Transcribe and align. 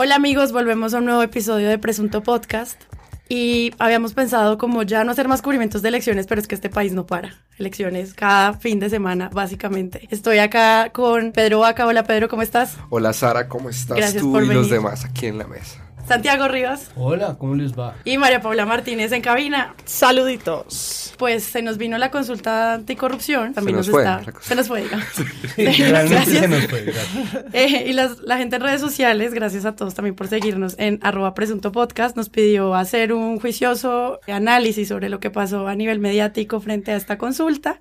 Hola 0.00 0.14
amigos, 0.14 0.52
volvemos 0.52 0.94
a 0.94 0.98
un 0.98 1.06
nuevo 1.06 1.24
episodio 1.24 1.68
de 1.68 1.76
Presunto 1.76 2.22
Podcast. 2.22 2.80
Y 3.28 3.72
habíamos 3.80 4.14
pensado 4.14 4.56
como 4.56 4.84
ya 4.84 5.02
no 5.02 5.10
hacer 5.10 5.26
más 5.26 5.42
cubrimientos 5.42 5.82
de 5.82 5.88
elecciones, 5.88 6.28
pero 6.28 6.40
es 6.40 6.46
que 6.46 6.54
este 6.54 6.70
país 6.70 6.92
no 6.92 7.04
para. 7.04 7.34
Elecciones 7.58 8.14
cada 8.14 8.52
fin 8.52 8.78
de 8.78 8.90
semana, 8.90 9.28
básicamente. 9.28 10.06
Estoy 10.12 10.38
acá 10.38 10.90
con 10.92 11.32
Pedro 11.32 11.58
Vaca. 11.58 11.84
Hola 11.84 12.04
Pedro, 12.04 12.28
¿cómo 12.28 12.42
estás? 12.42 12.76
Hola 12.90 13.12
Sara, 13.12 13.48
¿cómo 13.48 13.70
estás 13.70 13.96
Gracias 13.96 14.22
tú 14.22 14.30
por 14.30 14.44
y 14.44 14.46
los 14.46 14.70
demás 14.70 15.04
aquí 15.04 15.26
en 15.26 15.36
la 15.36 15.48
mesa? 15.48 15.87
Santiago 16.08 16.48
Rivas 16.48 16.90
Hola, 16.96 17.36
¿cómo 17.38 17.54
les 17.54 17.72
va? 17.78 17.94
y 18.04 18.16
María 18.18 18.40
Paula 18.40 18.64
Martínez 18.66 19.12
en 19.12 19.20
cabina. 19.22 19.74
Saluditos. 19.84 21.14
Pues 21.18 21.44
se 21.44 21.62
nos 21.62 21.78
vino 21.78 21.98
la 21.98 22.10
consulta 22.10 22.74
anticorrupción. 22.74 23.52
También 23.52 23.76
nos 23.76 23.88
nos, 23.88 23.92
fue, 23.94 24.02
está. 24.02 24.22
Se 24.40 24.54
nos 24.54 24.68
fue, 24.68 24.82
diga. 24.82 24.98
Realmente 25.56 26.14
Gracias. 26.14 26.38
se 26.38 26.48
nos 26.48 26.66
fue, 26.66 26.82
gracias. 26.84 27.44
Eh, 27.52 27.84
y 27.88 27.92
las- 27.92 28.18
la 28.20 28.38
gente 28.38 28.56
en 28.56 28.62
redes 28.62 28.80
sociales, 28.80 29.34
gracias 29.34 29.64
a 29.64 29.76
todos 29.76 29.94
también 29.94 30.14
por 30.14 30.28
seguirnos 30.28 30.76
en 30.78 30.98
arroba 31.02 31.34
presunto 31.34 31.72
podcast, 31.72 32.16
nos 32.16 32.28
pidió 32.28 32.74
hacer 32.74 33.12
un 33.12 33.38
juicioso 33.40 34.20
análisis 34.28 34.88
sobre 34.88 35.08
lo 35.08 35.20
que 35.20 35.30
pasó 35.30 35.68
a 35.68 35.74
nivel 35.74 35.98
mediático 35.98 36.60
frente 36.60 36.92
a 36.92 36.96
esta 36.96 37.18
consulta. 37.18 37.80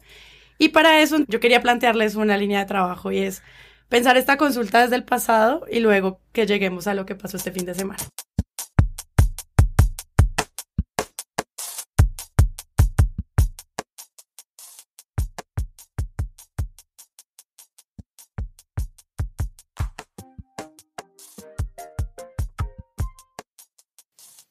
Y 0.58 0.70
para 0.70 1.02
eso 1.02 1.17
yo 1.28 1.39
quería 1.39 1.62
plantearles 1.62 2.16
una 2.16 2.36
línea 2.38 2.59
de 2.59 2.66
trabajo 2.66 3.12
y 3.12 3.20
es 3.20 3.44
pensar 3.90 4.18
esta 4.18 4.38
consulta 4.38 4.82
desde 4.82 4.96
el 4.96 5.04
pasado 5.04 5.66
y 5.72 5.80
luego 5.80 6.22
que 6.32 6.45
lleguemos 6.45 6.88
a 6.88 6.94
lo 6.94 7.05
que 7.05 7.16
pasó 7.16 7.38
este 7.38 7.52
fin 7.52 7.66
de 7.66 7.73
semana. 7.73 8.04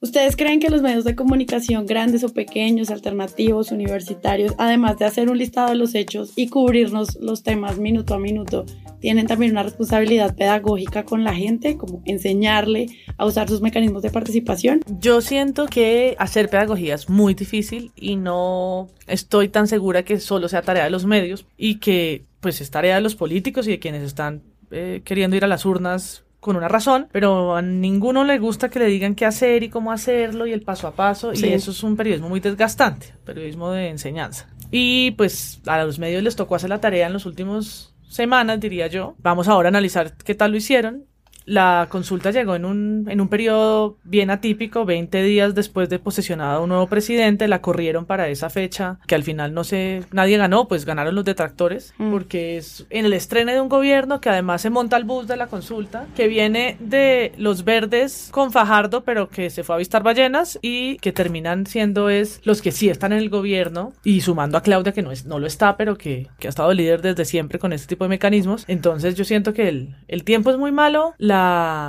¿Ustedes 0.07 0.37
creen 0.37 0.61
que 0.61 0.71
los 0.71 0.83
medios 0.83 1.03
de 1.03 1.17
comunicación 1.17 1.85
grandes 1.85 2.23
o 2.23 2.33
pequeños, 2.33 2.91
alternativos, 2.91 3.73
universitarios, 3.73 4.55
además 4.57 4.99
de 4.99 5.05
hacer 5.05 5.29
un 5.29 5.37
listado 5.37 5.71
de 5.71 5.75
los 5.75 5.97
hechos 5.97 6.33
y 6.37 6.49
cubrirnos 6.49 7.17
los 7.21 7.43
temas 7.43 7.79
minuto 7.79 8.15
a 8.15 8.21
minuto, 8.21 8.65
tienen 9.01 9.27
también 9.27 9.51
una 9.51 9.65
responsabilidad 9.65 10.37
pedagógica 10.37 11.05
con 11.05 11.25
la 11.25 11.35
gente, 11.35 11.77
como 11.77 12.03
enseñarle 12.05 12.87
a 13.17 13.27
usar 13.27 13.49
sus 13.49 13.61
mecanismos 13.63 14.01
de 14.03 14.11
participación? 14.11 14.81
Yo 15.01 15.21
siento 15.21 15.67
que 15.67 16.15
hacer 16.21 16.51
pedagogía 16.51 16.95
es 16.95 17.09
muy 17.09 17.35
difícil 17.35 17.91
y 17.97 18.15
no 18.15 18.87
estoy 19.09 19.49
tan 19.49 19.67
segura 19.67 20.05
que 20.05 20.21
solo 20.21 20.49
sea 20.49 20.63
tarea 20.63 20.85
de 20.85 20.91
los 20.91 21.05
medios 21.05 21.47
y 21.57 21.81
que 21.81 22.27
pues 22.39 22.61
es 22.61 22.71
tarea 22.71 22.95
de 22.95 23.01
los 23.01 23.17
políticos 23.17 23.67
y 23.67 23.73
de 23.73 23.79
quienes 23.81 24.05
están 24.05 24.45
eh, 24.71 25.03
queriendo 25.05 25.37
ir 25.37 25.43
a 25.43 25.49
las 25.49 25.67
urnas 25.67 26.26
con 26.47 26.57
una 26.57 26.69
razón, 26.69 27.09
pero 27.13 27.55
a 27.57 27.61
ninguno 27.61 28.25
le 28.25 28.39
gusta 28.39 28.71
que 28.71 28.79
le 28.79 28.87
digan 28.87 29.15
qué 29.15 29.27
hacer 29.27 29.63
y 29.63 29.69
cómo 29.69 29.93
hacerlo 29.93 30.47
y 30.47 30.53
el 30.53 30.63
paso 30.63 30.87
a 30.89 30.93
paso 30.93 31.35
Sí. 31.35 31.47
y 31.47 31.53
eso 31.53 31.73
es 31.73 31.83
un 31.83 31.97
periodismo 31.97 32.31
muy 32.31 32.41
desgastante, 32.41 33.13
periodismo 33.25 33.71
de 33.73 33.91
enseñanza. 33.91 34.49
Y 34.71 35.11
pues 35.13 35.61
a 35.67 35.83
los 35.85 35.99
medios 35.99 36.23
les 36.23 36.37
tocó 36.37 36.55
hacer 36.55 36.71
la 36.71 36.81
tarea 36.81 37.07
en 37.09 37.13
los 37.13 37.27
últimos 37.27 37.95
semanas, 38.09 38.59
diría 38.61 38.87
yo. 38.87 39.15
Vamos 39.19 39.49
ahora 39.49 39.69
a 39.69 39.71
analizar 39.71 40.17
qué 40.17 40.35
tal 40.35 40.53
lo 40.53 40.57
hicieron. 40.57 41.05
La 41.47 41.87
consulta 41.89 42.33
llegó 42.33 42.57
en 42.57 42.65
un, 42.65 43.07
en 43.09 43.21
un 43.21 43.29
periodo 43.29 43.97
bien 44.05 44.31
atípico, 44.31 44.85
20 44.85 45.23
días 45.23 45.55
después 45.55 45.89
de 45.89 45.99
posesionado 46.01 46.63
un 46.65 46.69
nuevo 46.71 46.89
presidente, 46.89 47.47
la 47.47 47.63
corrieron 47.63 48.05
para 48.05 48.29
esa 48.29 48.51
fecha, 48.51 48.99
que 49.07 49.15
al 49.15 49.23
final 49.23 49.55
no 49.55 49.63
sé, 49.63 50.03
nadie 50.13 50.39
ganó, 50.39 50.67
pues 50.67 50.85
ganaron 50.85 51.15
los 51.15 51.25
detractores, 51.25 51.95
Mm. 51.99 52.11
porque 52.11 52.57
es 52.57 52.85
en 52.91 53.05
el 53.07 53.13
estreno 53.13 53.53
de 53.53 53.61
un 53.61 53.69
gobierno 53.69 54.21
que 54.21 54.29
además 54.29 54.61
se 54.63 54.71
monta 54.71 54.97
el 54.97 55.05
bus 55.05 55.29
de 55.29 55.37
la 55.37 55.47
consulta, 55.47 56.07
que 56.17 56.27
viene 56.27 56.77
de 56.81 57.33
los 57.39 57.65
verdes 57.65 58.29
con 58.33 58.51
Fajardo, 58.51 59.05
pero 59.05 59.29
que 59.29 59.49
se 59.51 59.63
fue 59.63 59.75
a 59.75 59.77
avistar 59.77 60.03
ballenas 60.03 60.59
y 60.63 60.97
que 60.97 61.13
terminan 61.13 61.65
siendo 61.67 62.11
es 62.11 62.41
los 62.45 62.61
que 62.61 62.73
sí 62.73 62.89
están 62.89 63.13
en 63.13 63.19
el 63.19 63.31
gobierno 63.31 63.93
y 64.03 64.21
sumando 64.21 64.59
a 64.59 64.63
Claudia 64.63 64.91
que 64.93 65.03
no, 65.03 65.13
es, 65.13 65.27
no 65.27 65.39
lo 65.39 65.47
está, 65.47 65.77
pero 65.77 65.97
que, 65.97 66.27
que 66.41 66.49
ha 66.49 66.51
estado 66.51 66.75
líder 66.75 67.03
desde 67.03 67.25
siempre 67.25 67.61
con 67.61 67.73
este 67.73 67.87
tipo 67.87 68.05
de 68.05 68.09
mecanismos. 68.09 68.65
Entonces 68.67 69.15
yo 69.15 69.25
siento 69.25 69.53
que 69.53 69.69
el, 69.69 69.95
el 70.09 70.25
tiempo 70.25 70.51
es 70.51 70.59
muy 70.59 70.73
malo, 70.73 71.15
la... 71.19 71.36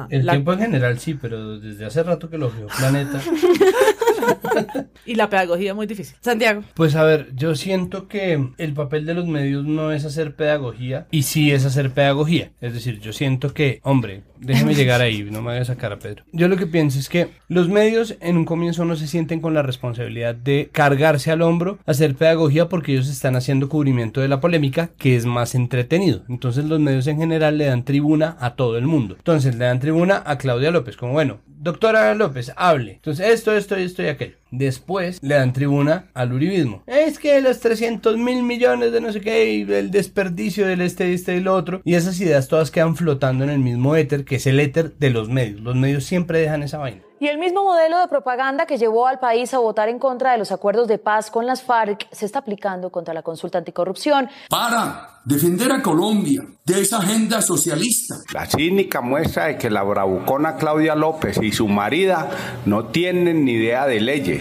El 0.09 0.25
la- 0.25 0.34
tiempo 0.34 0.53
en 0.53 0.59
general 0.59 1.00
sí, 1.00 1.13
pero 1.13 1.59
desde 1.59 1.85
hace 1.85 2.03
rato 2.03 2.30
que 2.30 2.38
lo 2.38 2.52
veo 2.52 2.68
Planeta. 2.78 3.19
y 5.06 5.16
la 5.16 5.30
pedagogía 5.30 5.72
es 5.72 5.76
muy 5.76 5.88
difícil. 5.88 6.16
Santiago. 6.22 6.64
Pues 6.74 6.96
a 6.96 7.04
ver, 7.04 7.30
yo 7.36 7.56
siento 7.56 8.08
que 8.08 8.50
el 8.58 8.74
papel 8.74 9.06
de 9.06 9.14
los 9.14 9.28
medios 9.28 9.66
no 9.66 9.92
es 9.92 10.06
hacer 10.06 10.36
pedagogía 10.36 11.08
y 11.12 11.24
sí 11.24 11.52
es 11.52 11.66
hacer 11.66 11.92
pedagogía. 11.92 12.52
Es 12.62 12.74
decir, 12.74 13.00
yo 13.00 13.14
siento 13.14 13.54
que, 13.54 13.80
hombre, 13.84 14.24
déjeme 14.40 14.76
llegar 14.76 15.02
ahí, 15.02 15.24
no 15.24 15.42
me 15.42 15.48
vaya 15.48 15.62
a 15.62 15.66
sacar 15.66 15.92
a 15.94 16.00
Pedro. 16.00 16.24
Yo 16.32 16.48
lo 16.48 16.58
que 16.58 16.68
pienso 16.68 17.00
es 17.00 17.10
que 17.10 17.30
los 17.48 17.70
medios 17.70 18.16
en 18.20 18.38
un 18.38 18.46
comienzo 18.46 18.86
no 18.86 18.96
se 18.96 19.08
sienten 19.08 19.42
con 19.42 19.54
la 19.54 19.62
responsabilidad 19.62 20.36
de 20.36 20.70
cargarse 20.72 21.32
al 21.32 21.42
hombro, 21.42 21.80
hacer 21.86 22.16
pedagogía 22.16 22.70
porque 22.70 22.94
ellos 22.94 23.10
están 23.10 23.36
haciendo 23.36 23.70
cubrimiento 23.70 24.22
de 24.22 24.28
la 24.28 24.40
polémica 24.40 24.90
que 24.98 25.16
es 25.16 25.26
más 25.26 25.56
entretenido. 25.56 26.24
Entonces 26.30 26.66
los 26.66 26.80
medios 26.80 27.08
en 27.08 27.18
general 27.18 27.58
le 27.58 27.66
dan 27.66 27.84
tribuna 27.84 28.38
a 28.40 28.56
todo 28.56 28.78
el 28.78 28.86
mundo. 28.86 29.16
Entonces 29.18 29.56
le 29.56 29.66
dan 29.66 29.80
tribuna 29.80 30.24
a 30.26 30.38
Claudia 30.38 30.72
López, 30.72 30.98
como 30.98 31.14
bueno, 31.14 31.40
doctora 31.60 32.14
López, 32.16 32.52
hable. 32.56 32.94
Entonces 32.94 33.28
esto, 33.28 33.56
esto, 33.56 33.76
esto 33.76 34.04
y 34.04 34.06
aquello. 34.09 34.35
Después 34.52 35.19
le 35.22 35.35
dan 35.35 35.53
tribuna 35.53 36.09
al 36.13 36.34
uribismo. 36.34 36.84
Es 36.88 37.19
que 37.19 37.41
los 37.41 37.59
300 37.59 38.18
mil 38.18 38.44
millones 38.44 38.91
de 38.91 39.02
no 39.02 39.12
sé 39.12 39.22
qué, 39.22 39.53
y 39.53 39.72
el 39.72 39.91
desperdicio 39.91 40.68
del 40.68 40.81
este, 40.81 41.13
este 41.13 41.35
y 41.35 41.40
lo 41.40 41.56
otro. 41.56 41.81
Y 41.84 41.96
esas 41.96 42.19
ideas 42.19 42.47
todas 42.47 42.72
quedan 42.72 42.96
flotando 42.96 43.44
en 43.44 43.50
el 43.50 43.59
mismo 43.59 43.96
éter, 43.96 44.25
que 44.25 44.36
es 44.36 44.47
el 44.47 44.59
éter 44.59 44.94
de 44.97 45.09
los 45.09 45.30
medios. 45.30 45.62
Los 45.62 45.75
medios 45.75 46.06
siempre 46.06 46.40
dejan 46.40 46.63
esa 46.63 46.78
vaina. 46.78 47.02
Y 47.19 47.28
el 47.28 47.40
mismo 47.40 47.63
modelo 47.63 47.97
de 48.00 48.07
propaganda 48.07 48.68
que 48.68 48.78
llevó 48.78 49.07
al 49.07 49.18
país 49.18 49.52
a 49.56 49.57
votar 49.57 49.90
en 49.90 49.97
contra 49.97 50.34
de 50.34 50.38
los 50.38 50.52
acuerdos 50.52 50.88
de 50.88 51.00
paz 51.00 51.31
con 51.31 51.47
las 51.47 51.63
FARC 51.63 52.07
se 52.12 52.28
está 52.28 52.40
aplicando 52.40 52.91
contra 52.91 53.13
la 53.13 53.24
consulta 53.24 53.57
anticorrupción. 53.57 54.30
para 54.50 55.18
defender 55.25 55.69
a 55.74 55.81
Colombia 55.81 56.41
de 56.63 56.81
esa 56.81 57.00
agenda 57.00 57.41
socialista. 57.41 58.16
La 58.34 58.46
cínica 58.46 59.02
muestra 59.02 59.47
de 59.47 59.57
que 59.57 59.69
la 59.69 59.84
bravucona 59.84 60.56
Claudia 60.56 60.96
López 60.96 61.38
y 61.41 61.52
su 61.52 61.68
marida 61.68 62.30
no 62.66 62.86
tienen 62.86 63.44
ni 63.44 63.53
idea 63.53 63.88
de 63.88 64.00
leyes. 64.00 64.37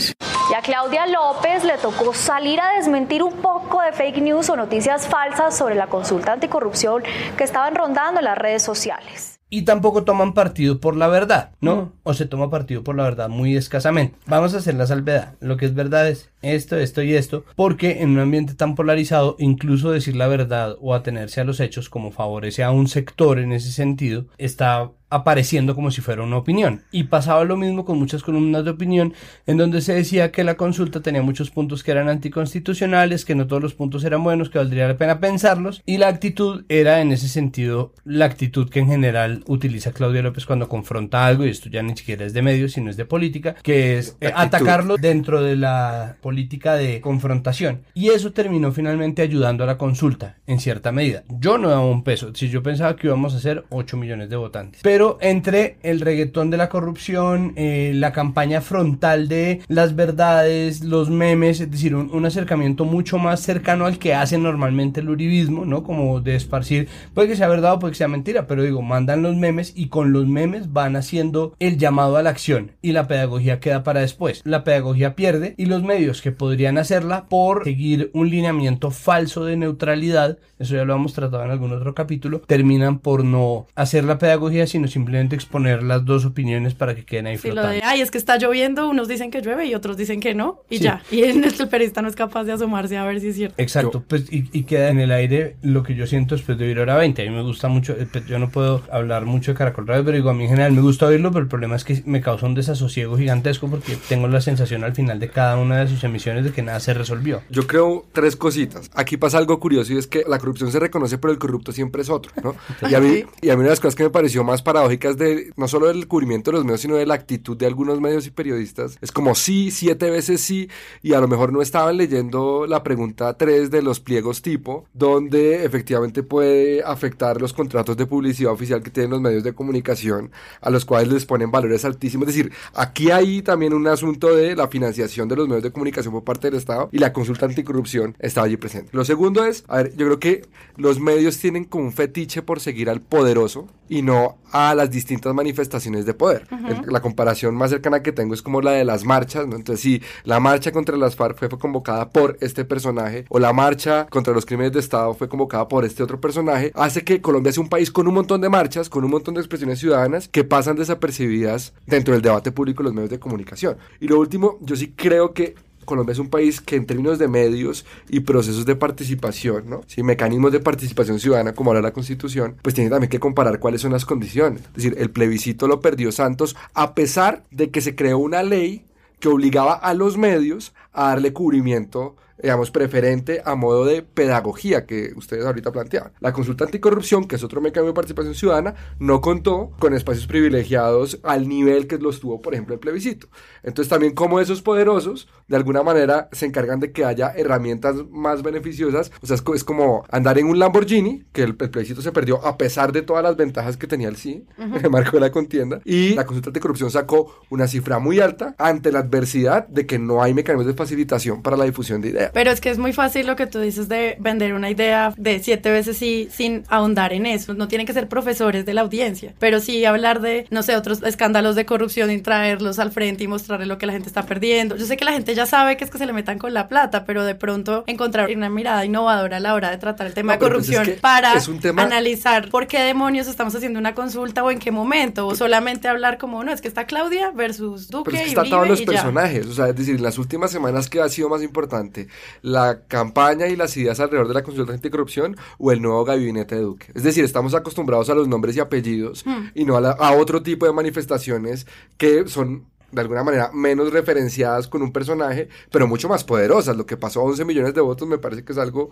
Y 0.51 0.55
a 0.55 0.63
Claudia 0.63 1.07
López 1.07 1.65
le 1.65 1.79
tocó 1.79 2.15
salir 2.15 2.61
a 2.61 2.77
desmentir 2.77 3.23
un 3.23 3.33
poco 3.35 3.81
de 3.83 3.93
fake 3.93 4.19
news 4.19 4.49
o 4.51 4.57
noticias 4.57 5.07
falsas 5.07 5.57
sobre 5.57 5.75
la 5.75 5.87
consulta 5.87 6.33
anticorrupción 6.33 7.03
que 7.37 7.45
estaban 7.45 7.75
rondando 7.75 8.21
en 8.21 8.25
las 8.25 8.39
redes 8.39 8.63
sociales. 8.63 9.33
y 9.49 9.63
tampoco 9.63 10.03
toman 10.03 10.35
partido 10.35 10.81
por 10.81 10.97
la 10.97 11.07
verdad, 11.07 11.53
¿no? 11.61 11.93
O 12.03 12.15
se 12.15 12.27
toma 12.27 12.51
partido 12.51 12.83
por 12.83 12.97
la 12.97 13.05
verdad 13.05 13.29
muy 13.29 13.57
escasamente. 13.57 14.17
Vamos 14.27 14.55
a 14.55 14.59
hacer 14.59 14.75
la 14.75 14.89
salvedad. 14.89 15.35
Lo 15.41 15.57
que 15.57 15.67
es 15.67 15.75
verdad 15.75 16.09
es 16.09 16.31
esto, 16.43 16.77
esto 16.77 17.01
y 17.03 17.15
esto, 17.15 17.45
porque 17.55 18.03
en 18.03 18.11
un 18.11 18.19
ambiente 18.19 18.55
tan 18.55 18.75
polarizado, 18.75 19.37
incluso 19.39 19.93
decir 19.93 20.17
la 20.17 20.27
verdad 20.27 20.77
o 20.81 20.95
atenerse 20.95 21.41
a 21.41 21.45
los 21.45 21.61
hechos 21.61 21.89
como 21.89 22.11
favorece 22.11 22.65
a 22.65 22.73
un 22.73 22.89
sector 22.89 23.39
en 23.39 23.53
ese 23.53 23.71
sentido, 23.71 24.27
está 24.37 24.91
apareciendo 25.11 25.75
como 25.75 25.91
si 25.91 26.01
fuera 26.01 26.23
una 26.23 26.37
opinión. 26.37 26.83
Y 26.91 27.05
pasaba 27.05 27.45
lo 27.45 27.57
mismo 27.57 27.85
con 27.85 27.99
muchas 27.99 28.23
columnas 28.23 28.65
de 28.65 28.71
opinión 28.71 29.15
en 29.47 29.57
donde 29.57 29.81
se 29.81 29.95
decía 29.95 30.33
que 30.33 30.45
la 30.45 30.57
consulta 30.57 31.01
tenía 31.01 31.23
muchos 31.23 31.51
puntos 31.51 31.83
que 31.83 31.93
eran 31.93 32.09
anticonstitucionales, 32.09 33.25
que 33.25 33.35
no 33.35 33.47
todos 33.47 33.63
los 33.63 33.75
puntos 33.75 34.05
eran 34.05 34.25
buenos, 34.25 34.51
que 34.51 34.59
valdría 34.59 34.89
la 34.89 34.97
pena 34.97 35.21
pensarlos. 35.21 35.83
Y 35.87 35.99
la 35.99 36.09
actitud 36.09 36.65
era 36.69 37.01
en 37.01 37.13
ese 37.13 37.29
sentido 37.29 37.93
la 38.05 38.25
actitud 38.25 38.69
que 38.69 38.81
en 38.81 38.89
general 38.89 39.45
utiliza 39.47 39.93
Claudia 39.93 40.23
López 40.23 40.47
cuando 40.47 40.69
confronta 40.69 41.27
algo, 41.27 41.47
y 41.47 41.51
esto 41.51 41.69
ya 41.69 41.83
ni 41.83 41.97
siquiera 41.97 42.25
es 42.25 42.33
de 42.33 42.43
medios, 42.43 42.73
sino 42.73 42.91
es 42.91 42.97
de 42.97 43.05
política, 43.05 43.55
que 43.63 43.99
es 43.99 44.17
eh, 44.21 44.33
atacarlo 44.35 44.97
dentro 44.97 45.43
de 45.43 45.57
la 45.57 46.17
política 46.21 46.75
de 46.75 47.01
confrontación. 47.01 47.83
Y 47.95 48.09
eso 48.09 48.33
terminó 48.33 48.73
finalmente 48.73 49.23
ayudando 49.23 49.65
a 49.65 49.67
la 49.67 49.79
consulta, 49.79 50.37
en 50.47 50.61
cierta 50.61 50.93
medida. 50.93 51.23
Yo 51.29 51.59
no 51.59 51.69
daba 51.69 51.87
un 51.87 52.03
peso, 52.03 52.35
si 52.35 52.49
yo 52.49 52.63
pensaba 52.63 52.97
que 52.97 53.07
íbamos 53.07 53.35
a 53.35 53.41
ser 53.41 53.65
8 53.71 53.97
millones 53.97 54.31
de 54.31 54.37
votantes. 54.37 54.81
Pero 54.83 54.96
entre 55.21 55.77
el 55.83 56.01
reggaetón 56.01 56.51
de 56.51 56.57
la 56.57 56.69
corrupción, 56.69 57.53
eh, 57.57 57.93
la 57.95 58.13
campaña 58.13 58.61
frontal 58.61 59.29
de 59.29 59.61
las 59.69 59.95
verdades, 59.95 60.83
los 60.83 61.11
memes, 61.11 61.61
es 61.61 61.71
decir, 61.71 61.95
un, 61.95 62.11
un 62.13 62.25
acercamiento 62.25 62.85
mucho 62.85 63.19
más 63.19 63.41
cercano 63.41 63.87
al 63.87 63.99
que 63.99 64.15
hace 64.15 64.39
normalmente 64.39 65.01
el 65.01 65.11
uribismo, 65.11 65.65
¿no? 65.65 65.83
Como 65.83 66.21
de 66.21 66.37
esparcir, 66.37 66.89
puede 67.15 67.29
que 67.29 67.37
sea 67.37 67.49
verdad 67.49 67.75
o 67.75 67.79
puede 67.79 67.93
que 67.93 67.99
sea 67.99 68.09
mentira, 68.09 68.47
pero 68.47 68.63
digo, 68.63 68.83
mandan 68.83 69.23
los 69.23 69.37
memes 69.37 69.73
y 69.77 69.89
con 69.89 70.13
los 70.13 70.27
memes 70.27 70.73
van 70.73 70.97
haciendo 70.97 71.55
el 71.59 71.79
llamado 71.79 72.17
a 72.17 72.23
la 72.23 72.31
acción 72.31 72.73
y 72.83 72.93
la 72.93 73.07
pedagogía 73.07 73.61
queda 73.61 73.83
para 73.83 74.01
después. 74.01 74.41
La 74.45 74.65
pedagogía 74.65 75.15
pierde 75.15 75.55
y 75.57 75.67
los 75.67 75.83
medios 75.83 76.23
que 76.23 76.33
podrían 76.33 76.79
hacerla 76.79 77.27
por 77.29 77.65
seguir 77.65 78.11
un 78.15 78.31
lineamiento 78.31 78.91
falso 78.91 79.45
de 79.45 79.57
neutralidad, 79.57 80.39
eso 80.59 80.75
ya 80.75 80.85
lo 80.85 80.95
hemos 80.95 81.13
tratado 81.13 81.45
en 81.45 81.51
algún 81.51 81.73
otro 81.73 81.95
capítulo, 81.95 82.41
terminan 82.41 82.99
por 82.99 83.25
no 83.25 83.67
hacer 83.75 84.05
la 84.05 84.19
pedagogía, 84.19 84.67
sino 84.67 84.86
sino 84.89 85.07
simplemente 85.07 85.37
exponer 85.37 85.83
las 85.83 86.05
dos 86.05 86.25
opiniones 86.25 86.75
para 86.75 86.95
que 86.95 87.05
queden 87.05 87.27
ahí 87.27 87.37
Sí, 87.39 87.49
lo 87.49 87.55
flotando. 87.55 87.75
de, 87.77 87.83
ay, 87.85 88.01
es 88.01 88.11
que 88.11 88.19
está 88.19 88.39
lloviendo, 88.39 88.89
unos 88.89 89.09
dicen 89.09 89.31
que 89.31 89.41
llueve 89.43 89.67
y 89.67 89.75
otros 89.75 89.97
dicen 89.97 90.21
que 90.21 90.35
no, 90.35 90.63
y 90.71 90.79
Sí. 90.79 90.85
ya. 90.85 91.03
Y 91.11 91.23
el, 91.23 91.45
el 91.45 91.69
periodista 91.69 92.03
no 92.03 92.09
es 92.09 92.17
capaz 92.17 92.45
de 92.45 92.53
asomarse 92.53 92.97
a 92.97 93.05
ver 93.05 93.21
si 93.21 93.29
es 93.29 93.37
cierto. 93.37 93.55
Exacto, 93.59 94.05
pues 94.09 94.33
y, 94.33 94.49
y 94.53 94.65
queda 94.65 94.89
en 94.89 94.99
el 95.01 95.13
aire 95.13 95.57
lo 95.63 95.83
que 95.83 95.95
yo 95.95 96.07
siento 96.07 96.35
después 96.35 96.57
de 96.59 96.65
oír 96.67 96.79
hora 96.79 96.97
20. 96.97 97.23
A 97.23 97.25
mí 97.31 97.31
me 97.37 97.43
gusta 97.43 97.69
mucho, 97.69 97.93
eh, 97.93 98.07
pues, 98.11 98.27
yo 98.27 98.39
no 98.39 98.49
puedo 98.51 98.83
hablar 98.91 99.25
mucho 99.27 99.53
de 99.53 99.59
Caracol 99.59 99.87
Radio, 99.87 100.05
pero 100.05 100.17
digo, 100.17 100.31
a 100.31 100.35
mí 100.35 100.45
en 100.45 100.51
general 100.51 100.73
me 100.73 100.81
gusta 100.81 101.07
oírlo, 101.07 101.31
pero 101.31 101.43
el 101.43 101.49
problema 101.49 101.77
es 101.77 101.85
que 101.85 102.03
me 102.07 102.21
causa 102.21 102.47
un 102.47 102.55
desasosiego 102.55 103.17
gigantesco 103.19 103.69
porque 103.69 103.97
tengo 104.09 104.29
la 104.29 104.41
sensación 104.41 104.85
al 104.85 104.95
final 104.95 105.21
de 105.21 105.29
cada 105.29 105.57
una 105.59 105.79
de 105.79 105.89
sus 105.89 106.03
emisiones 106.05 106.45
de 106.45 106.53
que 106.53 106.63
nada 106.63 106.81
se 106.81 106.95
resolvió. 106.95 107.43
Yo 107.51 107.67
creo 107.67 108.07
tres 108.13 108.37
cositas. 108.37 108.91
Aquí 108.95 109.17
pasa 109.17 109.39
algo 109.39 109.59
curioso 109.61 109.93
y 109.93 109.99
es 109.99 110.07
que 110.07 110.25
la 110.27 110.39
corrupción 110.39 110.71
se 110.73 110.79
reconoce, 110.81 111.19
pero 111.19 111.33
el 111.33 111.39
corrupto 111.39 111.73
siempre 111.73 112.03
es 112.03 112.11
otro, 112.11 112.33
¿no? 112.43 112.55
Y 112.91 112.95
a 112.95 113.01
mí, 113.01 113.25
y 113.43 113.51
a 113.51 113.55
mí 113.55 113.61
una 113.61 113.65
de 113.65 113.71
las 113.71 113.81
cosas 113.81 113.95
que 113.95 114.05
me 114.05 114.11
pareció 114.11 114.45
más 114.45 114.63
paradójicas 114.77 115.17
de 115.17 115.53
no 115.57 115.69
solo 115.69 115.87
del 115.87 116.07
cubrimiento 116.07 116.51
de 116.51 116.59
los 116.59 116.65
medios, 116.67 116.83
sino 116.83 116.97
de 116.97 117.07
la 117.07 117.15
actitud 117.15 117.57
de 117.57 117.65
algunos 117.65 117.99
medios 117.99 118.27
y 118.27 118.31
periodistas, 118.31 118.99
es 119.01 119.11
como 119.11 119.35
sí, 119.35 119.71
siete 119.71 120.11
veces 120.11 120.43
sí, 120.43 120.69
y 121.03 121.15
a 121.15 121.21
lo 121.21 121.29
mejor 121.29 121.51
no 121.51 121.63
estaban 121.63 121.97
leyendo 121.97 122.67
la 122.67 122.83
pregunta 122.83 123.39
3 123.39 123.71
de 123.71 123.81
los 123.81 124.01
pliegos 124.01 124.43
tipo, 124.43 124.85
donde 124.93 125.65
efectivamente 125.65 126.23
puede 126.23 126.83
afectar 126.83 127.41
los 127.41 127.55
contratos 127.55 127.97
de 127.97 128.05
publicidad 128.05 128.53
oficial 128.53 128.83
que 128.83 128.91
tienen 128.91 129.13
los 129.13 129.23
medios 129.23 129.45
de 129.45 129.55
comunicación, 129.55 130.31
a 130.61 130.69
los 130.69 130.85
cuales 130.85 131.11
les 131.11 131.25
ponen 131.25 131.51
valores 131.51 131.87
altísimos. 131.87 132.29
Es 132.29 132.35
decir, 132.35 132.53
aquí 132.75 133.11
hay 133.11 133.41
también 133.41 133.73
un 133.73 133.87
asunto 133.87 134.37
de 134.37 134.55
la 134.55 134.69
financiación 134.69 135.27
de 135.27 135.37
los 135.37 135.49
medios 135.49 135.63
de 135.63 135.73
comunicación 135.73 136.13
por 136.13 136.25
parte 136.25 136.51
del 136.51 136.59
Estado 136.59 136.91
y 136.93 136.99
la 136.99 137.15
consulta 137.15 137.47
anticorrupción 137.47 138.15
estaba 138.19 138.47
allí 138.47 138.59
presente. 138.59 138.91
Lo 138.93 139.07
segundo 139.07 139.43
es, 139.47 139.65
a 139.69 139.79
ver, 139.79 139.97
yo 139.97 140.05
creo 140.05 140.19
que 140.19 140.43
los 140.77 141.01
medios 141.01 141.39
tienen 141.39 141.65
como 141.65 141.85
un 141.85 141.93
fetiche 141.95 142.43
por 142.43 142.61
seguir 142.61 142.91
al 142.91 143.01
poderoso 143.01 143.69
y 143.89 144.03
no 144.03 144.39
a 144.53 144.75
las 144.75 144.91
distintas 144.91 145.35
manifestaciones 145.35 146.07
de 146.07 146.15
poder. 146.15 146.47
La 146.87 147.01
comparación 147.01 147.55
más 147.55 147.71
cercana 147.71 148.03
que 148.03 148.13
tengo 148.13 148.35
es 148.35 148.43
como 148.43 148.61
la 148.61 148.73
de 148.73 148.85
las 148.85 149.05
marchas, 149.05 149.47
¿no? 149.47 149.57
Entonces, 149.57 149.81
si 149.83 150.03
la 150.25 150.41
marcha 150.41 150.73
contra 150.73 150.97
las 150.97 151.17
FARC 151.17 151.39
fue, 151.39 151.49
fue 151.49 151.59
convocada 151.59 152.09
por 152.09 152.37
este 152.41 152.65
personaje 152.65 153.27
o 153.29 153.39
la 153.39 153.53
marcha 153.53 154.07
contra 154.07 154.33
los 154.33 154.47
crímenes 154.47 154.73
de 154.73 154.81
Estado 154.81 155.15
fue 155.15 155.29
convocada 155.29 155.69
por 155.69 155.85
este 155.85 156.03
otro 156.03 156.21
personaje, 156.21 156.73
hace 156.75 157.03
que 157.03 157.21
Colombia 157.21 157.53
sea 157.53 157.63
un 157.63 157.69
país 157.69 157.91
con 157.91 158.09
un 158.09 158.15
montón 158.15 158.41
de 158.41 158.49
marchas, 158.49 158.89
con 158.89 159.05
un 159.05 159.11
montón 159.11 159.35
de 159.35 159.41
expresiones 159.41 159.79
ciudadanas 159.79 160.29
que 160.29 160.45
pasan 160.45 160.77
desapercibidas 160.77 161.75
dentro 161.87 162.15
del 162.15 162.23
debate 162.23 162.53
público 162.53 162.83
en 162.83 162.87
los 162.87 162.95
medios 162.95 163.11
de 163.11 163.19
comunicación. 163.19 163.77
Y 164.01 164.09
lo 164.09 164.19
último, 164.19 164.59
yo 164.61 164.77
sí 164.77 164.93
creo 164.97 165.33
que 165.33 165.55
Colombia 165.87 166.13
es 166.13 166.19
un 166.19 166.29
país 166.29 166.61
que 166.61 166.77
en 166.77 166.85
términos 166.85 167.19
de 167.19 167.29
medios 167.29 167.87
y 168.11 168.21
procesos 168.21 168.67
de 168.67 168.77
participación, 168.77 169.71
¿no? 169.71 169.81
Sí, 169.87 170.03
mecanismos 170.03 170.53
de 170.53 170.61
participación 170.61 171.19
ciudadana, 171.19 171.55
como 171.55 171.71
habla 171.71 171.81
la 171.81 171.93
Constitución, 171.95 172.57
pues 172.61 172.75
tiene 172.75 172.91
también 172.91 173.09
que 173.09 173.19
comparar 173.19 173.59
cuáles 173.59 173.81
son 173.81 173.93
las 173.93 174.05
condiciones. 174.05 174.61
Es 174.61 174.75
decir, 174.75 174.97
el 174.99 175.11
plebiscito 175.11 175.67
lo 175.67 175.81
perdió 175.81 176.13
Santos 176.13 176.55
a 176.75 176.95
pesar 176.95 177.45
de 177.51 177.71
que 177.71 177.81
se 177.81 177.95
creó 177.95 178.19
una 178.19 178.43
ley 178.43 178.85
que 179.21 179.29
obligaba 179.29 179.73
a 179.73 179.95
los 179.95 180.19
medios 180.19 180.75
a 180.93 181.09
darle 181.09 181.33
cubrimiento 181.33 182.17
digamos, 182.43 182.71
preferente 182.71 183.43
a 183.45 183.55
modo 183.55 183.85
de 183.85 184.03
pedagogía 184.03 184.87
que 184.87 185.13
ustedes 185.17 185.45
ahorita 185.45 185.73
planteaban. 185.73 186.13
La 186.21 186.33
consulta 186.33 186.65
anticorrupción, 186.65 187.27
que 187.27 187.37
es 187.37 187.45
otro 187.45 187.61
mecanismo 187.61 187.89
de 187.89 187.95
participación 187.95 188.35
ciudadana, 188.35 188.75
no 188.99 189.21
contó 189.21 189.73
con 189.79 189.95
espacios 189.95 190.27
privilegiados 190.27 191.21
al 191.23 191.49
nivel 191.49 191.87
que 191.87 191.99
los 191.99 192.21
tuvo, 192.21 192.41
por 192.41 192.55
ejemplo, 192.55 192.75
el 192.75 192.81
plebiscito. 192.81 193.29
Entonces 193.63 193.89
también 193.89 194.15
como 194.15 194.41
esos 194.41 194.63
poderosos, 194.63 195.29
de 195.49 195.57
alguna 195.57 195.83
manera, 195.83 196.29
se 196.33 196.47
encargan 196.47 196.81
de 196.81 196.93
que 196.93 197.05
haya 197.05 197.33
herramientas 197.37 197.97
más 198.11 198.43
beneficiosas. 198.43 199.13
O 199.23 199.27
sea, 199.27 199.35
es, 199.37 199.43
co- 199.43 199.55
es 199.55 199.65
como 199.65 200.05
andar 200.11 200.39
en 200.39 200.47
un 200.47 200.59
Lamborghini, 200.59 201.25
que 201.33 201.43
el, 201.43 201.57
el 201.61 201.71
plebiscito 201.71 202.03
se 202.03 202.13
perdió 202.13 202.45
a 202.45 202.57
pesar 202.59 202.93
de 202.93 203.03
todas 203.03 203.23
las 203.23 203.37
ventajas 203.37 203.77
que 203.77 203.87
tenía 203.87 204.09
el 204.09 204.17
sí, 204.17 204.45
en 204.59 204.75
el 204.85 204.91
marco 204.91 205.13
de 205.13 205.21
la 205.21 205.31
contienda. 205.31 205.81
Y 205.85 206.15
la 206.15 206.25
consulta 206.27 206.51
anticorrupción 206.51 206.91
sacó 206.91 207.41
una 207.51 207.67
cifra 207.69 207.99
muy 207.99 208.21
alta 208.21 208.55
ante 208.59 208.93
la 208.93 209.01
adversidad 209.01 209.67
de 209.69 209.87
que 209.87 209.99
no 209.99 210.23
hay 210.23 210.35
mecanismos 210.35 210.67
de 210.67 210.75
facilitación 210.75 211.43
para 211.43 211.57
la 211.57 211.65
difusión 211.65 212.01
de 212.01 212.09
ideas. 212.11 212.26
Pero 212.33 212.51
es 212.51 212.61
que 212.61 212.71
es 212.71 212.79
muy 212.79 212.93
fácil 212.93 213.27
lo 213.27 213.37
que 213.37 213.47
tú 213.47 213.61
dices 213.61 213.89
de 213.89 214.17
vender 214.21 214.55
una 214.55 214.71
idea 214.71 215.13
de 215.17 215.39
siete 215.41 215.71
veces 215.71 215.97
sí 215.97 216.29
sin 216.33 216.65
ahondar 216.69 217.13
en 217.13 217.27
eso. 217.27 217.55
No 217.55 217.69
tienen 217.69 217.87
que 217.87 217.93
ser 217.93 218.09
profesores 218.09 218.65
de 218.67 218.75
la 218.75 218.81
audiencia, 218.83 219.35
pero 219.39 219.61
sí 219.61 219.85
hablar 219.85 220.21
de, 220.21 220.47
no 220.51 220.63
sé, 220.63 220.77
otros 220.77 221.03
escándalos 221.03 221.55
de 221.57 221.67
corrupción 221.67 222.11
y 222.11 222.21
traerlos 222.21 222.79
al 222.79 222.93
frente 222.93 223.25
y 223.25 223.29
mostrarle 223.29 223.67
lo 223.67 223.79
que 223.79 223.87
la 223.87 223.93
gente 223.93 224.09
está 224.09 224.25
perdiendo. 224.25 224.77
Yo 224.77 224.87
sé 224.87 224.97
que 224.97 225.05
la 225.05 225.13
gente 225.13 225.35
ya 225.35 225.47
sabe 225.47 225.77
que 225.77 225.85
es 225.85 225.91
que 225.91 225.99
se 225.99 226.07
le 226.07 226.13
metan 226.13 226.39
con 226.39 226.55
la 226.55 226.69
plata, 226.69 227.05
pero 227.05 227.25
de 227.25 227.35
pronto 227.35 227.85
encontrar 227.87 228.31
una 228.35 228.49
mirada 228.51 228.85
innovadora 228.85 229.37
a 229.37 229.41
la 229.41 229.55
hora 229.55 229.71
de 229.71 229.79
tratar 229.79 230.07
el 230.07 230.15
tema 230.15 230.33
No, 230.35 230.39
de 230.39 230.45
pero 230.47 230.57
pues 230.59 230.69
es 230.69 230.75
corrupción 230.77 230.97
que 230.97 231.01
para 231.01 231.35
es 231.35 231.49
un 231.49 231.61
tema- 231.61 231.83
analizar 231.83 232.49
por 232.51 232.67
qué 232.67 232.81
demonios 232.81 233.27
estamos 233.27 233.55
haciendo 233.55 233.79
una 233.79 233.95
consulta 233.95 234.43
o 234.45 234.51
en 234.51 234.59
qué 234.59 234.71
momento, 234.71 235.27
o 235.27 235.35
solamente 235.35 235.89
hablar 235.89 236.19
como, 236.19 236.43
no, 236.45 236.53
es 236.53 236.61
que 236.61 236.69
está 236.69 236.87
Claudia 236.87 237.31
versus 237.31 237.89
Duque 237.89 238.11
Pero 238.11 238.17
es 238.19 238.23
que 238.23 238.29
y 238.29 238.33
está 238.45 238.57
a 238.57 238.61
Uribe 238.61 238.69
los 238.71 238.81
y 238.81 238.85
ya. 238.87 238.93
personajes, 238.93 239.47
o 239.47 239.53
sea, 239.55 239.69
es 239.69 239.77
decir, 239.77 240.01
las 240.01 240.19
últimas 240.19 240.51
semanas 240.51 240.89
que 240.89 241.01
ha 241.01 241.09
sido 241.09 241.29
más 241.29 241.43
importante, 241.43 242.09
la 242.43 242.81
campaña 242.89 243.47
y 243.49 243.57
las 243.57 243.77
ideas 243.77 244.01
alrededor 244.01 244.29
de 244.29 244.35
la 244.35 244.43
consulta 244.43 244.73
anticorrupción 244.73 245.37
o 245.59 245.73
el 245.73 245.83
nuevo 245.83 246.05
gabinete 246.05 246.55
de 246.57 246.61
Duque. 246.63 246.87
Es 246.95 247.03
decir, 247.03 247.25
estamos 247.25 247.55
acostumbrados 247.55 248.11
a 248.11 248.15
los 248.15 248.29
nombres 248.29 248.57
y 248.57 248.61
apellidos 248.61 249.25
Hmm. 249.27 249.49
y 249.55 249.65
no 249.65 249.77
a, 249.77 249.81
la- 249.81 249.91
a 249.93 250.13
otro 250.13 250.43
tipo 250.43 250.67
de 250.67 250.73
manifestaciones 250.73 251.67
que 251.97 252.27
son 252.29 252.65
de 252.93 253.01
alguna 253.01 253.25
manera 253.25 253.51
menos 253.53 253.93
referenciadas 253.93 254.69
con 254.69 254.81
un 254.81 254.93
personaje, 254.93 255.49
pero 255.71 255.87
mucho 255.89 256.09
más 256.09 256.23
poderosas. 256.25 256.77
Lo 256.77 256.87
que 256.87 256.97
pasó 256.97 257.21
a 257.21 257.25
11 257.25 257.45
millones 257.45 257.75
de 257.75 257.81
votos 257.81 258.07
me 258.09 258.17
parece 258.17 258.45
que 258.45 258.53
es 258.53 258.59
algo 258.59 258.91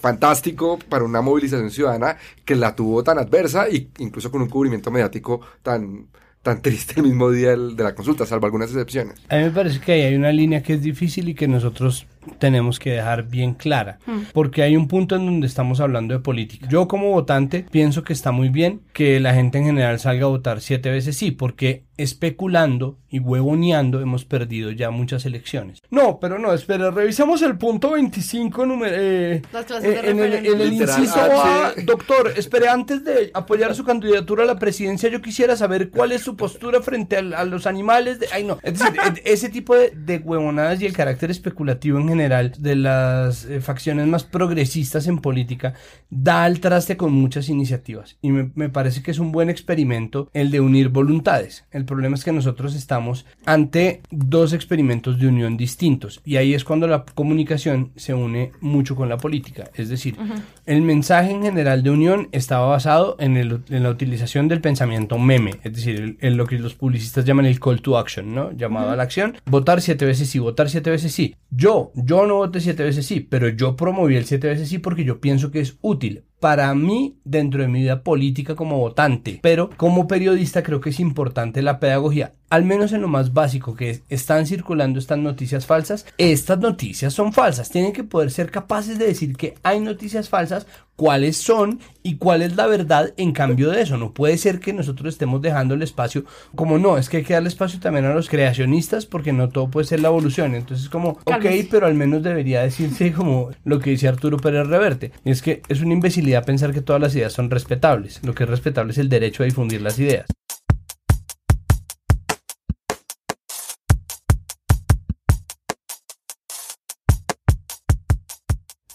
fantástico 0.00 0.78
para 0.88 1.04
una 1.04 1.20
movilización 1.22 1.70
ciudadana 1.70 2.16
que 2.44 2.54
la 2.54 2.74
tuvo 2.74 3.02
tan 3.02 3.18
adversa 3.18 3.66
e 3.68 3.88
incluso 3.98 4.30
con 4.30 4.42
un 4.42 4.48
cubrimiento 4.48 4.90
mediático 4.90 5.40
tan, 5.62 6.06
tan 6.42 6.62
triste 6.62 6.94
el 6.98 7.04
mismo 7.04 7.30
día 7.30 7.56
de 7.56 7.82
la 7.82 7.94
consulta, 7.94 8.26
salvo 8.26 8.46
algunas 8.46 8.70
excepciones. 8.70 9.18
A 9.28 9.36
mí 9.36 9.44
me 9.44 9.50
parece 9.50 9.80
que 9.80 9.92
ahí 9.92 10.02
hay 10.02 10.14
una 10.14 10.32
línea 10.32 10.62
que 10.62 10.74
es 10.74 10.82
difícil 10.82 11.28
y 11.28 11.34
que 11.34 11.48
nosotros 11.48 12.06
tenemos 12.38 12.78
que 12.78 12.92
dejar 12.92 13.24
bien 13.24 13.54
clara, 13.54 13.98
porque 14.32 14.62
hay 14.62 14.76
un 14.76 14.88
punto 14.88 15.16
en 15.16 15.26
donde 15.26 15.46
estamos 15.46 15.80
hablando 15.80 16.14
de 16.14 16.20
política. 16.20 16.66
Yo 16.68 16.88
como 16.88 17.10
votante 17.10 17.66
pienso 17.70 18.04
que 18.04 18.12
está 18.12 18.32
muy 18.32 18.48
bien 18.48 18.80
que 18.92 19.20
la 19.20 19.34
gente 19.34 19.58
en 19.58 19.64
general 19.66 19.98
salga 19.98 20.24
a 20.24 20.28
votar 20.28 20.60
siete 20.60 20.90
veces 20.90 21.16
sí, 21.16 21.30
porque 21.30 21.84
especulando 21.96 22.98
y 23.08 23.20
huevoneando 23.20 24.00
hemos 24.00 24.24
perdido 24.24 24.70
ya 24.70 24.90
muchas 24.90 25.24
elecciones. 25.24 25.80
No, 25.90 26.18
pero 26.20 26.38
no, 26.38 26.52
espera, 26.52 26.90
revisemos 26.90 27.40
el 27.42 27.56
punto 27.56 27.92
25 27.92 28.66
número, 28.66 28.94
eh, 28.94 29.36
eh, 29.36 30.00
en 30.04 30.20
el, 30.20 30.46
en 30.46 30.72
inciso 30.74 31.18
A, 31.18 31.72
doctor, 31.84 32.32
espere, 32.36 32.68
antes 32.68 33.04
de 33.04 33.30
apoyar 33.32 33.74
su 33.74 33.84
candidatura 33.84 34.42
a 34.42 34.46
la 34.46 34.58
presidencia, 34.58 35.08
yo 35.08 35.22
quisiera 35.22 35.56
saber 35.56 35.88
cuál 35.90 36.12
es 36.12 36.22
su 36.22 36.36
postura 36.36 36.82
frente 36.82 37.16
a, 37.16 37.44
los 37.44 37.66
animales. 37.66 38.20
De, 38.20 38.26
ay, 38.32 38.44
no. 38.44 38.58
Es 38.62 38.78
decir, 38.78 38.94
e- 39.00 39.32
ese 39.32 39.48
tipo 39.48 39.74
de, 39.74 39.90
de 39.90 40.18
huevonadas 40.18 40.82
y 40.82 40.86
el 40.86 40.92
carácter 40.92 41.30
especulativo 41.30 41.98
en 41.98 42.08
general 42.08 42.15
de 42.18 42.76
las 42.76 43.44
eh, 43.44 43.60
facciones 43.60 44.06
más 44.06 44.24
progresistas 44.24 45.06
en 45.06 45.18
política 45.18 45.74
da 46.10 46.44
al 46.44 46.60
traste 46.60 46.96
con 46.96 47.12
muchas 47.12 47.48
iniciativas. 47.48 48.16
Y 48.22 48.30
me, 48.30 48.50
me 48.54 48.68
parece 48.68 49.02
que 49.02 49.10
es 49.10 49.18
un 49.18 49.32
buen 49.32 49.50
experimento 49.50 50.30
el 50.34 50.50
de 50.50 50.60
unir 50.60 50.88
voluntades. 50.88 51.64
El 51.70 51.84
problema 51.84 52.16
es 52.16 52.24
que 52.24 52.32
nosotros 52.32 52.74
estamos 52.74 53.26
ante 53.44 54.00
dos 54.10 54.52
experimentos 54.52 55.18
de 55.18 55.26
unión 55.28 55.56
distintos. 55.56 56.20
Y 56.24 56.36
ahí 56.36 56.54
es 56.54 56.64
cuando 56.64 56.86
la 56.86 57.04
comunicación 57.04 57.92
se 57.96 58.14
une 58.14 58.52
mucho 58.60 58.94
con 58.96 59.08
la 59.08 59.16
política. 59.18 59.70
Es 59.74 59.88
decir, 59.88 60.16
el 60.64 60.82
mensaje 60.82 61.30
en 61.30 61.42
general 61.42 61.82
de 61.82 61.90
unión 61.90 62.28
estaba 62.32 62.66
basado 62.66 63.16
en, 63.18 63.36
el- 63.36 63.62
en 63.68 63.82
la 63.82 63.90
utilización 63.90 64.48
del 64.48 64.60
pensamiento 64.60 65.18
meme, 65.18 65.52
es 65.64 65.72
decir, 65.74 65.96
el- 65.96 66.18
en 66.20 66.36
lo 66.36 66.46
que 66.46 66.58
los 66.58 66.74
publicistas 66.74 67.24
llaman 67.24 67.46
el 67.46 67.60
call 67.60 67.82
to 67.82 67.98
action, 67.98 68.34
¿no? 68.34 68.52
Llamado 68.52 68.90
a 68.90 68.96
la 68.96 69.02
acción, 69.02 69.36
votar 69.46 69.80
siete 69.80 70.04
veces 70.04 70.28
sí, 70.30 70.38
votar 70.38 70.70
siete 70.70 70.90
veces 70.90 71.12
sí. 71.12 71.34
Yo, 71.50 71.90
yo 72.06 72.24
no 72.26 72.36
voté 72.36 72.60
siete 72.60 72.84
veces 72.84 73.04
sí, 73.04 73.20
pero 73.20 73.48
yo 73.48 73.74
promoví 73.74 74.14
el 74.14 74.24
siete 74.24 74.46
veces 74.46 74.68
sí 74.68 74.78
porque 74.78 75.04
yo 75.04 75.20
pienso 75.20 75.50
que 75.50 75.60
es 75.60 75.76
útil 75.80 76.24
para 76.38 76.72
mí 76.74 77.18
dentro 77.24 77.62
de 77.62 77.68
mi 77.68 77.80
vida 77.80 78.02
política 78.02 78.54
como 78.54 78.78
votante, 78.78 79.40
pero 79.42 79.70
como 79.76 80.06
periodista 80.06 80.62
creo 80.62 80.80
que 80.80 80.90
es 80.90 81.00
importante 81.00 81.62
la 81.62 81.80
pedagogía, 81.80 82.34
al 82.50 82.64
menos 82.64 82.92
en 82.92 83.02
lo 83.02 83.08
más 83.08 83.32
básico 83.32 83.74
que 83.74 83.90
es, 83.90 84.02
están 84.08 84.46
circulando 84.46 84.98
estas 84.98 85.18
noticias 85.18 85.66
falsas, 85.66 86.06
estas 86.18 86.58
noticias 86.58 87.12
son 87.12 87.32
falsas, 87.32 87.70
tienen 87.70 87.92
que 87.92 88.04
poder 88.04 88.30
ser 88.30 88.50
capaces 88.50 88.98
de 88.98 89.06
decir 89.06 89.36
que 89.36 89.54
hay 89.62 89.80
noticias 89.80 90.28
falsas, 90.28 90.66
cuáles 90.96 91.36
son 91.36 91.80
y 92.02 92.16
cuál 92.16 92.40
es 92.40 92.56
la 92.56 92.66
verdad 92.66 93.12
en 93.18 93.32
cambio 93.32 93.70
de 93.70 93.82
eso, 93.82 93.98
no 93.98 94.12
puede 94.12 94.38
ser 94.38 94.60
que 94.60 94.72
nosotros 94.72 95.12
estemos 95.12 95.42
dejando 95.42 95.74
el 95.74 95.82
espacio 95.82 96.24
como 96.54 96.78
no, 96.78 96.96
es 96.96 97.08
que 97.08 97.18
hay 97.18 97.24
que 97.24 97.34
darle 97.34 97.48
espacio 97.48 97.80
también 97.80 98.06
a 98.06 98.14
los 98.14 98.30
creacionistas 98.30 99.04
porque 99.04 99.32
no 99.32 99.50
todo 99.50 99.68
puede 99.68 99.86
ser 99.86 100.00
la 100.00 100.08
evolución, 100.08 100.54
entonces 100.54 100.88
como, 100.88 101.18
ok, 101.24 101.46
pero 101.70 101.86
al 101.86 101.94
menos 101.94 102.22
debería 102.22 102.62
decirse 102.62 103.12
como 103.12 103.50
lo 103.64 103.80
que 103.80 103.90
dice 103.90 104.08
Arturo 104.08 104.38
Pérez 104.38 104.66
Reverte. 104.66 105.12
Y 105.24 105.30
es 105.30 105.42
que 105.42 105.62
es 105.68 105.80
una 105.80 105.92
imbecilidad 105.92 106.44
pensar 106.44 106.72
que 106.72 106.80
todas 106.80 107.00
las 107.02 107.14
ideas 107.14 107.32
son 107.32 107.50
respetables. 107.50 108.20
Lo 108.22 108.34
que 108.34 108.44
es 108.44 108.50
respetable 108.50 108.92
es 108.92 108.98
el 108.98 109.08
derecho 109.08 109.42
a 109.42 109.46
difundir 109.46 109.82
las 109.82 109.98
ideas. 109.98 110.26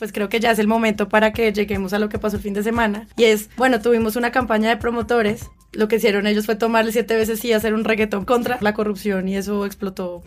Pues 0.02 0.12
creo 0.12 0.30
que 0.30 0.40
ya 0.40 0.50
es 0.50 0.58
el 0.58 0.68
momento 0.68 1.10
para 1.10 1.32
que 1.32 1.54
lleguemos 1.54 1.94
a 1.94 2.00
lo 2.00 2.10
que 2.10 2.18
pasó 2.18 2.38
el 2.38 2.42
fin 2.42 2.56
de 2.56 2.64
semana. 2.64 3.08
Y 3.18 3.26
es, 3.26 3.52
bueno, 3.56 3.84
tuvimos 3.84 4.16
una 4.16 4.32
campaña 4.32 4.68
de 4.70 4.78
promotores 4.78 5.52
lo 5.74 5.88
que 5.88 5.98
hicieron 5.98 6.26
ellos 6.26 6.48
fue 6.48 6.56
tomarle 6.56 6.92
siete 6.92 7.16
veces 7.16 7.40
sí 7.40 7.54
hacer 7.54 7.76
un 7.76 7.84
reggaetón 7.84 8.26
contra 8.26 8.58
la 8.62 8.74
corrupción 8.74 9.30
y 9.30 9.38
eso 9.38 9.64
explotó. 9.64 10.24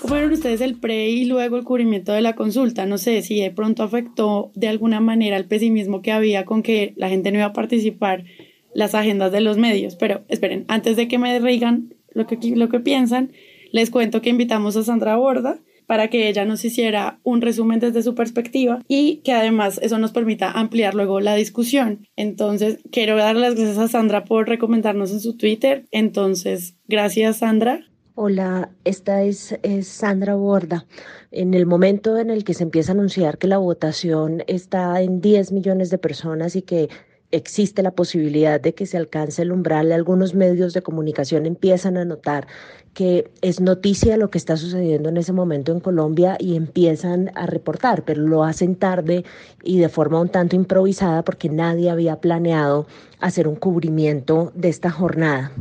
¿Cómo 0.00 0.14
vieron 0.14 0.32
ustedes 0.32 0.60
el 0.60 0.76
pre 0.76 1.08
y 1.08 1.24
luego 1.24 1.56
el 1.56 1.64
cubrimiento 1.64 2.12
de 2.12 2.20
la 2.20 2.36
consulta? 2.36 2.86
No 2.86 2.98
sé 2.98 3.22
si 3.22 3.40
de 3.40 3.50
pronto 3.50 3.82
afectó 3.82 4.52
de 4.54 4.68
alguna 4.68 5.00
manera 5.00 5.36
el 5.38 5.46
pesimismo 5.46 6.02
que 6.02 6.12
había 6.12 6.44
con 6.44 6.62
que 6.62 6.92
la 6.96 7.08
gente 7.08 7.32
no 7.32 7.38
iba 7.38 7.46
a 7.46 7.52
participar 7.52 8.24
las 8.74 8.94
agendas 8.94 9.32
de 9.32 9.40
los 9.40 9.58
medios. 9.58 9.96
Pero 9.96 10.22
esperen, 10.28 10.64
antes 10.68 10.96
de 10.96 11.08
que 11.08 11.18
me 11.18 11.38
digan 11.40 11.94
lo 12.12 12.26
que, 12.26 12.38
lo 12.54 12.68
que 12.68 12.80
piensan, 12.80 13.32
les 13.72 13.90
cuento 13.90 14.22
que 14.22 14.30
invitamos 14.30 14.76
a 14.76 14.82
Sandra 14.82 15.16
Borda 15.16 15.60
para 15.86 16.08
que 16.08 16.28
ella 16.28 16.44
nos 16.44 16.64
hiciera 16.64 17.18
un 17.22 17.42
resumen 17.42 17.80
desde 17.80 18.02
su 18.02 18.14
perspectiva 18.14 18.80
y 18.88 19.16
que 19.18 19.32
además 19.32 19.78
eso 19.82 19.98
nos 19.98 20.12
permita 20.12 20.50
ampliar 20.50 20.94
luego 20.94 21.20
la 21.20 21.34
discusión. 21.34 22.06
Entonces, 22.16 22.78
quiero 22.90 23.16
dar 23.16 23.36
las 23.36 23.54
gracias 23.54 23.78
a 23.78 23.88
Sandra 23.88 24.24
por 24.24 24.48
recomendarnos 24.48 25.10
en 25.10 25.20
su 25.20 25.36
Twitter. 25.36 25.84
Entonces, 25.90 26.76
gracias 26.86 27.38
Sandra. 27.38 27.80
Hola, 28.14 28.70
esta 28.84 29.22
es, 29.22 29.58
es, 29.62 29.88
Sandra 29.88 30.34
Borda. 30.34 30.86
En 31.30 31.54
el 31.54 31.64
momento 31.64 32.18
en 32.18 32.28
el 32.28 32.44
que 32.44 32.52
se 32.52 32.62
empieza 32.62 32.92
a 32.92 32.94
anunciar 32.94 33.38
que 33.38 33.46
la 33.46 33.56
votación 33.56 34.44
está 34.46 35.00
en 35.00 35.22
10 35.22 35.52
millones 35.52 35.88
de 35.88 35.96
personas 35.96 36.54
y 36.54 36.62
que 36.62 36.90
existe 37.32 37.82
la 37.82 37.90
posibilidad 37.90 38.60
de 38.60 38.74
que 38.74 38.86
se 38.86 38.96
alcance 38.96 39.42
el 39.42 39.52
umbral, 39.52 39.90
algunos 39.90 40.34
medios 40.34 40.74
de 40.74 40.82
comunicación 40.82 41.46
empiezan 41.46 41.96
a 41.96 42.04
notar 42.04 42.46
que 42.94 43.30
es 43.40 43.60
noticia 43.60 44.18
lo 44.18 44.30
que 44.30 44.36
está 44.36 44.56
sucediendo 44.56 45.08
en 45.08 45.16
ese 45.16 45.32
momento 45.32 45.72
en 45.72 45.80
Colombia 45.80 46.36
y 46.38 46.56
empiezan 46.56 47.32
a 47.34 47.46
reportar, 47.46 48.04
pero 48.04 48.22
lo 48.22 48.44
hacen 48.44 48.76
tarde 48.76 49.24
y 49.64 49.78
de 49.78 49.88
forma 49.88 50.20
un 50.20 50.28
tanto 50.28 50.56
improvisada 50.56 51.24
porque 51.24 51.48
nadie 51.48 51.90
había 51.90 52.20
planeado 52.20 52.86
hacer 53.18 53.48
un 53.48 53.56
cubrimiento 53.56 54.52
de 54.54 54.68
esta 54.68 54.90
jornada. 54.90 55.52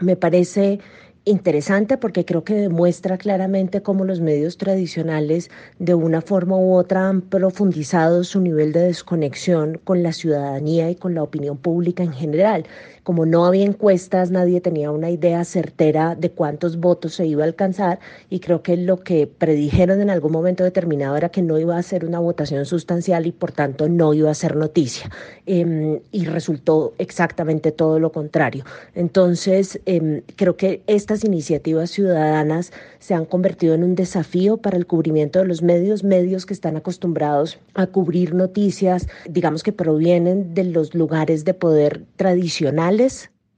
Me 0.00 0.16
parece 0.16 0.80
interesante 1.24 1.96
porque 1.96 2.24
creo 2.24 2.44
que 2.44 2.54
demuestra 2.54 3.16
claramente 3.16 3.82
cómo 3.82 4.04
los 4.04 4.20
medios 4.20 4.58
tradicionales 4.58 5.50
de 5.78 5.94
una 5.94 6.20
forma 6.20 6.56
u 6.56 6.74
otra 6.74 7.08
han 7.08 7.22
profundizado 7.22 8.24
su 8.24 8.40
nivel 8.40 8.72
de 8.72 8.80
desconexión 8.80 9.80
con 9.84 10.02
la 10.02 10.12
ciudadanía 10.12 10.90
y 10.90 10.96
con 10.96 11.14
la 11.14 11.22
opinión 11.22 11.56
pública 11.56 12.02
en 12.02 12.12
general 12.12 12.66
como 13.04 13.26
no 13.26 13.44
había 13.44 13.64
encuestas, 13.64 14.30
nadie 14.30 14.62
tenía 14.62 14.90
una 14.90 15.10
idea 15.10 15.44
certera 15.44 16.14
de 16.14 16.30
cuántos 16.30 16.78
votos 16.78 17.14
se 17.14 17.26
iba 17.26 17.44
a 17.44 17.46
alcanzar 17.46 18.00
y 18.30 18.40
creo 18.40 18.62
que 18.62 18.78
lo 18.78 19.00
que 19.00 19.26
predijeron 19.26 20.00
en 20.00 20.08
algún 20.08 20.32
momento 20.32 20.64
determinado 20.64 21.16
era 21.16 21.28
que 21.28 21.42
no 21.42 21.58
iba 21.58 21.76
a 21.76 21.82
ser 21.82 22.06
una 22.06 22.18
votación 22.18 22.64
sustancial 22.64 23.26
y 23.26 23.32
por 23.32 23.52
tanto 23.52 23.88
no 23.90 24.14
iba 24.14 24.30
a 24.30 24.34
ser 24.34 24.56
noticia. 24.56 25.10
Eh, 25.46 26.00
y 26.10 26.24
resultó 26.24 26.94
exactamente 26.96 27.70
todo 27.70 28.00
lo 28.00 28.10
contrario. 28.10 28.64
Entonces, 28.94 29.78
eh, 29.84 30.22
creo 30.36 30.56
que 30.56 30.82
estas 30.86 31.24
iniciativas 31.24 31.90
ciudadanas 31.90 32.72
se 32.98 33.12
han 33.12 33.26
convertido 33.26 33.74
en 33.74 33.84
un 33.84 33.94
desafío 33.94 34.56
para 34.56 34.78
el 34.78 34.86
cubrimiento 34.86 35.40
de 35.40 35.44
los 35.44 35.60
medios, 35.60 36.04
medios 36.04 36.46
que 36.46 36.54
están 36.54 36.78
acostumbrados 36.78 37.58
a 37.74 37.86
cubrir 37.86 38.34
noticias, 38.34 39.06
digamos 39.28 39.62
que 39.62 39.72
provienen 39.72 40.54
de 40.54 40.64
los 40.64 40.94
lugares 40.94 41.44
de 41.44 41.52
poder 41.52 42.02
tradicional 42.16 42.93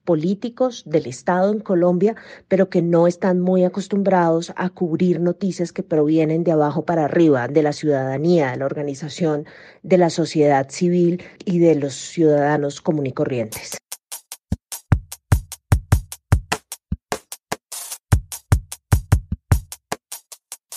políticos 0.07 0.85
del 0.87 1.07
Estado 1.07 1.53
en 1.53 1.61
Colombia, 1.61 2.15
pero 2.49 2.71
que 2.71 2.81
no 2.81 3.07
están 3.07 3.41
muy 3.41 3.65
acostumbrados 3.65 4.53
a 4.57 4.71
cubrir 4.71 5.21
noticias 5.21 5.73
que 5.73 5.83
provienen 5.83 6.45
de 6.45 6.53
abajo 6.53 6.87
para 6.87 7.05
arriba, 7.05 7.49
de 7.49 7.63
la 7.63 7.73
ciudadanía, 7.73 8.53
de 8.53 8.57
la 8.57 8.67
organización, 8.67 9.45
de 9.83 9.99
la 9.99 10.09
sociedad 10.09 10.71
civil 10.71 11.23
y 11.45 11.59
de 11.59 11.75
los 11.75 11.95
ciudadanos 11.95 12.81
común 12.81 13.11
corrientes. 13.11 13.77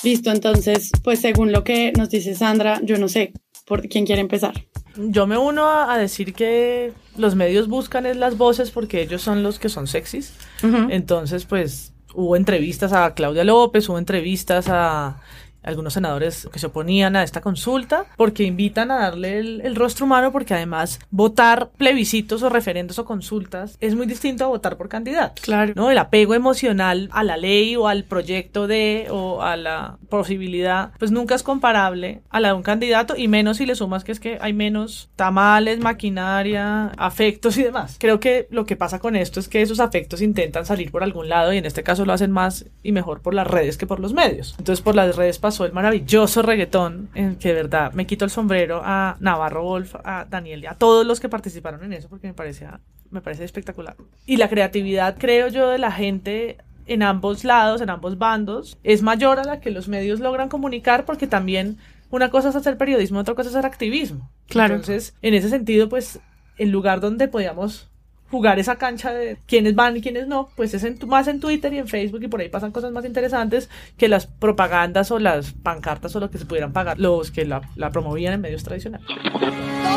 Listo, 0.02 0.32
entonces, 0.32 0.92
pues 1.04 1.20
según 1.20 1.52
lo 1.52 1.64
que 1.64 1.92
nos 1.92 2.10
dice 2.10 2.34
Sandra, 2.34 2.80
yo 2.84 2.98
no 2.98 3.10
sé 3.10 3.34
por 3.66 3.88
quién 3.90 4.06
quiere 4.06 4.22
empezar. 4.22 4.69
Yo 4.96 5.28
me 5.28 5.38
uno 5.38 5.70
a, 5.70 5.98
decir 5.98 6.34
que 6.34 6.94
los 7.18 7.36
medios 7.36 7.68
buscan 7.68 8.06
es 8.06 8.18
las 8.18 8.38
voces 8.38 8.72
porque 8.72 9.02
ellos 9.02 9.22
son 9.22 9.44
los 9.44 9.60
que 9.60 9.70
son 9.70 9.88
sexys. 9.88 10.34
Entonces, 10.62 11.46
pues 11.46 11.94
hubo 12.14 12.36
entrevistas 12.36 12.92
a 12.94 13.14
Claudia 13.14 13.44
López, 13.44 13.88
hubo 13.90 13.98
entrevistas 13.98 14.68
a 14.70 15.22
algunos 15.64 15.94
senadores 15.94 16.48
que 16.52 16.60
se 16.60 16.68
oponían 16.68 17.16
a 17.16 17.24
esta 17.24 17.42
consulta 17.42 18.06
porque 18.16 18.44
invitan 18.44 18.92
a 18.92 19.00
darle 19.00 19.40
el, 19.40 19.76
rostro 19.76 20.06
humano 20.06 20.32
porque 20.32 20.54
además 20.54 21.00
votar 21.12 21.70
plebiscitos 21.78 22.44
o 22.44 22.50
referendos 22.50 23.00
o 23.00 23.06
consultas 23.06 23.78
es 23.80 23.96
muy 23.96 24.08
distinto 24.08 24.44
a 24.44 24.48
votar 24.48 24.78
por 24.78 24.90
candidato. 24.90 25.42
Claro. 25.42 25.74
¿no? 25.76 25.92
El 25.92 25.98
apego 25.98 26.34
emocional 26.34 27.10
a 27.12 27.24
la 27.24 27.38
ley 27.38 27.76
o 27.76 27.88
al 27.88 28.04
proyecto 28.04 28.68
de 28.68 29.08
o 29.10 29.42
a 29.42 29.56
la 29.56 29.98
posibilidad 30.10 30.92
pues 30.98 31.12
nunca 31.12 31.36
es 31.36 31.44
comparable 31.44 32.22
a 32.30 32.40
la 32.40 32.50
de 32.50 32.54
un 32.56 32.64
candidato 32.64 33.16
y 33.16 33.28
menos 33.28 33.58
si 33.58 33.66
le 33.66 33.76
sumas 33.76 34.04
que 34.04 34.12
es 34.12 34.20
que 34.20 34.38
hay 34.42 34.54
menos 34.54 35.10
tamales, 35.16 35.80
maquinaria, 35.80 36.88
afectos 36.98 37.58
y 37.58 37.64
demás. 37.64 37.98
Creo 38.00 38.20
que 38.20 38.48
lo 38.52 38.66
que 38.66 38.76
pasa 38.76 39.00
con 39.00 39.16
esto 39.16 39.40
es 39.40 39.48
que 39.48 39.62
esos 39.62 39.80
afectos 39.80 40.22
intentan 40.22 40.66
salir 40.66 40.92
por 40.92 41.04
algún 41.04 41.30
lado 41.30 41.54
y 41.54 41.58
en 41.58 41.66
este 41.66 41.84
caso 41.84 42.06
lo 42.06 42.14
hacen 42.14 42.32
más 42.32 42.66
y 42.84 42.92
mejor 42.92 43.22
por 43.22 43.34
las 43.34 43.48
redes 43.48 43.78
que 43.78 43.88
por 43.88 44.00
los 44.00 44.14
medios. 44.14 44.56
Entonces 44.58 44.82
por 44.82 44.96
las 44.96 45.16
redes 45.16 45.40
pasó 45.50 45.66
el 45.66 45.74
maravilloso 45.74 46.44
reggaetón, 46.44 47.10
en 47.16 47.36
que 47.36 47.48
de 47.48 47.56
verdad 47.56 47.92
me 47.94 48.06
quito 48.06 48.24
el 48.24 48.30
sombrero 48.30 48.84
a 48.86 49.18
Navarro 49.20 49.64
Wolf, 49.64 49.96
a 50.04 50.28
Daniel 50.30 50.62
y 50.64 50.68
a 50.68 50.76
todos 50.76 51.08
los 51.08 51.20
que 51.20 51.28
participaron 51.28 51.84
en 51.84 51.94
eso, 51.94 52.08
porque 52.08 52.28
me 52.28 52.36
parece, 52.36 52.68
me 53.10 53.20
parece 53.20 53.46
espectacular. 53.46 53.96
Y 54.28 54.38
la 54.38 54.48
creatividad, 54.48 55.18
creo 55.18 55.48
yo, 55.48 55.70
de 55.70 55.80
la 55.80 55.92
gente 55.92 56.58
en 56.86 57.02
ambos 57.02 57.44
lados, 57.44 57.82
en 57.82 57.90
ambos 57.90 58.20
bandos, 58.20 58.78
es 58.84 59.02
mayor 59.02 59.40
a 59.40 59.44
la 59.44 59.60
que 59.60 59.72
los 59.72 59.88
medios 59.88 60.20
logran 60.20 60.50
comunicar, 60.50 61.04
porque 61.04 61.26
también 61.26 61.78
una 62.12 62.30
cosa 62.30 62.50
es 62.50 62.56
hacer 62.56 62.78
periodismo, 62.78 63.18
otra 63.18 63.34
cosa 63.34 63.50
es 63.50 63.56
hacer 63.56 63.66
activismo. 63.66 64.30
Claro. 64.50 64.76
Entonces, 64.76 65.16
en 65.24 65.34
ese 65.34 65.50
sentido, 65.50 65.90
pues, 65.90 66.20
el 66.60 66.70
lugar 66.70 67.00
donde 67.00 67.28
podíamos 67.28 67.89
jugar 68.32 68.60
esa 68.60 68.78
cancha 68.78 69.12
de 69.12 69.38
quiénes 69.48 69.76
van 69.76 69.98
y 69.98 70.02
quiénes 70.02 70.28
no, 70.28 70.50
pues 70.56 70.74
es 70.74 71.06
más 71.06 71.28
en 71.28 71.40
Twitter 71.40 71.74
y 71.74 71.80
en 71.80 71.88
Facebook 71.88 72.24
y 72.24 72.28
por 72.28 72.42
ahí 72.42 72.50
pasan 72.50 72.72
cosas 72.72 72.92
más 72.92 73.06
interesantes 73.06 73.70
que 73.98 74.08
las 74.08 74.28
propagandas 74.28 75.12
o 75.12 75.20
las 75.20 75.54
pancartas 75.54 76.16
o 76.16 76.20
lo 76.20 76.30
que 76.30 76.38
se 76.38 76.46
pudieran 76.46 76.74
pagar 76.74 77.00
los 77.00 77.32
que 77.32 77.46
la, 77.46 77.62
la 77.76 77.92
promovían 77.92 78.34
en 78.34 78.42
medios 78.42 78.64
tradicionales. 78.64 79.08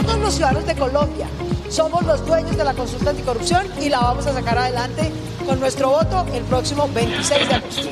Todos 0.07 0.19
los 0.19 0.35
ciudadanos 0.35 0.67
de 0.67 0.75
Colombia 0.75 1.27
somos 1.69 2.05
los 2.05 2.27
dueños 2.27 2.57
de 2.57 2.65
la 2.65 2.75
consulta 2.75 3.11
anticorrupción 3.11 3.67
y 3.81 3.89
la 3.89 4.01
vamos 4.01 4.27
a 4.27 4.33
sacar 4.33 4.59
adelante 4.59 5.11
con 5.47 5.61
nuestro 5.61 5.91
voto 5.91 6.27
el 6.35 6.43
próximo 6.45 6.89
26 6.93 7.49
de 7.49 7.55
agosto. 7.55 7.89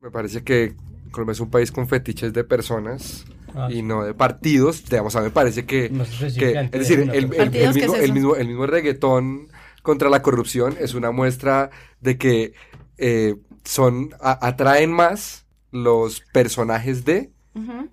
Me 0.00 0.10
parece 0.10 0.42
que 0.42 0.74
Colombia 1.10 1.32
es 1.32 1.40
un 1.40 1.50
país 1.50 1.72
con 1.72 1.88
fetiches 1.88 2.32
de 2.32 2.44
personas 2.44 3.24
ah, 3.54 3.68
y 3.70 3.82
no 3.82 4.04
de 4.04 4.14
partidos. 4.14 4.84
Digamos, 4.84 5.16
a 5.16 5.20
mí 5.20 5.26
me 5.26 5.30
parece 5.30 5.64
que, 5.66 5.90
que 6.38 6.60
es 6.60 6.70
decir, 6.70 7.00
el, 7.00 7.10
el, 7.10 7.54
el, 7.54 7.74
mismo, 7.74 7.94
el, 7.94 8.12
mismo, 8.12 8.36
el 8.36 8.46
mismo 8.48 8.66
reggaetón 8.66 9.48
contra 9.86 10.10
la 10.10 10.20
corrupción 10.20 10.76
es 10.80 10.94
una 10.94 11.12
muestra 11.12 11.70
de 12.00 12.18
que 12.18 12.54
eh, 12.98 13.36
son 13.64 14.10
atraen 14.20 14.90
más 14.90 15.46
los 15.70 16.22
personajes 16.32 17.04
de 17.04 17.30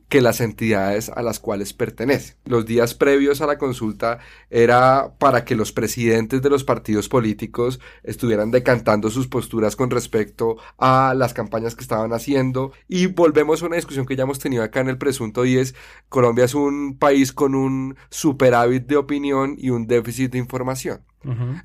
que 0.10 0.20
las 0.20 0.42
entidades 0.42 1.10
a 1.10 1.22
las 1.22 1.40
cuales 1.40 1.72
pertenece. 1.72 2.36
Los 2.44 2.66
días 2.66 2.96
previos 2.96 3.40
a 3.40 3.48
la 3.48 3.58
consulta 3.58 4.20
era 4.50 5.14
para 5.20 5.46
que 5.46 5.56
los 5.56 5.72
presidentes 5.72 6.42
de 6.42 6.50
los 6.50 6.66
partidos 6.66 7.08
políticos 7.08 7.80
estuvieran 8.04 8.52
decantando 8.52 9.10
sus 9.10 9.28
posturas 9.28 9.78
con 9.78 9.90
respecto 9.90 10.58
a 10.78 11.14
las 11.16 11.34
campañas 11.34 11.76
que 11.76 11.84
estaban 11.84 12.12
haciendo 12.12 12.74
y 12.90 13.06
volvemos 13.06 13.64
a 13.64 13.68
una 13.68 13.78
discusión 13.78 14.06
que 14.06 14.18
ya 14.18 14.24
hemos 14.24 14.40
tenido 14.40 14.64
acá 14.64 14.82
en 14.82 14.90
el 14.90 14.98
presunto 14.98 15.46
y 15.46 15.58
es 15.58 15.76
Colombia 16.10 16.44
es 16.44 16.56
un 16.56 16.98
país 16.98 17.32
con 17.32 17.56
un 17.56 17.96
superávit 18.10 18.86
de 18.88 18.98
opinión 18.98 19.56
y 19.58 19.70
un 19.70 19.88
déficit 19.88 20.32
de 20.32 20.40
información. 20.40 21.06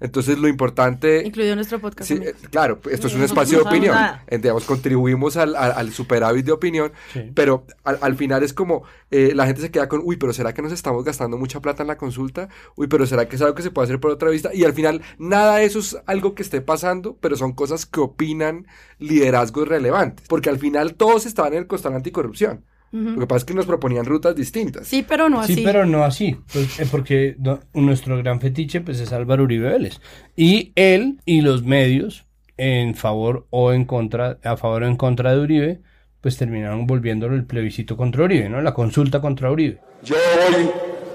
Entonces 0.00 0.38
lo 0.38 0.48
importante... 0.48 1.22
Incluido 1.24 1.54
nuestro 1.54 1.78
podcast. 1.78 2.08
Sí, 2.08 2.20
claro, 2.50 2.80
esto 2.90 3.06
es 3.06 3.14
un 3.14 3.22
espacio 3.22 3.58
de 3.58 3.64
opinión. 3.64 3.96
Digamos, 4.30 4.64
contribuimos 4.64 5.36
al, 5.36 5.56
al, 5.56 5.92
superávit 5.92 6.46
de 6.46 6.52
opinión, 6.52 6.92
pero 7.34 7.66
al, 7.84 8.16
final 8.16 8.42
es 8.42 8.52
como 8.52 8.84
eh, 9.10 9.32
la 9.34 9.46
gente 9.46 9.60
se 9.60 9.70
queda 9.70 9.88
con, 9.88 10.02
uy, 10.04 10.16
pero 10.16 10.32
¿será 10.32 10.52
que 10.54 10.62
nos 10.62 10.72
estamos 10.72 11.04
gastando 11.04 11.36
mucha 11.36 11.60
plata 11.60 11.82
en 11.82 11.88
la 11.88 11.96
consulta? 11.96 12.48
Uy, 12.76 12.86
pero 12.86 13.06
¿será 13.06 13.28
que 13.28 13.36
es 13.36 13.42
algo 13.42 13.54
que 13.54 13.62
se 13.62 13.70
puede 13.70 13.86
hacer 13.86 14.00
por 14.00 14.10
otra 14.10 14.30
vista? 14.30 14.54
Y 14.54 14.64
al 14.64 14.72
final 14.72 15.02
nada 15.18 15.56
de 15.56 15.64
eso 15.64 15.78
es 15.78 15.98
algo 16.06 16.34
que 16.34 16.42
esté 16.42 16.60
pasando, 16.60 17.16
pero 17.20 17.36
son 17.36 17.52
cosas 17.52 17.86
que 17.86 18.00
opinan 18.00 18.66
liderazgos 18.98 19.68
relevantes, 19.68 20.26
porque 20.28 20.50
al 20.50 20.58
final 20.58 20.94
todos 20.94 21.26
estaban 21.26 21.52
en 21.52 21.60
el 21.60 21.66
costal 21.66 21.94
anticorrupción. 21.94 22.64
Lo 22.90 23.20
que 23.20 23.26
pasa 23.26 23.38
es 23.38 23.44
que 23.44 23.54
nos 23.54 23.66
proponían 23.66 24.06
rutas 24.06 24.34
distintas. 24.34 24.86
Sí, 24.86 25.04
pero 25.06 25.28
no 25.28 25.40
así. 25.40 25.56
Sí, 25.56 25.62
pero 25.64 25.84
no 25.84 26.04
así. 26.04 26.36
Pues, 26.52 26.80
eh, 26.80 26.86
porque 26.90 27.36
nuestro 27.74 28.16
gran 28.16 28.40
fetiche 28.40 28.80
pues, 28.80 28.98
es 29.00 29.12
Álvaro 29.12 29.44
Uribe 29.44 29.68
Vélez. 29.68 30.00
Y 30.36 30.72
él 30.74 31.20
y 31.26 31.42
los 31.42 31.64
medios, 31.64 32.24
en 32.56 32.94
favor 32.94 33.46
o 33.50 33.72
en 33.72 33.84
contra, 33.84 34.38
a 34.42 34.56
favor 34.56 34.84
o 34.84 34.86
en 34.86 34.96
contra 34.96 35.34
de 35.34 35.40
Uribe, 35.40 35.80
pues 36.20 36.36
terminaron 36.36 36.86
volviéndolo 36.86 37.34
el 37.34 37.44
plebiscito 37.44 37.96
contra 37.96 38.24
Uribe, 38.24 38.48
¿no? 38.48 38.60
La 38.60 38.74
consulta 38.74 39.20
contra 39.20 39.50
Uribe. 39.50 39.78
Yo 40.02 40.16
hoy 40.16 40.70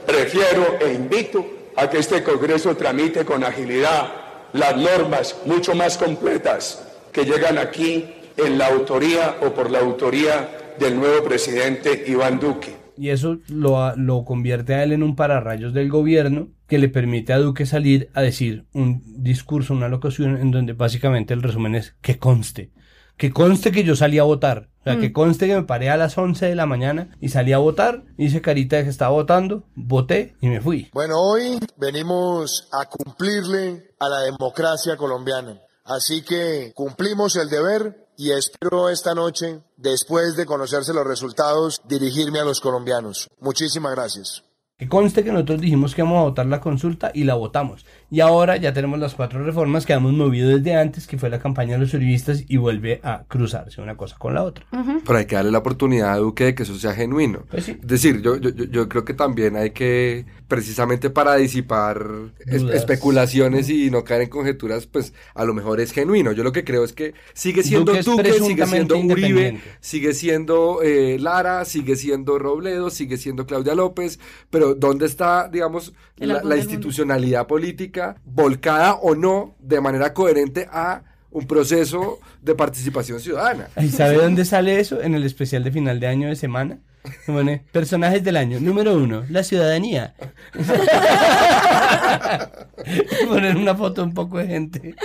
prefiero 0.05 0.77
e 0.79 0.93
invito 0.93 1.45
a 1.75 1.89
que 1.89 1.97
este 1.97 2.23
Congreso 2.23 2.75
tramite 2.75 3.25
con 3.25 3.43
agilidad 3.43 4.11
las 4.53 4.77
normas 4.77 5.35
mucho 5.45 5.73
más 5.73 5.97
completas 5.97 6.87
que 7.11 7.25
llegan 7.25 7.57
aquí 7.57 8.05
en 8.37 8.57
la 8.57 8.67
autoría 8.67 9.37
o 9.41 9.53
por 9.53 9.69
la 9.69 9.79
autoría 9.79 10.62
del 10.79 10.95
nuevo 10.99 11.23
presidente 11.23 12.03
Iván 12.07 12.39
Duque. 12.39 12.75
Y 12.97 13.09
eso 13.09 13.37
lo, 13.47 13.95
lo 13.95 14.23
convierte 14.23 14.75
a 14.75 14.83
él 14.83 14.91
en 14.91 15.01
un 15.03 15.15
pararrayos 15.15 15.73
del 15.73 15.89
gobierno 15.89 16.49
que 16.67 16.77
le 16.77 16.89
permite 16.89 17.33
a 17.33 17.39
Duque 17.39 17.65
salir 17.65 18.09
a 18.13 18.21
decir 18.21 18.65
un 18.73 19.01
discurso, 19.23 19.73
una 19.73 19.89
locución 19.89 20.37
en 20.37 20.51
donde 20.51 20.73
básicamente 20.73 21.33
el 21.33 21.41
resumen 21.41 21.73
es 21.75 21.95
que 22.01 22.19
conste. 22.19 22.71
Que 23.17 23.31
conste 23.31 23.71
que 23.71 23.83
yo 23.83 23.95
salí 23.95 24.17
a 24.19 24.23
votar. 24.23 24.69
O 24.81 24.83
sea, 24.83 24.97
que 24.99 25.09
Mm. 25.09 25.13
conste 25.13 25.47
que 25.47 25.55
me 25.55 25.63
paré 25.63 25.89
a 25.89 25.97
las 25.97 26.17
11 26.17 26.45
de 26.47 26.55
la 26.55 26.65
mañana 26.65 27.09
y 27.21 27.29
salí 27.29 27.53
a 27.53 27.57
votar, 27.57 28.03
hice 28.17 28.41
carita 28.41 28.75
de 28.77 28.83
que 28.83 28.89
estaba 28.89 29.11
votando, 29.11 29.63
voté 29.75 30.35
y 30.41 30.47
me 30.49 30.61
fui. 30.61 30.89
Bueno, 30.93 31.15
hoy 31.21 31.57
venimos 31.77 32.67
a 32.71 32.85
cumplirle 32.89 33.91
a 33.99 34.09
la 34.09 34.19
democracia 34.21 34.97
colombiana. 34.97 35.59
Así 35.85 36.21
que 36.23 36.71
cumplimos 36.75 37.35
el 37.35 37.49
deber 37.49 38.02
y 38.17 38.31
espero 38.31 38.89
esta 38.89 39.13
noche, 39.13 39.61
después 39.77 40.35
de 40.35 40.45
conocerse 40.45 40.93
los 40.93 41.05
resultados, 41.05 41.81
dirigirme 41.87 42.39
a 42.39 42.45
los 42.45 42.61
colombianos. 42.61 43.29
Muchísimas 43.39 43.93
gracias. 43.93 44.43
Que 44.77 44.89
conste 44.89 45.23
que 45.23 45.31
nosotros 45.31 45.61
dijimos 45.61 45.93
que 45.93 46.01
íbamos 46.01 46.19
a 46.19 46.23
votar 46.23 46.45
la 46.47 46.59
consulta 46.59 47.11
y 47.13 47.23
la 47.23 47.35
votamos. 47.35 47.85
Y 48.13 48.19
ahora 48.19 48.57
ya 48.57 48.73
tenemos 48.73 48.99
las 48.99 49.15
cuatro 49.15 49.43
reformas 49.43 49.87
que 49.87 49.93
hemos 49.93 50.13
movido 50.13 50.49
desde 50.55 50.75
antes, 50.75 51.07
que 51.07 51.17
fue 51.17 51.31
la 51.31 51.39
campaña 51.39 51.73
de 51.73 51.79
los 51.79 51.95
uribistas, 51.95 52.43
y 52.47 52.57
vuelve 52.57 52.99
a 53.01 53.23
cruzarse 53.27 53.81
una 53.81 53.97
cosa 53.97 54.17
con 54.19 54.35
la 54.35 54.43
otra. 54.43 54.67
Pero 55.03 55.17
hay 55.17 55.25
que 55.25 55.35
darle 55.35 55.49
la 55.49 55.57
oportunidad 55.57 56.13
a 56.13 56.17
Duque 56.17 56.43
de 56.43 56.53
que 56.53 56.61
eso 56.61 56.75
sea 56.75 56.93
genuino. 56.93 57.43
Pues 57.49 57.65
sí. 57.65 57.71
Es 57.81 57.87
decir, 57.87 58.21
yo, 58.21 58.37
yo, 58.37 58.51
yo- 58.51 58.87
creo 58.87 59.03
que 59.03 59.15
también 59.15 59.55
hay 59.55 59.71
que, 59.71 60.27
precisamente 60.47 61.09
para 61.09 61.37
disipar 61.37 62.05
es- 62.45 62.61
especulaciones 62.61 63.67
y 63.71 63.89
no 63.89 64.03
caer 64.03 64.21
en 64.21 64.29
conjeturas, 64.29 64.85
pues 64.85 65.11
a 65.33 65.43
lo 65.43 65.55
mejor 65.55 65.79
es 65.79 65.91
genuino. 65.91 66.33
Yo 66.33 66.43
lo 66.43 66.51
que 66.51 66.63
creo 66.63 66.83
es 66.83 66.93
que 66.93 67.15
sigue 67.33 67.63
siendo 67.63 67.93
Duque 67.93 68.31
sigue 68.33 68.65
siendo 68.67 68.95
Uribe, 68.95 69.59
sigue 69.79 70.13
siendo 70.13 70.83
eh, 70.83 71.17
Lara, 71.19 71.65
sigue 71.65 71.95
siendo 71.95 72.37
Robledo, 72.37 72.91
sigue 72.91 73.17
siendo 73.17 73.47
Claudia 73.47 73.73
López, 73.73 74.19
pero 74.51 74.75
¿dónde 74.75 75.07
está, 75.07 75.49
digamos, 75.49 75.93
la, 76.17 76.57
institucionalidad 76.57 77.47
política 77.47 78.02
volcada 78.25 78.95
o 78.95 79.15
no 79.15 79.55
de 79.59 79.81
manera 79.81 80.13
coherente 80.13 80.67
a 80.71 81.03
un 81.31 81.47
proceso 81.47 82.19
de 82.41 82.55
participación 82.55 83.19
ciudadana? 83.19 83.69
¿Y 83.81 83.89
sabe 83.89 84.15
dónde 84.15 84.45
sale 84.45 84.79
eso? 84.79 85.01
En 85.01 85.15
el 85.15 85.23
especial 85.23 85.63
de 85.63 85.71
final 85.71 85.99
de 85.99 86.07
año 86.07 86.29
de 86.29 86.35
semana. 86.35 86.79
Se 87.25 87.33
pone, 87.33 87.65
personajes 87.71 88.23
del 88.23 88.37
año. 88.37 88.59
Número 88.61 88.95
uno, 88.95 89.25
la 89.29 89.43
ciudadanía. 89.43 90.15
Poner 93.27 93.57
una 93.57 93.75
foto 93.75 94.03
un 94.03 94.13
poco 94.13 94.37
de 94.37 94.47
gente. 94.47 94.95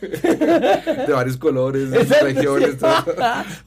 de 0.00 1.12
varios 1.12 1.36
colores, 1.36 1.90
de 1.90 2.04
regiones, 2.04 2.72
sí. 2.72 2.76
todo. 2.76 3.04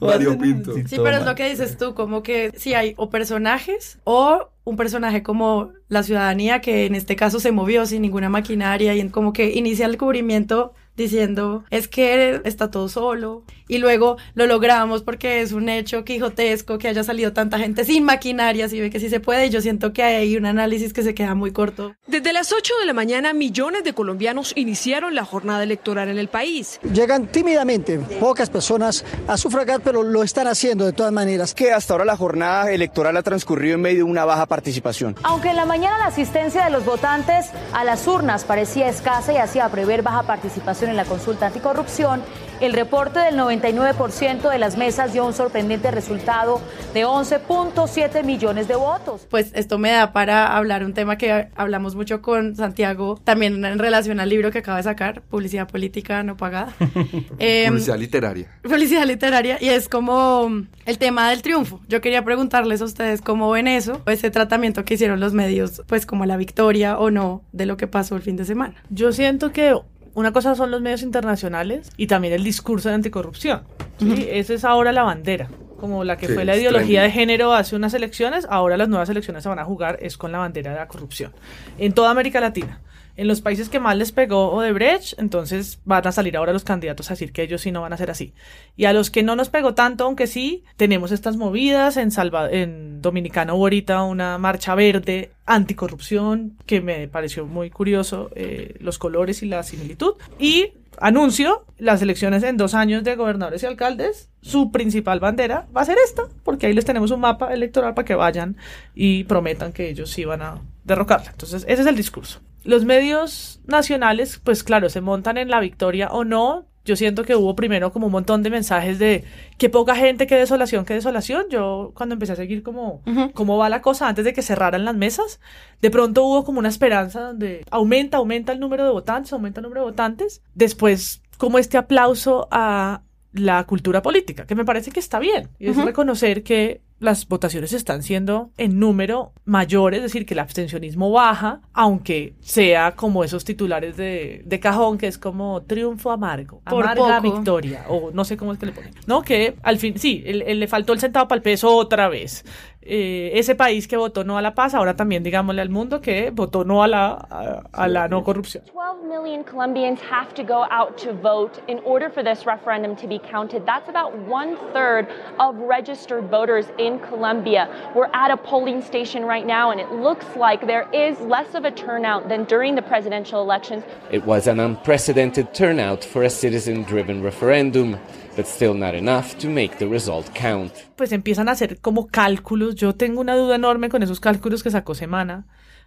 variopinto. 0.00 0.74
Sí, 0.74 0.96
pero 0.96 1.18
es 1.18 1.26
lo 1.26 1.34
que 1.34 1.50
dices 1.50 1.76
tú, 1.76 1.94
como 1.94 2.22
que 2.22 2.50
sí 2.56 2.72
hay 2.72 2.94
o 2.96 3.10
personajes 3.10 3.98
o 4.04 4.48
un 4.70 4.76
personaje 4.76 5.22
como 5.24 5.72
la 5.88 6.04
ciudadanía 6.04 6.60
que 6.60 6.86
en 6.86 6.94
este 6.94 7.16
caso 7.16 7.40
se 7.40 7.50
movió 7.50 7.86
sin 7.86 8.02
ninguna 8.02 8.28
maquinaria 8.28 8.94
y 8.94 9.08
como 9.08 9.32
que 9.32 9.50
inicia 9.50 9.86
el 9.86 9.98
cubrimiento 9.98 10.72
diciendo 11.00 11.64
es 11.70 11.88
que 11.88 12.40
está 12.44 12.70
todo 12.70 12.88
solo 12.88 13.42
y 13.68 13.78
luego 13.78 14.16
lo 14.34 14.46
logramos 14.46 15.02
porque 15.02 15.40
es 15.40 15.52
un 15.52 15.68
hecho 15.68 16.04
quijotesco 16.04 16.78
que 16.78 16.88
haya 16.88 17.04
salido 17.04 17.32
tanta 17.32 17.58
gente 17.58 17.84
sin 17.84 18.04
maquinarias 18.04 18.72
y 18.72 18.80
ve 18.80 18.90
que 18.90 19.00
sí 19.00 19.08
se 19.08 19.20
puede 19.20 19.46
y 19.46 19.50
yo 19.50 19.60
siento 19.60 19.92
que 19.92 20.02
hay 20.02 20.36
un 20.36 20.46
análisis 20.46 20.92
que 20.92 21.02
se 21.02 21.14
queda 21.14 21.34
muy 21.34 21.52
corto. 21.52 21.94
Desde 22.06 22.32
las 22.32 22.52
8 22.52 22.74
de 22.80 22.86
la 22.86 22.92
mañana, 22.92 23.32
millones 23.32 23.84
de 23.84 23.92
colombianos 23.92 24.52
iniciaron 24.56 25.14
la 25.14 25.24
jornada 25.24 25.62
electoral 25.62 26.08
en 26.08 26.18
el 26.18 26.28
país. 26.28 26.80
Llegan 26.92 27.26
tímidamente 27.26 27.98
pocas 28.18 28.50
personas 28.50 29.04
a 29.26 29.36
sufragar, 29.36 29.80
pero 29.82 30.02
lo 30.02 30.22
están 30.22 30.46
haciendo 30.46 30.84
de 30.84 30.92
todas 30.92 31.12
maneras. 31.12 31.54
que 31.54 31.72
hasta 31.72 31.94
ahora 31.94 32.04
la 32.04 32.16
jornada 32.16 32.70
electoral 32.72 33.16
ha 33.16 33.22
transcurrido 33.22 33.76
en 33.76 33.80
medio 33.80 33.98
de 33.98 34.02
una 34.10 34.24
baja 34.24 34.46
participación. 34.46 35.16
Aunque 35.22 35.50
en 35.50 35.56
la 35.56 35.64
mañana 35.64 35.98
la 35.98 36.06
asistencia 36.06 36.64
de 36.64 36.70
los 36.70 36.84
votantes 36.84 37.46
a 37.72 37.84
las 37.84 38.06
urnas 38.06 38.44
parecía 38.44 38.88
escasa 38.88 39.32
y 39.32 39.36
hacía 39.36 39.68
prever 39.68 40.02
baja 40.02 40.24
participación 40.24 40.89
en 40.90 40.96
la 40.96 41.04
consulta 41.04 41.46
anticorrupción, 41.46 42.22
el 42.60 42.74
reporte 42.74 43.20
del 43.20 43.36
99% 43.36 44.50
de 44.50 44.58
las 44.58 44.76
mesas 44.76 45.14
dio 45.14 45.24
un 45.24 45.32
sorprendente 45.32 45.90
resultado 45.90 46.60
de 46.92 47.06
11.7 47.06 48.22
millones 48.22 48.68
de 48.68 48.76
votos. 48.76 49.26
Pues 49.30 49.50
esto 49.54 49.78
me 49.78 49.90
da 49.90 50.12
para 50.12 50.54
hablar 50.54 50.84
un 50.84 50.92
tema 50.92 51.16
que 51.16 51.48
hablamos 51.56 51.96
mucho 51.96 52.20
con 52.20 52.56
Santiago, 52.56 53.18
también 53.24 53.64
en 53.64 53.78
relación 53.78 54.20
al 54.20 54.28
libro 54.28 54.50
que 54.50 54.58
acaba 54.58 54.76
de 54.76 54.82
sacar, 54.82 55.22
Publicidad 55.22 55.68
Política 55.68 56.22
No 56.22 56.36
Pagada. 56.36 56.74
Em, 57.38 57.72
Publicidad 57.72 57.98
literaria. 57.98 58.48
Publicidad 58.62 59.06
literaria 59.06 59.56
y 59.58 59.68
es 59.68 59.88
como 59.88 60.50
el 60.84 60.98
tema 60.98 61.30
del 61.30 61.40
triunfo. 61.40 61.80
Yo 61.88 62.02
quería 62.02 62.24
preguntarles 62.24 62.82
a 62.82 62.84
ustedes 62.84 63.22
cómo 63.22 63.50
ven 63.50 63.68
eso, 63.68 64.02
ese 64.06 64.30
tratamiento 64.30 64.84
que 64.84 64.94
hicieron 64.94 65.20
los 65.20 65.32
medios, 65.32 65.82
pues 65.86 66.04
como 66.04 66.26
la 66.26 66.36
victoria 66.36 66.98
o 66.98 67.10
no 67.10 67.42
de 67.52 67.64
lo 67.64 67.78
que 67.78 67.86
pasó 67.86 68.16
el 68.16 68.22
fin 68.22 68.36
de 68.36 68.44
semana. 68.44 68.74
Yo 68.90 69.12
siento 69.12 69.52
que 69.52 69.74
una 70.14 70.32
cosa 70.32 70.54
son 70.54 70.70
los 70.70 70.80
medios 70.80 71.02
internacionales 71.02 71.90
y 71.96 72.06
también 72.06 72.34
el 72.34 72.44
discurso 72.44 72.88
de 72.88 72.96
anticorrupción. 72.96 73.62
¿sí? 73.98 74.26
Esa 74.30 74.54
es 74.54 74.64
ahora 74.64 74.92
la 74.92 75.02
bandera. 75.02 75.48
Como 75.78 76.04
la 76.04 76.18
que 76.18 76.26
Sí, 76.26 76.34
fue 76.34 76.44
la 76.44 76.56
ideología 76.56 77.02
de 77.02 77.10
género 77.10 77.54
hace 77.54 77.74
unas 77.74 77.94
elecciones, 77.94 78.46
ahora 78.50 78.76
las 78.76 78.90
nuevas 78.90 79.08
elecciones 79.08 79.42
se 79.42 79.48
van 79.48 79.58
a 79.58 79.64
jugar 79.64 79.98
es 80.02 80.18
con 80.18 80.30
la 80.30 80.38
bandera 80.38 80.72
de 80.72 80.78
la 80.78 80.88
corrupción. 80.88 81.32
En 81.78 81.94
toda 81.94 82.10
América 82.10 82.38
Latina. 82.38 82.80
En 83.16 83.28
los 83.28 83.40
países 83.40 83.68
que 83.68 83.80
más 83.80 83.96
les 83.96 84.12
pegó 84.12 84.50
Odebrecht, 84.52 85.18
entonces 85.18 85.80
van 85.84 86.06
a 86.06 86.12
salir 86.12 86.36
ahora 86.36 86.52
los 86.52 86.64
candidatos 86.64 87.10
a 87.10 87.14
decir 87.14 87.32
que 87.32 87.42
ellos 87.42 87.60
sí 87.60 87.72
no 87.72 87.82
van 87.82 87.92
a 87.92 87.96
ser 87.96 88.10
así. 88.10 88.32
Y 88.76 88.86
a 88.86 88.92
los 88.92 89.10
que 89.10 89.22
no 89.22 89.36
nos 89.36 89.50
pegó 89.50 89.74
tanto, 89.74 90.04
aunque 90.04 90.26
sí, 90.26 90.64
tenemos 90.76 91.12
estas 91.12 91.36
movidas. 91.36 91.96
En, 91.96 92.10
Salva 92.10 92.50
en 92.50 93.02
Dominicana 93.02 93.54
hubo 93.54 93.64
ahorita 93.64 94.02
una 94.02 94.38
marcha 94.38 94.74
verde 94.74 95.32
anticorrupción 95.46 96.56
que 96.66 96.80
me 96.80 97.08
pareció 97.08 97.46
muy 97.46 97.70
curioso, 97.70 98.30
eh, 98.34 98.76
los 98.80 98.98
colores 98.98 99.42
y 99.42 99.46
la 99.46 99.62
similitud. 99.62 100.14
Y 100.38 100.72
anuncio 100.98 101.64
las 101.78 102.02
elecciones 102.02 102.42
en 102.42 102.56
dos 102.56 102.74
años 102.74 103.02
de 103.04 103.16
gobernadores 103.16 103.62
y 103.62 103.66
alcaldes. 103.66 104.28
Su 104.42 104.70
principal 104.70 105.20
bandera 105.20 105.66
va 105.76 105.82
a 105.82 105.86
ser 105.86 105.98
esta, 106.04 106.24
porque 106.44 106.66
ahí 106.66 106.72
les 106.72 106.84
tenemos 106.84 107.10
un 107.10 107.20
mapa 107.20 107.52
electoral 107.52 107.94
para 107.94 108.04
que 108.04 108.14
vayan 108.14 108.56
y 108.94 109.24
prometan 109.24 109.72
que 109.72 109.88
ellos 109.88 110.10
sí 110.10 110.24
van 110.24 110.42
a 110.42 110.62
derrocarla. 110.84 111.30
Entonces, 111.30 111.64
ese 111.68 111.82
es 111.82 111.88
el 111.88 111.96
discurso. 111.96 112.40
Los 112.64 112.84
medios 112.84 113.60
nacionales, 113.66 114.40
pues 114.42 114.62
claro, 114.62 114.88
se 114.88 115.00
montan 115.00 115.38
en 115.38 115.48
la 115.48 115.60
victoria 115.60 116.08
o 116.08 116.24
no. 116.24 116.66
Yo 116.84 116.96
siento 116.96 117.24
que 117.24 117.36
hubo 117.36 117.54
primero 117.54 117.92
como 117.92 118.06
un 118.06 118.12
montón 118.12 118.42
de 118.42 118.50
mensajes 118.50 118.98
de 118.98 119.24
qué 119.58 119.68
poca 119.68 119.94
gente, 119.94 120.26
qué 120.26 120.36
desolación, 120.36 120.84
qué 120.84 120.94
desolación. 120.94 121.46
Yo 121.50 121.92
cuando 121.94 122.14
empecé 122.14 122.32
a 122.32 122.36
seguir 122.36 122.62
como 122.62 123.02
cómo 123.34 123.58
va 123.58 123.68
la 123.68 123.82
cosa 123.82 124.08
antes 124.08 124.24
de 124.24 124.32
que 124.32 124.42
cerraran 124.42 124.84
las 124.84 124.96
mesas, 124.96 125.40
de 125.82 125.90
pronto 125.90 126.24
hubo 126.24 126.44
como 126.44 126.58
una 126.58 126.70
esperanza 126.70 127.20
donde 127.20 127.64
aumenta, 127.70 128.16
aumenta 128.16 128.52
el 128.52 128.60
número 128.60 128.84
de 128.84 128.90
votantes, 128.90 129.32
aumenta 129.32 129.60
el 129.60 129.64
número 129.64 129.82
de 129.82 129.90
votantes. 129.90 130.42
Después 130.54 131.22
como 131.36 131.58
este 131.58 131.78
aplauso 131.78 132.48
a 132.50 133.02
la 133.32 133.64
cultura 133.64 134.02
política, 134.02 134.46
que 134.46 134.54
me 134.54 134.64
parece 134.64 134.90
que 134.90 135.00
está 135.00 135.18
bien. 135.18 135.48
Y 135.58 135.68
es 135.68 135.76
reconocer 135.76 136.42
que 136.42 136.82
las 137.00 137.26
votaciones 137.26 137.72
están 137.72 138.02
siendo 138.02 138.50
en 138.58 138.78
número 138.78 139.32
mayor, 139.44 139.94
es 139.94 140.02
decir, 140.02 140.24
que 140.26 140.34
el 140.34 140.40
abstencionismo 140.40 141.10
baja, 141.10 141.60
aunque 141.72 142.34
sea 142.40 142.92
como 142.94 143.24
esos 143.24 143.44
titulares 143.44 143.96
de, 143.96 144.42
de 144.44 144.60
cajón, 144.60 144.98
que 144.98 145.06
es 145.06 145.18
como 145.18 145.62
triunfo 145.62 146.10
amargo, 146.12 146.60
Por 146.68 146.84
amarga 146.84 147.20
poco. 147.22 147.34
victoria, 147.36 147.84
o 147.88 148.10
no 148.12 148.24
sé 148.24 148.36
cómo 148.36 148.52
es 148.52 148.58
que 148.58 148.66
le 148.66 148.72
ponen. 148.72 148.92
No, 149.06 149.22
que 149.22 149.56
al 149.62 149.78
fin, 149.78 149.98
sí, 149.98 150.22
el- 150.26 150.42
el- 150.42 150.60
le 150.60 150.66
faltó 150.68 150.92
el 150.92 151.00
centavo 151.00 151.26
para 151.26 151.38
el 151.38 151.42
peso 151.42 151.74
otra 151.74 152.08
vez. 152.08 152.44
Eh, 152.82 153.32
ese 153.34 153.54
país 153.54 153.86
que 153.86 153.98
votó 153.98 154.24
no 154.24 154.38
a 154.38 154.42
la 154.42 154.54
paz, 154.54 154.72
ahora 154.72 154.96
también 154.96 155.22
digámosle 155.22 155.60
al 155.60 155.68
mundo 155.68 156.00
que 156.00 156.30
votó 156.30 156.64
no 156.64 156.82
a 156.82 156.88
la, 156.88 157.26
a, 157.28 157.62
a 157.72 157.88
la 157.88 158.08
no 158.08 158.24
corrupción. 158.24 158.64
12 158.72 159.04
million 159.06 159.44
Colombians 159.44 160.00
have 160.00 160.32
to 160.32 160.42
go 160.42 160.64
out 160.70 160.96
to 160.96 161.12
vote 161.12 161.60
in 161.68 161.78
order 161.84 162.08
for 162.08 162.22
this 162.22 162.46
referendum 162.46 162.96
to 162.96 163.06
be 163.06 163.18
counted. 163.18 163.66
That's 163.66 163.90
about 163.90 164.16
one 164.26 164.56
third 164.72 165.08
of 165.38 165.56
registered 165.58 166.30
voters 166.30 166.68
in 166.78 167.00
Colombia. 167.00 167.68
We're 167.94 168.08
at 168.14 168.30
a 168.30 168.38
polling 168.38 168.80
station 168.80 169.26
right 169.26 169.46
now, 169.46 169.70
and 169.70 169.78
it 169.78 169.92
looks 169.92 170.24
like 170.34 170.66
there 170.66 170.88
is 170.90 171.20
less 171.20 171.54
of 171.54 171.66
a 171.66 171.70
turnout 171.70 172.30
than 172.30 172.44
during 172.44 172.76
the 172.76 172.82
presidential 172.82 173.42
elections. 173.42 173.84
It 174.10 174.24
was 174.24 174.46
an 174.46 174.58
unprecedented 174.58 175.52
turnout 175.52 176.02
for 176.02 176.22
a 176.22 176.30
citizen 176.30 176.84
driven 176.84 177.22
referendum, 177.22 177.98
but 178.36 178.46
still 178.46 178.74
not 178.74 178.94
enough 178.94 179.34
to 179.40 179.48
make 179.48 179.76
the 179.78 179.86
result 179.86 180.26
count. 180.34 180.72
pues 180.96 181.12
empiezan 181.12 181.48
a 181.48 181.52
hacer 181.52 181.78
como 181.80 182.08
cálculos. 182.08 182.74
Yo 182.74 182.94
tengo 182.94 183.20
una 183.20 183.36
duda 183.36 183.56
enorme 183.56 183.88
con 183.88 184.02
esos 184.02 184.20
cálculos 184.20 184.62
que 184.62 184.70
sacó 184.70 184.94
Semana, 184.94 185.46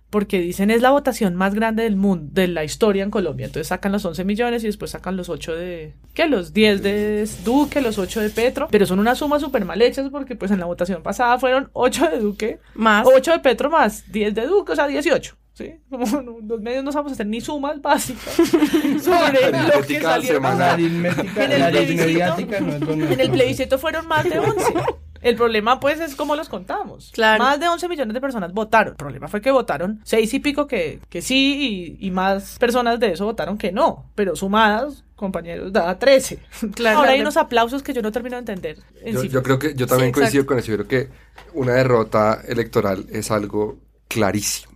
porque 0.10 0.39
dicen 0.39 0.69
es 0.69 0.82
la 0.82 0.91
votación 0.91 1.36
más 1.36 1.56
grande 1.56 1.84
del 1.84 1.95
mundo, 1.95 2.29
de 2.34 2.47
la 2.47 2.63
historia 2.63 3.03
en 3.03 3.10
Colombia. 3.10 3.47
Entonces 3.47 3.67
sacan 3.67 3.91
los 3.91 4.06
11 4.06 4.23
millones 4.25 4.63
y 4.63 4.67
después 4.67 4.91
sacan 4.91 5.17
los 5.17 5.29
8 5.29 5.56
de, 5.56 5.95
¿qué? 6.13 6.27
Los 6.27 6.53
10 6.53 6.84
de 6.84 7.27
Duque, 7.43 7.82
los 7.82 7.97
8 7.97 8.21
de 8.21 8.29
Petro, 8.29 8.67
pero 8.69 8.86
son 8.86 8.99
unas 8.99 9.17
sumas 9.17 9.41
súper 9.41 9.65
mal 9.65 9.82
hechas 9.82 10.10
porque 10.12 10.36
pues 10.36 10.51
en 10.51 10.60
la 10.60 10.65
votación 10.65 11.01
pasada 11.01 11.39
fueron 11.39 11.69
8 11.73 12.10
de 12.12 12.19
Duque, 12.19 12.60
más 12.75 13.08
8 13.08 13.32
de 13.32 13.39
Petro 13.39 13.69
más 13.71 14.12
10 14.12 14.36
de 14.36 14.45
Duque, 14.45 14.73
o 14.73 14.75
sea, 14.75 14.88
18. 14.88 15.36
¿Sí? 15.53 15.75
Los 15.91 16.61
medios 16.61 16.83
no 16.83 16.91
sabemos 16.91 17.13
hacer 17.13 17.27
ni 17.27 17.39
sumas 17.39 17.79
básicas 17.81 18.33
sobre 19.03 19.51
lo 19.51 19.81
que 19.85 19.97
En 19.97 21.51
el 21.51 21.59
la 21.59 21.69
plebiscito- 21.71 22.59
no 22.61 22.93
En 22.93 23.19
el 23.19 23.79
fueron 23.79 24.07
más 24.07 24.23
de 24.23 24.39
11. 24.39 24.73
El 25.21 25.35
problema, 25.37 25.79
pues, 25.79 26.01
es 26.01 26.15
cómo 26.15 26.35
los 26.35 26.49
contamos. 26.49 27.11
Claro. 27.13 27.41
Más 27.41 27.57
de 27.59 27.69
11 27.69 27.87
millones 27.87 28.13
de 28.13 28.19
personas 28.19 28.51
votaron. 28.51 28.91
El 28.91 28.97
problema 28.97 29.29
fue 29.29 29.39
que 29.39 29.51
votaron 29.51 30.01
seis 30.03 30.33
y 30.33 30.39
pico 30.41 30.67
que, 30.67 30.99
que 31.09 31.21
sí 31.21 31.95
y, 32.01 32.07
y 32.07 32.11
más 32.11 32.57
personas 32.59 32.99
de 32.99 33.13
eso 33.13 33.23
votaron 33.23 33.57
que 33.57 33.71
no. 33.71 34.11
Pero 34.15 34.35
sumadas, 34.35 35.05
compañeros, 35.15 35.71
da 35.71 35.97
13. 35.97 36.39
Claro. 36.75 36.99
Ahora 36.99 37.11
hay 37.11 37.21
unos 37.21 37.37
aplausos 37.37 37.81
que 37.83 37.93
yo 37.93 38.01
no 38.01 38.11
termino 38.11 38.35
de 38.35 38.39
entender. 38.39 38.79
en 39.01 39.29
Yo, 39.29 39.41
creo 39.41 39.59
que 39.59 39.73
yo 39.75 39.87
también 39.87 40.09
Sí, 40.13 40.19
coincido 40.19 40.45
con 40.45 40.59
eso. 40.59 40.71
Yo 40.71 40.77
creo 40.85 40.87
que 40.89 41.09
una 41.53 41.73
derrota 41.73 42.41
electoral 42.45 43.05
es 43.09 43.31
algo 43.31 43.77
clarísimo. 44.09 44.73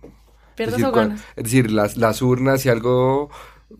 Es 0.64 0.72
decir, 0.76 0.84
es 1.36 1.44
decir, 1.44 1.70
las, 1.70 1.96
las 1.96 2.22
urnas 2.22 2.64
y 2.66 2.68
algo, 2.68 3.30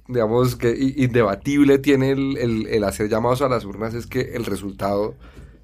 digamos, 0.08 0.56
que 0.56 0.74
indebatible 0.96 1.78
tiene 1.78 2.10
el, 2.12 2.36
el- 2.38 2.66
el 2.68 2.84
hacer 2.84 3.08
llamados 3.08 3.42
a 3.42 3.48
las 3.48 3.64
urnas 3.64 3.94
es 3.94 4.06
que 4.06 4.20
el 4.34 4.44
resultado 4.46 5.16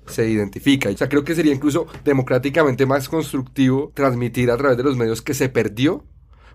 se 0.07 0.29
identifica. 0.29 0.90
O 0.90 0.96
sea, 0.96 1.09
creo 1.09 1.24
que 1.24 1.35
sería 1.35 1.55
incluso 1.55 1.87
democráticamente 2.05 2.85
más 2.87 3.09
constructivo 3.09 3.90
transmitir 3.94 4.50
a 4.50 4.57
través 4.57 4.77
de 4.77 4.83
los 4.85 4.96
medios 4.96 5.22
que 5.22 5.35
se 5.35 5.48
perdió 5.48 6.05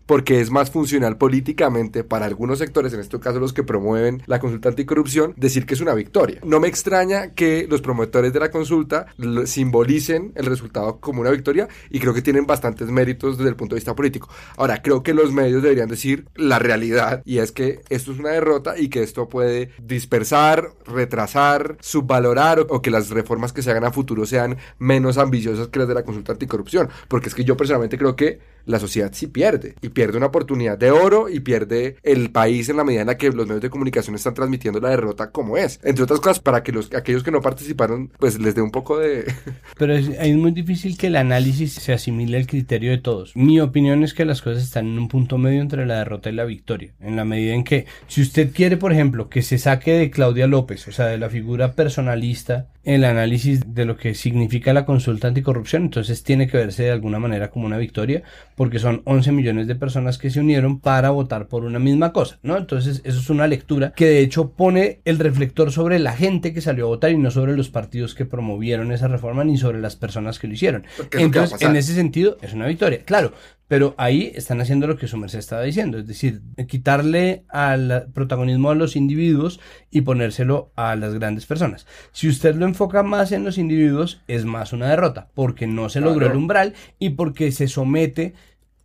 porque 0.10 0.40
es 0.40 0.50
más 0.50 0.72
funcional 0.72 1.18
políticamente 1.18 2.04
para 2.04 2.26
algunos 2.26 2.58
sectores, 2.58 2.92
en 2.94 3.00
este 3.00 3.20
caso 3.20 3.40
los 3.40 3.54
que 3.54 3.62
promueven 3.62 4.24
la 4.26 4.40
consulta 4.40 4.70
anticorrupción, 4.70 5.36
decir 5.38 5.68
que 5.68 5.76
es 5.76 5.82
una 5.82 5.94
victoria. 5.94 6.40
No 6.44 6.60
me 6.60 6.68
extraña 6.68 7.36
que 7.36 7.68
los 7.70 7.84
promotores 7.84 8.34
de 8.34 8.40
la 8.40 8.50
consulta 8.50 9.06
simbolicen 9.46 10.32
el 10.34 10.48
resultado 10.48 11.00
como 11.00 11.22
una 11.22 11.30
victoria 11.30 11.68
y 11.92 12.00
creo 12.00 12.16
que 12.16 12.24
tienen 12.24 12.48
bastantes 12.48 12.90
méritos 12.90 13.38
desde 13.38 13.52
el 13.52 13.56
punto 13.56 13.76
de 13.76 13.82
vista 13.82 13.96
político. 13.96 14.30
Ahora, 14.58 14.82
creo 14.82 15.04
que 15.04 15.14
los 15.14 15.32
medios 15.32 15.62
deberían 15.62 15.90
decir 15.90 16.26
la 16.34 16.58
realidad 16.58 17.22
y 17.24 17.38
es 17.38 17.52
que 17.52 17.82
esto 17.90 18.12
es 18.12 18.18
una 18.18 18.30
derrota 18.30 18.80
y 18.80 18.90
que 18.90 19.04
esto 19.04 19.30
puede 19.30 19.70
dispersar, 19.80 20.72
retrasar, 20.88 21.78
subvalorar 21.82 22.66
o, 22.68 22.82
que 22.82 22.90
las 22.90 23.12
reformas 23.12 23.54
que 23.54 23.62
se 23.62 23.70
hagan 23.70 23.84
a 23.84 23.92
futuro 23.92 24.26
sean 24.26 24.58
menos 24.80 25.20
ambiciosas 25.20 25.68
que 25.68 25.78
las 25.78 25.88
de 25.88 25.94
la 25.94 26.04
consulta 26.04 26.32
anticorrupción. 26.32 26.90
Porque 27.08 27.30
es 27.30 27.36
que 27.36 27.44
yo 27.44 27.56
personalmente 27.56 28.00
creo 28.00 28.16
que 28.16 28.40
la 28.66 28.80
sociedad 28.80 29.12
sí 29.14 29.28
pierde 29.28 29.76
una 30.08 30.28
oportunidad 30.28 30.78
de 30.78 30.92
oro 30.92 31.30
y 31.30 31.40
pierde 31.42 31.98
el 32.04 32.32
país 32.32 32.70
en 32.70 32.78
la 32.78 32.84
medida 32.84 33.02
en 33.02 33.08
la 33.08 33.18
que 33.18 33.30
los 33.32 33.48
medios 33.48 33.62
de 33.62 33.70
comunicación 33.70 34.16
están 34.16 34.34
transmitiendo 34.34 34.80
la 34.80 34.90
derrota 34.90 35.32
como 35.32 35.58
es. 35.58 35.80
Entre 35.84 36.04
otras 36.04 36.20
cosas, 36.20 36.40
para 36.40 36.64
que 36.64 36.72
los 36.72 36.94
aquellos 36.94 37.24
que 37.24 37.32
no 37.32 37.42
participaron, 37.42 38.12
pues 38.20 38.40
les 38.40 38.56
dé 38.56 38.62
un 38.62 38.72
poco 38.72 38.98
de... 38.98 39.32
Pero 39.78 39.94
es, 39.94 40.08
es 40.08 40.36
muy 40.36 40.52
difícil 40.52 40.98
que 40.98 41.08
el 41.08 41.16
análisis 41.16 41.74
se 41.74 41.94
asimile 41.94 42.38
al 42.38 42.48
criterio 42.48 42.92
de 42.92 42.98
todos. 42.98 43.36
Mi 43.36 43.60
opinión 43.60 44.04
es 44.04 44.14
que 44.14 44.26
las 44.26 44.42
cosas 44.42 44.64
están 44.64 44.88
en 44.88 45.00
un 45.00 45.08
punto 45.08 45.38
medio 45.38 45.62
entre 45.62 45.86
la 45.86 46.00
derrota 46.00 46.30
y 46.30 46.34
la 46.34 46.46
victoria. 46.46 46.94
En 47.00 47.16
la 47.16 47.26
medida 47.26 47.54
en 47.54 47.64
que, 47.64 47.86
si 48.08 48.22
usted 48.22 48.52
quiere, 48.54 48.78
por 48.78 48.92
ejemplo, 48.92 49.30
que 49.30 49.42
se 49.42 49.58
saque 49.58 49.94
de 49.94 50.10
Claudia 50.10 50.48
López, 50.48 50.88
o 50.88 50.92
sea, 50.92 51.06
de 51.08 51.18
la 51.18 51.30
figura 51.30 51.74
personalista, 51.74 52.68
el 52.84 53.04
análisis 53.04 53.62
de 53.74 53.86
lo 53.86 53.98
que 53.98 54.16
significa 54.16 54.74
la 54.74 54.86
consulta 54.86 55.28
anticorrupción, 55.28 55.84
entonces 55.84 56.24
tiene 56.24 56.48
que 56.48 56.58
verse 56.58 56.84
de 56.84 56.92
alguna 56.92 57.20
manera 57.20 57.50
como 57.50 57.66
una 57.66 57.78
victoria, 57.78 58.24
porque 58.56 58.80
son 58.80 59.02
11 59.06 59.32
millones 59.32 59.68
de 59.68 59.76
personas 59.76 60.18
que 60.18 60.30
se 60.30 60.40
unieron 60.40 60.80
para 60.80 61.10
votar 61.10 61.48
por 61.48 61.66
una 61.66 61.80
misma 61.80 62.14
cosa, 62.14 62.40
¿no? 62.42 62.58
Entonces, 62.58 63.02
eso 63.04 63.20
es 63.20 63.30
una 63.30 63.48
lectura 63.48 63.94
que 63.96 64.06
de 64.06 64.20
hecho 64.22 64.52
pone 64.52 65.02
el 65.06 65.20
reflector 65.20 65.72
sobre 65.72 66.00
la 66.00 66.14
gente 66.14 66.54
que 66.54 66.62
salió 66.62 66.86
a 66.86 66.90
votar 66.90 67.12
y 67.12 67.18
no 67.18 67.32
sobre 67.32 67.56
los 67.56 67.70
partidos 67.70 68.16
que 68.16 68.26
promovieron 68.26 68.92
esa 68.92 69.08
reforma 69.08 69.44
ni 69.44 69.58
sobre 69.58 69.80
las 69.80 69.96
personas 69.96 70.40
que 70.40 70.48
lo 70.48 70.54
hicieron. 70.54 70.86
Entonces, 71.12 71.62
en 71.62 71.76
ese 71.76 71.94
sentido, 71.94 72.38
es 72.42 72.54
una 72.54 72.68
victoria, 72.68 73.04
claro. 73.06 73.34
Pero 73.70 73.94
ahí 73.98 74.32
están 74.34 74.60
haciendo 74.62 74.88
lo 74.88 74.98
que 74.98 75.08
su 75.08 75.16
merced 75.16 75.38
estaba 75.38 75.62
diciendo, 75.62 76.00
es 76.00 76.08
decir, 76.08 76.42
quitarle 76.68 77.46
al 77.50 78.10
protagonismo 78.14 78.72
a 78.72 78.76
los 78.76 78.96
individuos 78.96 79.60
y 79.92 80.02
ponérselo 80.02 80.74
a 80.76 80.96
las 80.96 81.14
grandes 81.14 81.46
personas. 81.46 81.86
Si 82.12 82.28
usted 82.28 82.56
lo 82.56 82.66
enfoca 82.66 83.04
más 83.04 83.32
en 83.32 83.44
los 83.44 83.60
individuos, 83.60 84.22
es 84.28 84.44
más 84.44 84.74
una 84.74 84.90
derrota, 84.90 85.30
porque 85.36 85.68
no 85.68 85.88
se 85.88 86.02
logró 86.02 86.26
el 86.26 86.36
umbral 86.36 86.74
y 86.98 87.12
porque 87.12 87.52
se 87.52 87.68
somete 87.68 88.34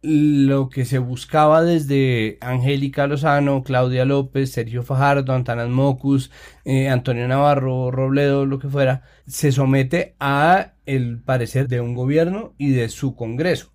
lo 0.02 0.68
que 0.68 0.84
se 0.84 0.98
buscaba 0.98 1.62
desde 1.62 2.36
Angélica 2.42 3.06
Lozano, 3.06 3.62
Claudia 3.62 4.04
López, 4.04 4.52
Sergio 4.52 4.82
Fajardo, 4.82 5.32
Antanas 5.32 5.70
Mocus, 5.70 6.30
eh, 6.66 6.90
Antonio 6.90 7.26
Navarro, 7.26 7.90
Robledo, 7.90 8.44
lo 8.44 8.58
que 8.58 8.68
fuera, 8.68 9.00
se 9.26 9.50
somete 9.50 10.14
a 10.20 10.74
el 10.84 11.22
parecer 11.22 11.68
de 11.68 11.80
un 11.80 11.94
gobierno 11.94 12.52
y 12.58 12.72
de 12.72 12.90
su 12.90 13.16
Congreso 13.16 13.73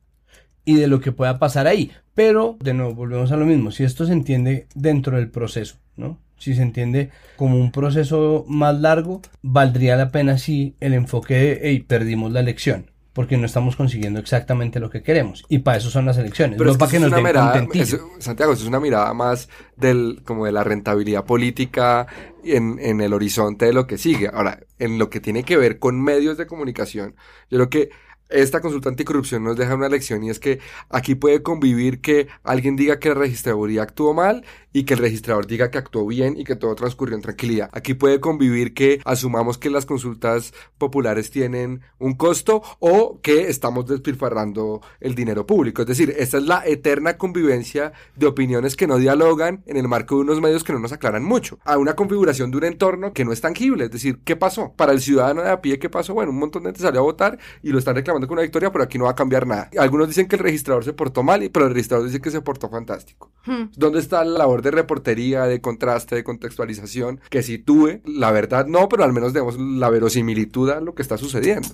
y 0.69 0.75
de 0.75 0.87
lo 0.87 0.99
que 0.99 1.11
pueda 1.11 1.39
pasar 1.39 1.65
ahí. 1.67 1.91
Pero, 2.13 2.57
de 2.59 2.73
nuevo, 2.73 2.93
volvemos 2.93 3.31
a 3.31 3.37
lo 3.37 3.45
mismo. 3.45 3.71
Si 3.71 3.83
esto 3.83 4.05
se 4.05 4.13
entiende 4.13 4.67
dentro 4.75 5.17
del 5.17 5.29
proceso, 5.29 5.75
¿no? 5.97 6.19
Si 6.37 6.53
se 6.53 6.61
entiende 6.61 7.09
como 7.37 7.57
un 7.57 7.71
proceso 7.71 8.45
más 8.47 8.79
largo, 8.79 9.21
valdría 9.41 9.95
la 9.95 10.09
pena 10.09 10.37
si 10.37 10.75
el 10.79 10.93
enfoque 10.93 11.33
de, 11.33 11.59
hey, 11.63 11.79
perdimos 11.87 12.31
la 12.31 12.39
elección. 12.41 12.91
Porque 13.13 13.35
no 13.37 13.45
estamos 13.47 13.75
consiguiendo 13.75 14.19
exactamente 14.19 14.79
lo 14.79 14.89
que 14.89 15.01
queremos. 15.01 15.43
Y 15.49 15.59
para 15.59 15.77
eso 15.77 15.89
son 15.89 16.05
las 16.05 16.17
elecciones. 16.17 16.57
Pero 16.57 16.67
no 16.67 16.71
es 16.71 16.77
que 16.77 16.79
para 16.79 16.91
que 16.91 16.99
nos 16.99 17.11
den 17.11 17.23
mirada, 17.23 17.67
eso- 17.73 18.09
Santiago, 18.19 18.53
eso 18.53 18.61
es 18.61 18.67
una 18.69 18.79
mirada 18.79 19.13
más 19.13 19.49
del, 19.75 20.21
como 20.23 20.45
de 20.45 20.51
la 20.53 20.63
rentabilidad 20.63 21.25
política 21.25 22.07
en, 22.45 22.77
en 22.79 23.01
el 23.01 23.11
horizonte 23.13 23.65
de 23.65 23.73
lo 23.73 23.87
que 23.87 23.97
sigue. 23.97 24.29
Ahora, 24.31 24.59
en 24.77 24.99
lo 24.99 25.09
que 25.09 25.19
tiene 25.19 25.43
que 25.43 25.57
ver 25.57 25.79
con 25.79 25.99
medios 26.01 26.37
de 26.37 26.45
comunicación, 26.47 27.15
yo 27.49 27.57
creo 27.57 27.69
que 27.69 27.89
esta 28.29 28.61
consulta 28.61 28.89
anticorrupción 28.89 29.43
nos 29.43 29.57
deja 29.57 29.75
una 29.75 29.89
lección 29.89 30.23
y 30.23 30.29
es 30.29 30.39
que 30.39 30.59
aquí 30.89 31.15
puede 31.15 31.41
convivir 31.41 31.99
que 31.99 32.27
alguien 32.43 32.75
diga 32.75 32.99
que 32.99 33.09
la 33.09 33.15
registraduría 33.15 33.81
actuó 33.81 34.13
mal 34.13 34.45
y 34.71 34.83
que 34.83 34.93
el 34.93 34.99
registrador 34.99 35.47
diga 35.47 35.71
que 35.71 35.79
actuó 35.79 36.05
bien 36.05 36.37
y 36.37 36.43
que 36.43 36.55
todo 36.55 36.75
transcurrió 36.75 37.15
en 37.15 37.23
tranquilidad. 37.23 37.69
Aquí 37.73 37.95
puede 37.95 38.19
convivir 38.19 38.73
que 38.73 39.01
asumamos 39.03 39.57
que 39.57 39.69
las 39.69 39.85
consultas 39.85 40.53
populares 40.77 41.31
tienen 41.31 41.81
un 41.97 42.13
costo 42.13 42.61
o 42.79 43.19
que 43.21 43.49
estamos 43.49 43.87
despilfarrando 43.87 44.81
el 44.99 45.15
dinero 45.15 45.47
público. 45.47 45.81
Es 45.81 45.87
decir, 45.87 46.13
esta 46.17 46.37
es 46.37 46.43
la 46.43 46.63
eterna 46.65 47.17
convivencia 47.17 47.93
de 48.15 48.27
opiniones 48.27 48.75
que 48.75 48.85
no 48.85 48.97
dialogan 48.97 49.63
en 49.65 49.77
el 49.77 49.87
marco 49.87 50.15
de 50.15 50.21
unos 50.21 50.39
medios 50.39 50.63
que 50.63 50.73
no 50.73 50.79
nos 50.79 50.91
aclaran 50.91 51.23
mucho. 51.23 51.59
A 51.63 51.77
una 51.77 51.95
configuración 51.95 52.51
de 52.51 52.57
un 52.57 52.63
entorno 52.65 53.13
que 53.13 53.25
no 53.25 53.33
es 53.33 53.41
tangible. 53.41 53.85
Es 53.85 53.91
decir, 53.91 54.19
¿qué 54.23 54.35
pasó? 54.35 54.73
Para 54.75 54.91
el 54.91 55.01
ciudadano 55.01 55.41
de 55.41 55.49
a 55.49 55.61
pie, 55.61 55.79
¿qué 55.79 55.89
pasó? 55.89 56.13
Bueno, 56.13 56.31
un 56.31 56.37
montón 56.37 56.63
de 56.63 56.69
gente 56.69 56.81
salió 56.81 56.99
a 56.99 57.03
votar 57.03 57.39
y 57.63 57.69
lo 57.69 57.79
están 57.79 57.95
reclamando 57.95 58.18
con 58.27 58.35
una 58.35 58.43
victoria, 58.43 58.71
pero 58.71 58.83
aquí 58.83 58.97
no 58.97 59.05
va 59.05 59.11
a 59.11 59.15
cambiar 59.15 59.45
nada. 59.47 59.69
Algunos 59.77 60.07
dicen 60.07 60.27
que 60.27 60.35
el 60.35 60.41
registrador 60.43 60.83
se 60.83 60.93
portó 60.93 61.23
mal, 61.23 61.43
y- 61.43 61.49
pero 61.49 61.65
el 61.67 61.73
registrador 61.73 62.05
dice 62.07 62.21
que 62.21 62.31
se 62.31 62.41
portó 62.41 62.69
fantástico. 62.69 63.31
Hmm. 63.45 63.69
¿Dónde 63.75 63.99
está 63.99 64.23
la 64.25 64.39
labor 64.39 64.61
de 64.61 64.71
reportería, 64.71 65.43
de 65.45 65.61
contraste, 65.61 66.15
de 66.15 66.23
contextualización 66.23 67.19
que 67.29 67.43
sitúe? 67.43 68.01
La 68.05 68.31
verdad 68.31 68.65
no, 68.67 68.89
pero 68.89 69.03
al 69.03 69.13
menos 69.13 69.33
demos 69.33 69.57
la 69.59 69.89
verosimilitud 69.89 70.69
a 70.69 70.81
lo 70.81 70.93
que 70.95 71.01
está 71.01 71.17
sucediendo. 71.17 71.69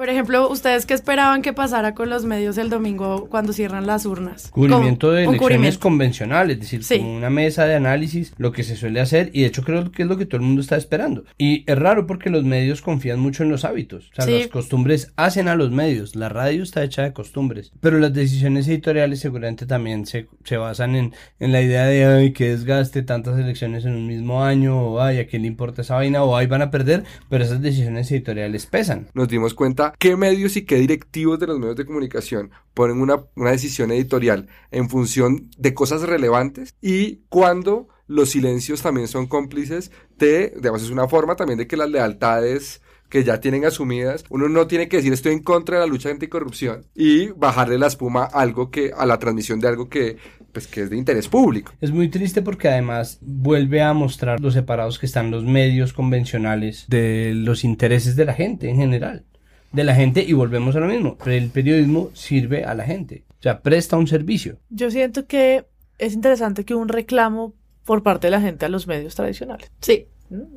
Por 0.00 0.08
ejemplo, 0.08 0.48
¿ustedes 0.50 0.86
qué 0.86 0.94
esperaban 0.94 1.42
que 1.42 1.52
pasara 1.52 1.94
con 1.94 2.08
los 2.08 2.24
medios 2.24 2.56
el 2.56 2.70
domingo 2.70 3.26
cuando 3.28 3.52
cierran 3.52 3.86
las 3.86 4.06
urnas? 4.06 4.48
Cubrimiento 4.50 5.10
de 5.12 5.24
elecciones 5.24 5.38
cubrimiento. 5.42 5.80
convencionales, 5.80 6.54
es 6.56 6.60
decir, 6.62 6.84
Sí. 6.84 7.00
como 7.00 7.14
una 7.18 7.28
mesa 7.28 7.66
de 7.66 7.74
análisis, 7.74 8.32
lo 8.38 8.50
que 8.50 8.62
se 8.62 8.76
suele 8.76 9.00
hacer, 9.00 9.28
y 9.34 9.42
de 9.42 9.48
hecho 9.48 9.62
creo 9.62 9.92
que 9.92 10.04
es 10.04 10.08
lo 10.08 10.16
que 10.16 10.24
todo 10.24 10.38
el 10.40 10.46
mundo 10.46 10.62
está 10.62 10.78
esperando. 10.78 11.24
Y 11.36 11.70
es 11.70 11.78
raro 11.78 12.06
porque 12.06 12.30
los 12.30 12.44
medios 12.44 12.80
confían 12.80 13.20
mucho 13.20 13.42
en 13.42 13.50
los 13.50 13.66
hábitos, 13.66 14.08
o 14.10 14.14
sea, 14.14 14.24
Sí. 14.24 14.38
las 14.38 14.46
costumbres 14.46 15.12
hacen 15.16 15.48
a 15.48 15.54
los 15.54 15.70
medios, 15.70 16.16
la 16.16 16.30
radio 16.30 16.62
está 16.62 16.82
hecha 16.82 17.02
de 17.02 17.12
costumbres, 17.12 17.70
pero 17.80 17.98
las 17.98 18.14
decisiones 18.14 18.68
editoriales 18.68 19.20
seguramente 19.20 19.66
también 19.66 20.06
se, 20.06 20.28
se 20.44 20.56
basan 20.56 20.96
en, 20.96 21.12
en 21.40 21.52
la 21.52 21.60
idea 21.60 21.84
de, 21.84 22.06
ay, 22.06 22.32
que 22.32 22.48
desgaste 22.48 23.02
tantas 23.02 23.38
elecciones 23.38 23.84
en 23.84 23.96
un 23.96 24.06
mismo 24.06 24.42
año, 24.42 24.80
o 24.80 25.02
ay, 25.02 25.18
a 25.18 25.26
quién 25.26 25.42
le 25.42 25.48
importa 25.48 25.82
esa 25.82 25.96
vaina, 25.96 26.22
o 26.24 26.34
ay, 26.38 26.46
van 26.46 26.62
a 26.62 26.70
perder, 26.70 27.04
pero 27.28 27.44
esas 27.44 27.60
decisiones 27.60 28.10
editoriales 28.10 28.64
pesan. 28.64 29.08
nos 29.12 29.28
dimos 29.28 29.52
cuenta 29.52 29.89
qué 29.98 30.16
medios 30.16 30.56
y 30.56 30.64
qué 30.64 30.76
directivos 30.76 31.38
de 31.38 31.46
los 31.46 31.58
medios 31.58 31.76
de 31.76 31.86
comunicación 31.86 32.50
ponen 32.74 33.00
una, 33.00 33.24
una 33.36 33.50
decisión 33.50 33.90
editorial 33.92 34.48
en 34.70 34.88
función 34.88 35.50
de 35.58 35.74
cosas 35.74 36.02
relevantes 36.02 36.74
y 36.80 37.22
cuando 37.28 37.88
los 38.06 38.30
silencios 38.30 38.82
también 38.82 39.08
son 39.08 39.26
cómplices 39.26 39.92
de, 40.18 40.52
digamos, 40.56 40.82
es 40.82 40.90
una 40.90 41.08
forma 41.08 41.36
también 41.36 41.58
de 41.58 41.66
que 41.66 41.76
las 41.76 41.88
lealtades 41.88 42.82
que 43.08 43.24
ya 43.24 43.40
tienen 43.40 43.64
asumidas, 43.64 44.24
uno 44.30 44.48
no 44.48 44.66
tiene 44.66 44.88
que 44.88 44.98
decir 44.98 45.12
estoy 45.12 45.32
en 45.32 45.42
contra 45.42 45.76
de 45.76 45.80
la 45.80 45.86
lucha 45.86 46.10
anticorrupción 46.10 46.86
y 46.94 47.28
bajarle 47.28 47.76
la 47.76 47.88
espuma 47.88 48.22
a 48.22 48.40
algo 48.40 48.70
que, 48.70 48.92
a 48.96 49.04
la 49.04 49.18
transmisión 49.18 49.60
de 49.60 49.68
algo 49.68 49.88
que 49.88 50.16
pues 50.52 50.66
que 50.66 50.82
es 50.82 50.90
de 50.90 50.96
interés 50.96 51.28
público. 51.28 51.72
Es 51.80 51.90
muy 51.90 52.08
triste 52.08 52.42
porque 52.42 52.68
además 52.68 53.18
vuelve 53.20 53.82
a 53.82 53.92
mostrar 53.92 54.40
los 54.40 54.54
separados 54.54 54.98
que 54.98 55.06
están 55.06 55.30
los 55.30 55.44
medios 55.44 55.92
convencionales 55.92 56.86
de 56.88 57.32
los 57.34 57.64
intereses 57.64 58.16
de 58.16 58.24
la 58.24 58.34
gente 58.34 58.68
en 58.68 58.76
general. 58.76 59.24
De 59.72 59.84
la 59.84 59.94
gente 59.94 60.24
y 60.26 60.32
volvemos 60.32 60.74
a 60.76 60.80
lo 60.80 60.86
mismo. 60.86 61.16
El 61.26 61.48
periodismo 61.50 62.10
sirve 62.12 62.64
a 62.64 62.74
la 62.74 62.84
gente. 62.84 63.24
O 63.38 63.42
sea, 63.42 63.60
presta 63.60 63.96
un 63.96 64.06
servicio. 64.06 64.58
Yo 64.68 64.90
siento 64.90 65.26
que 65.26 65.66
es 65.98 66.14
interesante 66.14 66.64
que 66.64 66.74
un 66.74 66.88
reclamo 66.88 67.54
por 67.84 68.02
parte 68.02 68.26
de 68.26 68.32
la 68.32 68.40
gente 68.40 68.66
a 68.66 68.68
los 68.68 68.86
medios 68.86 69.14
tradicionales. 69.14 69.70
Sí. 69.80 70.06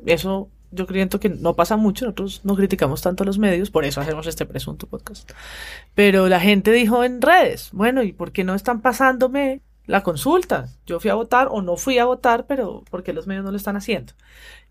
Eso 0.06 0.50
yo 0.74 0.86
creo 0.86 1.08
que 1.08 1.28
no 1.28 1.54
pasa 1.54 1.76
mucho, 1.76 2.04
nosotros 2.04 2.40
no 2.44 2.56
criticamos 2.56 3.00
tanto 3.00 3.22
a 3.22 3.26
los 3.26 3.38
medios, 3.38 3.70
por 3.70 3.84
eso 3.84 4.00
hacemos 4.00 4.26
este 4.26 4.44
presunto 4.44 4.86
podcast. 4.86 5.30
Pero 5.94 6.28
la 6.28 6.40
gente 6.40 6.72
dijo 6.72 7.04
en 7.04 7.22
redes, 7.22 7.70
bueno, 7.72 8.02
¿y 8.02 8.12
por 8.12 8.32
qué 8.32 8.44
no 8.44 8.54
están 8.54 8.80
pasándome 8.80 9.62
la 9.86 10.02
consulta? 10.02 10.66
Yo 10.86 10.98
fui 10.98 11.10
a 11.10 11.14
votar 11.14 11.48
o 11.50 11.62
no 11.62 11.76
fui 11.76 11.98
a 11.98 12.04
votar, 12.04 12.46
pero 12.46 12.82
¿por 12.90 13.02
qué 13.02 13.12
los 13.12 13.26
medios 13.26 13.44
no 13.44 13.52
lo 13.52 13.56
están 13.56 13.76
haciendo? 13.76 14.14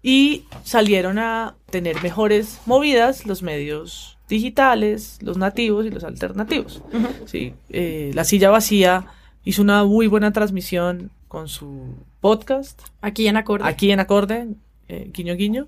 Y 0.04 0.44
salieron 0.63 1.18
a 1.18 1.56
tener 1.72 2.04
mejores 2.04 2.60
movidas 2.66 3.26
los 3.26 3.42
medios 3.42 4.18
digitales, 4.28 5.18
los 5.22 5.38
nativos 5.38 5.86
y 5.86 5.89
los 5.89 6.04
alternativos. 6.04 6.82
Sí, 7.26 7.54
eh, 7.70 8.12
la 8.13 8.26
silla 8.26 8.50
vacía 8.50 9.06
hizo 9.46 9.62
una 9.62 9.84
muy 9.86 10.08
buena 10.08 10.34
transmisión 10.34 11.10
con 11.28 11.48
su 11.48 11.96
podcast. 12.20 12.82
Aquí 13.02 13.28
en 13.28 13.38
acorde. 13.38 13.68
Aquí 13.68 13.92
en 13.92 14.00
acorde, 14.00 14.48
eh, 14.88 15.10
guiño 15.13 15.36
guiño. 15.36 15.68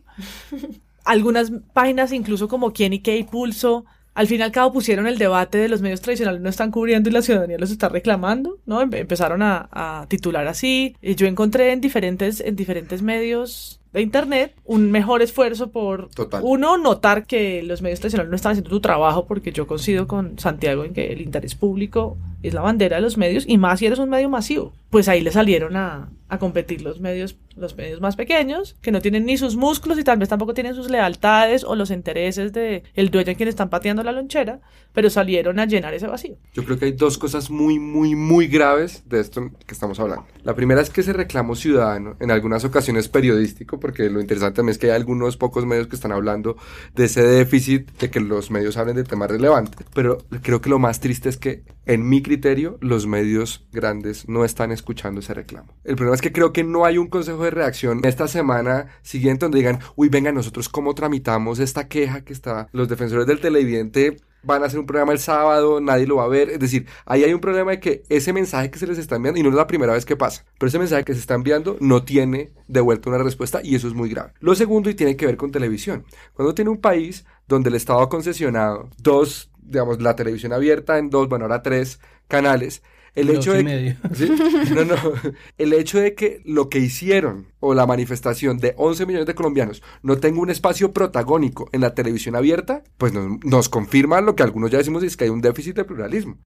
Algunas 1.06 1.52
páginas, 1.74 2.12
incluso 2.12 2.48
como 2.48 2.74
Quién 2.74 2.94
y 2.94 3.00
qué 3.00 3.18
y 3.18 3.24
Pulso, 3.24 3.86
al 4.16 4.28
fin 4.28 4.40
y 4.40 4.44
al 4.44 4.52
cabo 4.52 4.74
pusieron 4.74 5.08
el 5.08 5.18
debate 5.18 5.58
de 5.58 5.70
los 5.70 5.82
medios 5.82 6.02
tradicionales 6.02 6.42
no 6.42 6.50
están 6.50 6.72
cubriendo 6.72 7.10
y 7.10 7.14
la 7.14 7.22
ciudadanía 7.22 7.58
los 7.58 7.70
está 7.70 7.90
reclamando, 7.90 8.60
¿no? 8.66 8.82
Empezaron 8.82 9.42
a, 9.44 9.70
a 9.72 10.08
titular 10.08 10.48
así. 10.48 10.96
Y 11.02 11.16
yo 11.16 11.28
encontré 11.28 11.74
en 11.74 11.82
diferentes, 11.82 12.40
en 12.40 12.56
diferentes 12.56 13.02
medios 13.02 13.82
de 13.96 14.02
Internet 14.02 14.54
un 14.66 14.92
mejor 14.92 15.22
esfuerzo 15.22 15.72
por, 15.72 16.10
Total. 16.10 16.42
uno, 16.44 16.78
notar 16.78 17.26
que 17.26 17.64
los 17.64 17.82
medios 17.82 18.00
tradicionales 18.00 18.30
no 18.30 18.36
están 18.36 18.52
haciendo 18.52 18.70
su 18.70 18.82
trabajo, 18.82 19.26
porque 19.26 19.52
yo 19.52 19.68
coincido 19.68 20.08
con 20.08 20.38
Santiago 20.38 20.84
en 20.84 20.94
que 20.94 21.14
el 21.14 21.22
interés 21.22 21.56
público 21.56 22.18
es 22.48 22.54
la 22.54 22.62
bandera 22.62 22.98
de 22.98 23.02
los 23.02 23.18
medios, 23.18 23.46
y 23.48 23.58
más 23.58 23.80
si 23.80 23.86
eres 23.86 24.00
un 24.00 24.10
medio 24.10 24.30
masivo. 24.30 24.74
Pues 24.90 25.08
ahí 25.08 25.22
le 25.22 25.32
salieron 25.32 25.76
a, 25.76 26.10
a 26.28 26.40
competir 26.40 26.82
los 26.82 27.00
medios, 27.00 27.38
los 27.56 27.76
medios 27.78 28.02
más 28.02 28.16
pequeños, 28.16 28.76
que 28.82 28.92
no 28.92 29.02
tienen 29.02 29.26
ni 29.26 29.38
sus 29.38 29.56
músculos 29.56 30.00
y 30.00 30.04
tal 30.04 30.18
vez 30.18 30.30
tampoco 30.30 30.54
tienen 30.54 30.74
sus 30.74 30.90
lealtades 30.90 31.64
o 31.64 31.76
los 31.76 31.92
intereses 31.92 32.52
de 32.54 32.84
el 32.94 33.12
dueño 33.12 33.32
a 33.32 33.36
quien 33.36 33.50
están 33.50 33.70
pateando 33.70 34.04
la 34.04 34.12
lonchera, 34.12 34.60
pero 34.94 35.10
salieron 35.10 35.60
a 35.60 35.66
llenar 35.66 35.94
ese 35.94 36.08
vacío. 36.08 36.38
Yo 36.54 36.64
creo 36.64 36.80
que 36.80 36.86
hay 36.86 36.92
dos 36.94 37.18
cosas 37.18 37.50
muy, 37.50 37.78
muy, 37.78 38.16
muy 38.16 38.48
graves 38.48 39.04
de 39.06 39.20
esto 39.20 39.52
que 39.66 39.74
estamos 39.74 40.00
hablando. 40.00 40.26
La 40.44 40.56
primera 40.56 40.82
es 40.82 40.90
que 40.90 41.02
ese 41.02 41.14
reclamo 41.14 41.56
ciudadano, 41.56 42.16
en 42.20 42.32
algunas 42.32 42.64
ocasiones 42.66 43.08
periodístico, 43.08 43.80
porque 43.80 44.10
lo 44.10 44.20
interesante 44.20 44.58
también 44.58 44.72
es 44.72 44.78
que 44.78 44.88
hay 44.88 44.96
algunos 44.96 45.38
pocos 45.38 45.66
medios 45.66 45.88
que 45.88 45.96
están 45.96 46.12
hablando 46.12 46.58
de 46.96 47.06
ese 47.06 47.22
déficit 47.22 47.92
de 48.00 48.10
que 48.10 48.20
los 48.20 48.50
medios 48.50 48.78
hablen 48.78 48.96
de 48.96 49.04
temas 49.04 49.30
relevantes. 49.30 49.86
Pero 49.94 50.20
creo 50.42 50.62
que 50.62 50.70
lo 50.70 50.80
más 50.80 51.00
triste 51.00 51.30
es 51.30 51.38
que, 51.38 51.64
en 51.86 52.08
mi 52.08 52.22
criterio, 52.22 52.35
los 52.82 53.08
medios 53.08 53.66
grandes 53.72 54.28
no 54.28 54.46
están 54.46 54.72
escuchando 54.72 55.20
ese 55.20 55.34
reclamo. 55.34 55.74
El 55.84 55.96
problema 55.96 56.16
es 56.16 56.22
que 56.22 56.32
creo 56.32 56.54
que 56.54 56.64
no 56.64 56.86
hay 56.86 56.98
un 56.98 57.08
consejo 57.08 57.44
de 57.44 57.52
reacción 57.52 58.02
esta 58.04 58.28
semana 58.28 58.88
siguiente 59.02 59.46
donde 59.46 59.60
digan, 59.60 59.80
uy, 59.96 60.10
venga, 60.10 60.32
nosotros 60.32 60.70
cómo 60.70 60.94
tramitamos 60.94 61.60
esta 61.60 61.88
queja 61.88 62.24
que 62.24 62.34
está 62.34 62.68
los 62.72 62.90
defensores 62.90 63.26
del 63.28 63.40
televidente 63.40 64.18
van 64.46 64.64
a 64.64 64.68
hacer 64.68 64.80
un 64.80 64.86
programa 64.86 65.12
el 65.12 65.20
sábado, 65.20 65.82
nadie 65.82 66.08
lo 66.08 66.18
va 66.18 66.26
a 66.26 66.28
ver. 66.28 66.50
Es 66.50 66.60
decir, 66.60 66.86
ahí 67.06 67.24
hay 67.24 67.34
un 67.34 67.42
problema 67.42 67.72
de 67.72 67.80
que 67.80 68.04
ese 68.10 68.32
mensaje 68.32 68.70
que 68.70 68.80
se 68.80 68.88
les 68.88 68.98
está 68.98 69.16
enviando, 69.16 69.40
y 69.40 69.44
no 69.44 69.50
es 69.50 69.56
la 69.56 69.68
primera 69.68 69.94
vez 69.94 70.06
que 70.06 70.16
pasa, 70.16 70.46
pero 70.58 70.68
ese 70.68 70.80
mensaje 70.80 71.04
que 71.04 71.14
se 71.14 71.20
está 71.20 71.34
enviando 71.34 71.78
no 71.80 72.04
tiene 72.04 72.52
de 72.68 72.80
vuelta 72.80 73.10
una 73.10 73.18
respuesta 73.18 73.60
y 73.64 73.76
eso 73.76 73.88
es 73.88 73.94
muy 73.94 74.10
grave. 74.10 74.34
Lo 74.40 74.56
segundo, 74.56 74.90
y 74.90 74.96
tiene 74.96 75.16
que 75.16 75.26
ver 75.26 75.38
con 75.38 75.52
televisión. 75.52 76.06
Cuando 76.34 76.54
tiene 76.54 76.70
un 76.70 76.78
país 76.78 77.26
donde 77.48 77.70
el 77.70 77.76
Estado 77.76 78.02
ha 78.02 78.10
concesionado 78.10 78.90
dos, 78.98 79.52
digamos, 79.62 80.02
la 80.02 80.16
televisión 80.16 80.54
abierta 80.54 80.98
en 81.00 81.10
dos, 81.10 81.28
bueno, 81.28 81.46
ahora 81.46 81.64
tres 81.64 82.00
canales, 82.28 82.82
el 83.16 83.30
hecho 83.30 83.54
de. 83.54 83.96
¿Sí? 84.14 84.30
no, 84.74 84.84
no. 84.84 84.96
el 85.58 85.74
hecho 85.74 86.00
de 86.00 86.16
que 86.16 86.42
lo 86.44 86.70
que 86.70 86.80
hicieron 86.80 87.48
o 87.60 87.74
la 87.74 87.88
manifestación 87.88 88.58
de 88.58 88.74
11 88.78 89.06
millones 89.06 89.26
de 89.26 89.36
colombianos 89.36 89.82
no 90.04 90.18
tenga 90.18 90.42
un 90.42 90.50
espacio 90.50 90.92
protagónico 90.92 91.70
en 91.72 91.82
la 91.82 91.96
televisión 91.96 92.36
abierta, 92.36 92.84
pues 92.98 93.14
nos, 93.14 93.44
nos 93.44 93.70
confirma 93.70 94.22
lo 94.22 94.36
que 94.36 94.44
algunos 94.44 94.70
ya 94.70 94.78
decimos 94.78 95.04
es 95.04 95.16
que 95.16 95.24
hay 95.24 95.30
un 95.30 95.42
déficit 95.42 95.76
de 95.76 95.86
pluralismo. 95.86 96.40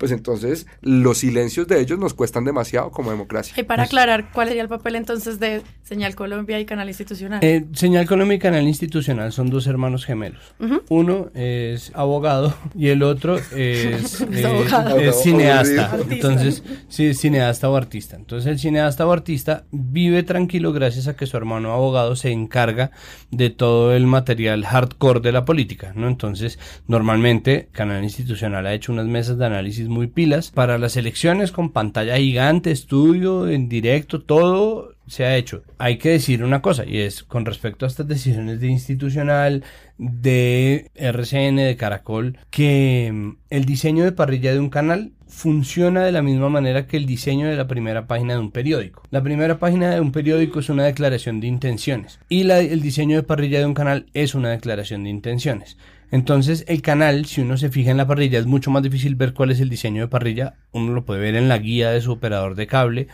Pues 0.00 0.12
entonces 0.12 0.66
los 0.80 1.18
silencios 1.18 1.68
de 1.68 1.78
ellos 1.78 1.98
nos 1.98 2.14
cuestan 2.14 2.46
demasiado 2.46 2.90
como 2.90 3.10
democracia. 3.10 3.52
Y 3.58 3.64
para 3.64 3.82
aclarar, 3.82 4.32
¿cuál 4.32 4.48
sería 4.48 4.62
el 4.62 4.68
papel 4.70 4.96
entonces 4.96 5.38
de 5.38 5.60
Señal 5.82 6.14
Colombia 6.14 6.58
y 6.58 6.64
Canal 6.64 6.88
Institucional? 6.88 7.40
Eh, 7.42 7.66
Señal 7.74 8.06
Colombia 8.06 8.36
y 8.36 8.38
Canal 8.38 8.66
Institucional 8.66 9.30
son 9.30 9.50
dos 9.50 9.66
hermanos 9.66 10.06
gemelos. 10.06 10.54
Uno 10.88 11.28
es 11.34 11.92
abogado 11.94 12.54
y 12.74 12.88
el 12.88 13.02
otro 13.02 13.36
es, 13.36 13.50
eh, 13.52 14.46
abogado. 14.46 14.98
es 14.98 15.22
cineasta. 15.22 15.90
Artista. 15.90 16.14
Entonces, 16.14 16.62
sí, 16.88 17.08
es 17.08 17.20
cineasta 17.20 17.68
o 17.68 17.76
artista. 17.76 18.16
Entonces, 18.16 18.50
el 18.50 18.58
cineasta 18.58 19.06
o 19.06 19.12
artista 19.12 19.64
vive 19.70 20.22
tranquilo 20.22 20.72
gracias 20.72 21.08
a 21.08 21.14
que 21.14 21.26
su 21.26 21.36
hermano 21.36 21.74
abogado 21.74 22.16
se 22.16 22.30
encarga 22.30 22.90
de 23.30 23.50
todo 23.50 23.94
el 23.94 24.06
material 24.06 24.64
hardcore 24.64 25.20
de 25.20 25.32
la 25.32 25.44
política, 25.44 25.92
¿no? 25.94 26.08
Entonces, 26.08 26.58
normalmente, 26.86 27.68
Canal 27.72 28.02
Institucional 28.02 28.66
ha 28.66 28.72
hecho 28.72 28.92
unas 28.92 29.04
mesas 29.04 29.36
de 29.36 29.44
análisis 29.44 29.89
muy 29.90 30.06
pilas 30.06 30.50
para 30.50 30.78
las 30.78 30.96
elecciones 30.96 31.52
con 31.52 31.70
pantalla 31.70 32.16
gigante, 32.16 32.70
estudio, 32.70 33.48
en 33.48 33.68
directo, 33.68 34.22
todo 34.22 34.94
se 35.06 35.24
ha 35.24 35.36
hecho. 35.36 35.62
Hay 35.78 35.98
que 35.98 36.10
decir 36.10 36.44
una 36.44 36.62
cosa, 36.62 36.84
y 36.86 36.98
es 36.98 37.24
con 37.24 37.44
respecto 37.44 37.84
a 37.84 37.88
estas 37.88 38.06
decisiones 38.06 38.60
de 38.60 38.68
institucional, 38.68 39.64
de 39.98 40.90
RCN, 40.94 41.56
de 41.56 41.76
Caracol, 41.76 42.38
que 42.50 43.10
mm, 43.12 43.30
el 43.50 43.64
diseño 43.64 44.04
de 44.04 44.12
parrilla 44.12 44.52
de 44.52 44.60
un 44.60 44.70
canal 44.70 45.12
funciona 45.30 46.02
de 46.04 46.12
la 46.12 46.22
misma 46.22 46.48
manera 46.48 46.86
que 46.86 46.96
el 46.96 47.06
diseño 47.06 47.48
de 47.48 47.56
la 47.56 47.66
primera 47.66 48.06
página 48.06 48.34
de 48.34 48.40
un 48.40 48.50
periódico. 48.50 49.02
La 49.10 49.22
primera 49.22 49.58
página 49.58 49.90
de 49.90 50.00
un 50.00 50.12
periódico 50.12 50.60
es 50.60 50.68
una 50.68 50.84
declaración 50.84 51.40
de 51.40 51.46
intenciones 51.46 52.18
y 52.28 52.50
el 52.50 52.82
diseño 52.82 53.16
de 53.16 53.22
parrilla 53.22 53.60
de 53.60 53.66
un 53.66 53.74
canal 53.74 54.06
es 54.12 54.34
una 54.34 54.50
declaración 54.50 55.04
de 55.04 55.10
intenciones. 55.10 55.78
Entonces 56.10 56.64
el 56.66 56.82
canal, 56.82 57.26
si 57.26 57.40
uno 57.40 57.56
se 57.56 57.70
fija 57.70 57.92
en 57.92 57.96
la 57.96 58.06
parrilla, 58.06 58.40
es 58.40 58.46
mucho 58.46 58.70
más 58.70 58.82
difícil 58.82 59.14
ver 59.14 59.32
cuál 59.32 59.52
es 59.52 59.60
el 59.60 59.70
diseño 59.70 60.02
de 60.02 60.08
parrilla. 60.08 60.54
Uno 60.72 60.92
lo 60.92 61.04
puede 61.04 61.20
ver 61.20 61.36
en 61.36 61.48
la 61.48 61.58
guía 61.58 61.90
de 61.90 62.00
su 62.00 62.12
operador 62.12 62.56
de 62.56 62.66
cable, 62.66 63.06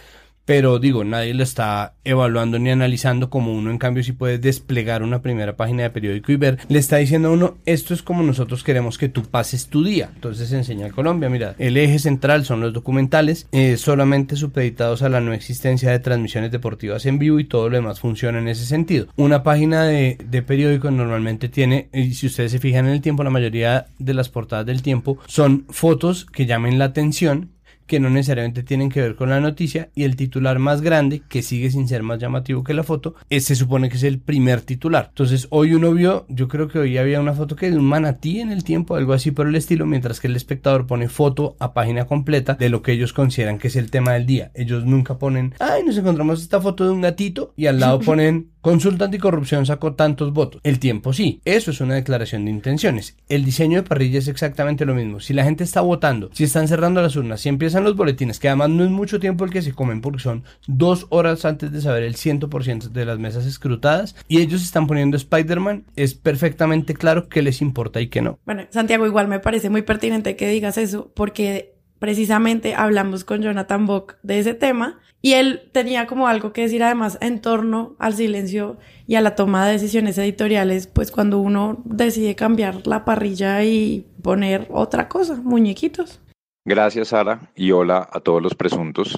pero 0.46 0.78
digo, 0.78 1.04
nadie 1.04 1.34
lo 1.34 1.42
está 1.42 1.96
evaluando 2.04 2.58
ni 2.58 2.70
analizando 2.70 3.28
como 3.28 3.52
uno 3.52 3.70
en 3.70 3.78
cambio 3.78 4.04
si 4.04 4.12
puede 4.12 4.38
desplegar 4.38 5.02
una 5.02 5.20
primera 5.20 5.56
página 5.56 5.82
de 5.82 5.90
periódico 5.90 6.32
y 6.32 6.36
ver, 6.36 6.58
le 6.68 6.78
está 6.78 6.96
diciendo 6.96 7.28
a 7.28 7.32
uno, 7.32 7.58
esto 7.66 7.92
es 7.92 8.02
como 8.02 8.22
nosotros 8.22 8.62
queremos 8.62 8.96
que 8.96 9.08
tú 9.08 9.22
pases 9.24 9.66
tu 9.66 9.84
día. 9.84 10.10
Entonces 10.14 10.52
enseña 10.52 10.90
Colombia, 10.90 11.28
mira, 11.28 11.56
el 11.58 11.76
eje 11.76 11.98
central 11.98 12.44
son 12.44 12.60
los 12.60 12.72
documentales, 12.72 13.48
eh, 13.50 13.76
solamente 13.76 14.36
supeditados 14.36 15.02
a 15.02 15.08
la 15.08 15.20
no 15.20 15.32
existencia 15.32 15.90
de 15.90 15.98
transmisiones 15.98 16.52
deportivas 16.52 17.04
en 17.06 17.18
vivo 17.18 17.40
y 17.40 17.44
todo 17.44 17.68
lo 17.68 17.76
demás 17.76 17.98
funciona 17.98 18.38
en 18.38 18.48
ese 18.48 18.66
sentido. 18.66 19.08
Una 19.16 19.42
página 19.42 19.84
de, 19.84 20.16
de 20.24 20.42
periódico 20.42 20.92
normalmente 20.92 21.48
tiene, 21.48 21.88
y 21.92 22.14
si 22.14 22.28
ustedes 22.28 22.52
se 22.52 22.60
fijan 22.60 22.86
en 22.86 22.92
el 22.92 23.00
tiempo, 23.00 23.24
la 23.24 23.30
mayoría 23.30 23.86
de 23.98 24.14
las 24.14 24.28
portadas 24.28 24.64
del 24.64 24.82
tiempo 24.82 25.18
son 25.26 25.66
fotos 25.70 26.24
que 26.24 26.46
llamen 26.46 26.78
la 26.78 26.86
atención 26.86 27.55
que 27.86 28.00
no 28.00 28.10
necesariamente 28.10 28.62
tienen 28.62 28.90
que 28.90 29.00
ver 29.00 29.16
con 29.16 29.30
la 29.30 29.40
noticia 29.40 29.90
y 29.94 30.04
el 30.04 30.16
titular 30.16 30.58
más 30.58 30.82
grande, 30.82 31.22
que 31.28 31.42
sigue 31.42 31.70
sin 31.70 31.88
ser 31.88 32.02
más 32.02 32.18
llamativo 32.18 32.64
que 32.64 32.74
la 32.74 32.82
foto, 32.82 33.14
es, 33.30 33.44
se 33.44 33.56
supone 33.56 33.88
que 33.88 33.96
es 33.96 34.02
el 34.02 34.18
primer 34.18 34.60
titular. 34.60 35.06
Entonces 35.08 35.46
hoy 35.50 35.74
uno 35.74 35.92
vio, 35.92 36.26
yo 36.28 36.48
creo 36.48 36.68
que 36.68 36.78
hoy 36.78 36.98
había 36.98 37.20
una 37.20 37.34
foto 37.34 37.56
que 37.56 37.70
de 37.70 37.78
un 37.78 37.84
manatí 37.84 38.40
en 38.40 38.50
el 38.50 38.64
tiempo, 38.64 38.96
algo 38.96 39.12
así 39.12 39.30
por 39.30 39.46
el 39.46 39.54
estilo, 39.54 39.86
mientras 39.86 40.20
que 40.20 40.28
el 40.28 40.36
espectador 40.36 40.86
pone 40.86 41.08
foto 41.08 41.56
a 41.58 41.72
página 41.72 42.06
completa 42.06 42.54
de 42.54 42.68
lo 42.68 42.82
que 42.82 42.92
ellos 42.92 43.12
consideran 43.12 43.58
que 43.58 43.68
es 43.68 43.76
el 43.76 43.90
tema 43.90 44.12
del 44.12 44.26
día. 44.26 44.50
Ellos 44.54 44.84
nunca 44.84 45.18
ponen, 45.18 45.54
ay, 45.58 45.82
nos 45.84 45.96
encontramos 45.96 46.42
esta 46.42 46.60
foto 46.60 46.84
de 46.84 46.90
un 46.90 47.00
gatito 47.00 47.52
y 47.56 47.66
al 47.66 47.80
lado 47.80 48.00
ponen 48.06 48.50
Consulta 48.66 49.04
anticorrupción 49.04 49.64
sacó 49.64 49.94
tantos 49.94 50.32
votos. 50.32 50.60
El 50.64 50.80
tiempo 50.80 51.12
sí. 51.12 51.40
Eso 51.44 51.70
es 51.70 51.80
una 51.80 51.94
declaración 51.94 52.44
de 52.44 52.50
intenciones. 52.50 53.16
El 53.28 53.44
diseño 53.44 53.80
de 53.80 53.88
parrilla 53.88 54.18
es 54.18 54.26
exactamente 54.26 54.84
lo 54.84 54.92
mismo. 54.96 55.20
Si 55.20 55.34
la 55.34 55.44
gente 55.44 55.62
está 55.62 55.82
votando, 55.82 56.30
si 56.32 56.42
están 56.42 56.66
cerrando 56.66 57.00
las 57.00 57.14
urnas, 57.14 57.40
si 57.40 57.48
empiezan 57.48 57.75
los 57.84 57.96
boletines, 57.96 58.38
que 58.38 58.48
además 58.48 58.70
no 58.70 58.84
es 58.84 58.90
mucho 58.90 59.20
tiempo 59.20 59.44
el 59.44 59.50
que 59.50 59.62
se 59.62 59.72
comen 59.72 60.00
porque 60.00 60.20
son 60.20 60.44
dos 60.66 61.06
horas 61.10 61.44
antes 61.44 61.72
de 61.72 61.80
saber 61.80 62.02
el 62.02 62.16
100% 62.16 62.88
de 62.90 63.04
las 63.04 63.18
mesas 63.18 63.46
escrutadas 63.46 64.16
y 64.28 64.40
ellos 64.40 64.62
están 64.62 64.86
poniendo 64.86 65.16
Spider-Man, 65.16 65.84
es 65.96 66.14
perfectamente 66.14 66.94
claro 66.94 67.28
qué 67.28 67.42
les 67.42 67.60
importa 67.60 68.00
y 68.00 68.08
qué 68.08 68.22
no. 68.22 68.38
Bueno, 68.46 68.62
Santiago, 68.70 69.06
igual 69.06 69.28
me 69.28 69.40
parece 69.40 69.70
muy 69.70 69.82
pertinente 69.82 70.36
que 70.36 70.48
digas 70.48 70.78
eso, 70.78 71.10
porque 71.14 71.74
precisamente 71.98 72.74
hablamos 72.74 73.24
con 73.24 73.42
Jonathan 73.42 73.86
Bock 73.86 74.16
de 74.22 74.38
ese 74.38 74.54
tema 74.54 75.00
y 75.22 75.32
él 75.32 75.62
tenía 75.72 76.06
como 76.06 76.28
algo 76.28 76.52
que 76.52 76.62
decir 76.62 76.82
además 76.82 77.18
en 77.20 77.40
torno 77.40 77.96
al 77.98 78.14
silencio 78.14 78.78
y 79.06 79.16
a 79.16 79.20
la 79.20 79.34
toma 79.34 79.66
de 79.66 79.72
decisiones 79.72 80.18
editoriales, 80.18 80.86
pues 80.86 81.10
cuando 81.10 81.38
uno 81.38 81.82
decide 81.84 82.36
cambiar 82.36 82.86
la 82.86 83.04
parrilla 83.04 83.64
y 83.64 84.06
poner 84.22 84.68
otra 84.70 85.08
cosa, 85.08 85.36
muñequitos. 85.42 86.20
Gracias, 86.68 87.08
Sara, 87.08 87.42
y 87.54 87.70
hola 87.70 88.08
a 88.12 88.18
todos 88.18 88.42
los 88.42 88.56
presuntos. 88.56 89.16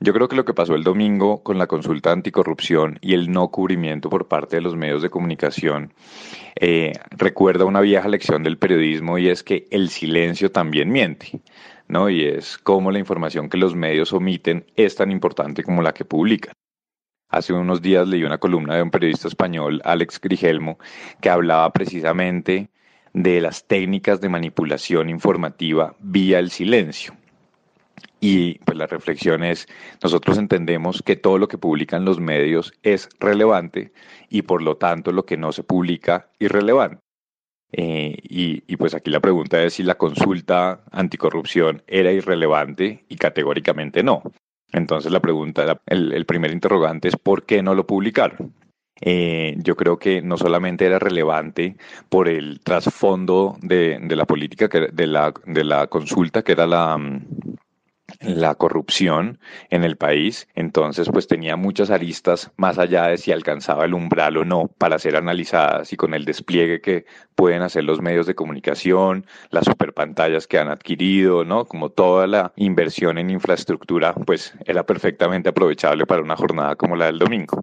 Yo 0.00 0.12
creo 0.12 0.26
que 0.26 0.34
lo 0.34 0.44
que 0.44 0.54
pasó 0.54 0.74
el 0.74 0.82
domingo 0.82 1.40
con 1.44 1.56
la 1.56 1.68
consulta 1.68 2.10
anticorrupción 2.10 2.98
y 3.00 3.14
el 3.14 3.30
no 3.30 3.46
cubrimiento 3.52 4.10
por 4.10 4.26
parte 4.26 4.56
de 4.56 4.62
los 4.62 4.74
medios 4.74 5.00
de 5.00 5.08
comunicación 5.08 5.94
eh, 6.60 6.94
recuerda 7.12 7.64
una 7.64 7.80
vieja 7.80 8.08
lección 8.08 8.42
del 8.42 8.58
periodismo 8.58 9.18
y 9.18 9.28
es 9.28 9.44
que 9.44 9.68
el 9.70 9.88
silencio 9.88 10.50
también 10.50 10.90
miente. 10.90 11.40
¿no? 11.86 12.10
Y 12.10 12.24
es 12.24 12.58
cómo 12.58 12.90
la 12.90 12.98
información 12.98 13.48
que 13.48 13.56
los 13.56 13.76
medios 13.76 14.12
omiten 14.12 14.66
es 14.74 14.96
tan 14.96 15.12
importante 15.12 15.62
como 15.62 15.80
la 15.80 15.94
que 15.94 16.04
publican. 16.04 16.54
Hace 17.28 17.52
unos 17.52 17.82
días 17.82 18.08
leí 18.08 18.24
una 18.24 18.38
columna 18.38 18.74
de 18.74 18.82
un 18.82 18.90
periodista 18.90 19.28
español, 19.28 19.80
Alex 19.84 20.20
Grigelmo, 20.20 20.80
que 21.20 21.30
hablaba 21.30 21.72
precisamente 21.72 22.68
de 23.14 23.40
las 23.40 23.66
técnicas 23.66 24.20
de 24.20 24.28
manipulación 24.28 25.08
informativa 25.08 25.94
vía 26.00 26.38
el 26.38 26.50
silencio. 26.50 27.14
Y 28.20 28.58
pues 28.60 28.76
la 28.76 28.86
reflexión 28.86 29.44
es, 29.44 29.68
nosotros 30.02 30.38
entendemos 30.38 31.02
que 31.02 31.16
todo 31.16 31.38
lo 31.38 31.48
que 31.48 31.58
publican 31.58 32.04
los 32.04 32.20
medios 32.20 32.72
es 32.82 33.08
relevante 33.20 33.92
y 34.28 34.42
por 34.42 34.62
lo 34.62 34.76
tanto 34.76 35.12
lo 35.12 35.24
que 35.24 35.36
no 35.36 35.52
se 35.52 35.62
publica 35.62 36.30
irrelevante. 36.38 37.00
Eh, 37.76 38.16
y, 38.22 38.76
pues 38.76 38.94
aquí 38.94 39.10
la 39.10 39.20
pregunta 39.20 39.62
es 39.62 39.74
si 39.74 39.82
la 39.82 39.96
consulta 39.96 40.84
anticorrupción 40.92 41.82
era 41.86 42.12
irrelevante 42.12 43.04
y 43.08 43.16
categóricamente 43.16 44.02
no. 44.02 44.22
Entonces 44.72 45.12
la 45.12 45.20
pregunta, 45.20 45.80
el, 45.86 46.24
primer 46.24 46.52
interrogante 46.52 47.08
es 47.08 47.16
¿por 47.16 47.44
qué 47.44 47.62
no 47.62 47.74
lo 47.74 47.86
publicaron? 47.86 48.54
Eh, 49.06 49.56
yo 49.58 49.76
creo 49.76 49.98
que 49.98 50.22
no 50.22 50.38
solamente 50.38 50.86
era 50.86 50.98
relevante 50.98 51.76
por 52.08 52.26
el 52.26 52.60
trasfondo 52.60 53.58
de, 53.60 53.98
de 54.00 54.16
la 54.16 54.24
política, 54.24 54.66
de 54.68 55.06
la, 55.06 55.34
de 55.44 55.62
la 55.62 55.88
consulta, 55.88 56.42
que 56.42 56.52
era 56.52 56.66
la, 56.66 56.98
la 58.20 58.54
corrupción 58.54 59.38
en 59.68 59.84
el 59.84 59.96
país, 59.96 60.48
entonces 60.54 61.10
pues 61.12 61.26
tenía 61.26 61.56
muchas 61.56 61.90
aristas 61.90 62.50
más 62.56 62.78
allá 62.78 63.08
de 63.08 63.18
si 63.18 63.30
alcanzaba 63.30 63.84
el 63.84 63.92
umbral 63.92 64.38
o 64.38 64.44
no 64.46 64.68
para 64.78 64.98
ser 64.98 65.16
analizadas 65.16 65.92
y 65.92 65.96
con 65.96 66.14
el 66.14 66.24
despliegue 66.24 66.80
que 66.80 67.04
pueden 67.34 67.60
hacer 67.60 67.84
los 67.84 68.00
medios 68.00 68.26
de 68.26 68.34
comunicación, 68.34 69.26
las 69.50 69.66
superpantallas 69.66 70.46
que 70.46 70.58
han 70.58 70.68
adquirido, 70.68 71.44
¿no? 71.44 71.66
Como 71.66 71.90
toda 71.90 72.26
la 72.26 72.52
inversión 72.56 73.18
en 73.18 73.28
infraestructura, 73.28 74.14
pues 74.14 74.54
era 74.64 74.84
perfectamente 74.86 75.50
aprovechable 75.50 76.06
para 76.06 76.22
una 76.22 76.36
jornada 76.36 76.76
como 76.76 76.96
la 76.96 77.06
del 77.06 77.18
domingo. 77.18 77.60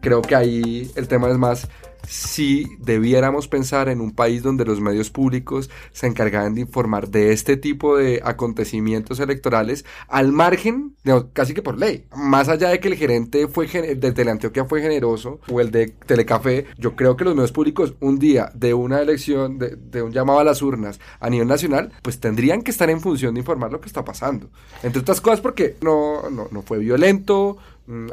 Creo 0.00 0.22
que 0.22 0.34
ahí 0.34 0.90
el 0.96 1.08
tema 1.08 1.28
es 1.30 1.38
más 1.38 1.68
si 2.08 2.66
debiéramos 2.78 3.48
pensar 3.48 3.88
en 3.88 4.00
un 4.00 4.12
país 4.12 4.42
donde 4.42 4.64
los 4.64 4.80
medios 4.80 5.10
públicos 5.10 5.70
se 5.92 6.06
encargaran 6.06 6.54
de 6.54 6.62
informar 6.62 7.08
de 7.08 7.32
este 7.32 7.56
tipo 7.56 7.96
de 7.96 8.20
acontecimientos 8.24 9.20
electorales 9.20 9.84
al 10.08 10.32
margen, 10.32 10.94
casi 11.32 11.54
que 11.54 11.62
por 11.62 11.78
ley. 11.78 12.06
Más 12.14 12.48
allá 12.48 12.70
de 12.70 12.80
que 12.80 12.88
el 12.88 12.96
gerente 12.96 13.48
fue 13.48 13.66
de 13.66 14.12
Teleantioquia 14.12 14.64
fue 14.64 14.82
generoso 14.82 15.40
o 15.48 15.60
el 15.60 15.70
de 15.70 15.88
Telecafé, 15.88 16.66
yo 16.78 16.96
creo 16.96 17.16
que 17.16 17.24
los 17.24 17.34
medios 17.34 17.52
públicos 17.52 17.94
un 18.00 18.18
día 18.18 18.50
de 18.54 18.74
una 18.74 19.00
elección, 19.00 19.58
de, 19.58 19.76
de 19.76 20.02
un 20.02 20.12
llamado 20.12 20.40
a 20.40 20.44
las 20.44 20.62
urnas 20.62 21.00
a 21.20 21.30
nivel 21.30 21.48
nacional, 21.48 21.92
pues 22.02 22.20
tendrían 22.20 22.62
que 22.62 22.70
estar 22.70 22.90
en 22.90 23.00
función 23.00 23.34
de 23.34 23.40
informar 23.40 23.72
lo 23.72 23.80
que 23.80 23.88
está 23.88 24.04
pasando. 24.04 24.50
Entre 24.82 25.00
otras 25.00 25.20
cosas 25.20 25.40
porque 25.40 25.76
no, 25.82 26.28
no, 26.30 26.48
no 26.50 26.62
fue 26.62 26.78
violento, 26.78 27.58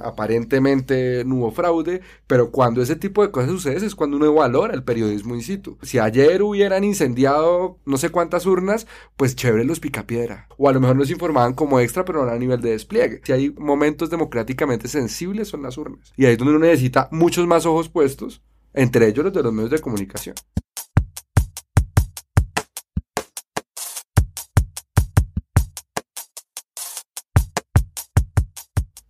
aparentemente 0.04 1.24
no 1.26 1.36
hubo 1.36 1.52
fraude, 1.52 2.02
pero 2.26 2.52
cuando 2.52 2.82
ese 2.82 2.96
tipo 2.96 3.22
de 3.22 3.32
cosas 3.32 3.52
suceden 3.52 3.84
es 3.84 3.96
cuando 3.96 4.18
uno 4.18 4.34
valora 4.34 4.74
el 4.74 4.84
periodismo 4.84 5.36
in 5.36 5.42
situ. 5.42 5.78
Si 5.82 6.00
ayer 6.00 6.42
hubieran 6.42 6.84
incendiado 6.84 7.78
no 7.86 7.98
sé 7.98 8.10
cuántas 8.10 8.46
urnas, 8.46 8.88
pues 9.16 9.36
chévere 9.36 9.64
los 9.64 9.80
picapiedra. 9.80 10.48
O 10.58 10.70
a 10.70 10.74
lo 10.74 10.80
mejor 10.80 10.96
nos 10.96 11.12
informaban 11.12 11.54
como 11.54 11.80
extra, 11.80 12.06
pero 12.06 12.26
no 12.26 12.32
a 12.32 12.38
nivel 12.38 12.62
de 12.62 12.72
despliegue. 12.72 13.22
Si 13.24 13.32
hay 13.32 13.52
momentos 13.52 14.10
democráticamente 14.10 14.88
sensibles 14.88 15.48
son 15.48 15.64
las 15.64 15.78
urnas. 15.78 16.14
Y 16.16 16.26
ahí 16.26 16.34
es 16.34 16.38
donde 16.38 16.56
uno 16.56 16.66
necesita 16.66 17.10
muchos 17.12 17.48
más 17.48 17.66
ojos 17.66 17.90
puestos, 17.90 18.42
entre 18.74 19.08
ellos 19.08 19.26
los 19.26 19.34
de 19.34 19.44
los 19.44 19.54
medios 19.54 19.72
de 19.72 19.80
comunicación. 19.80 20.36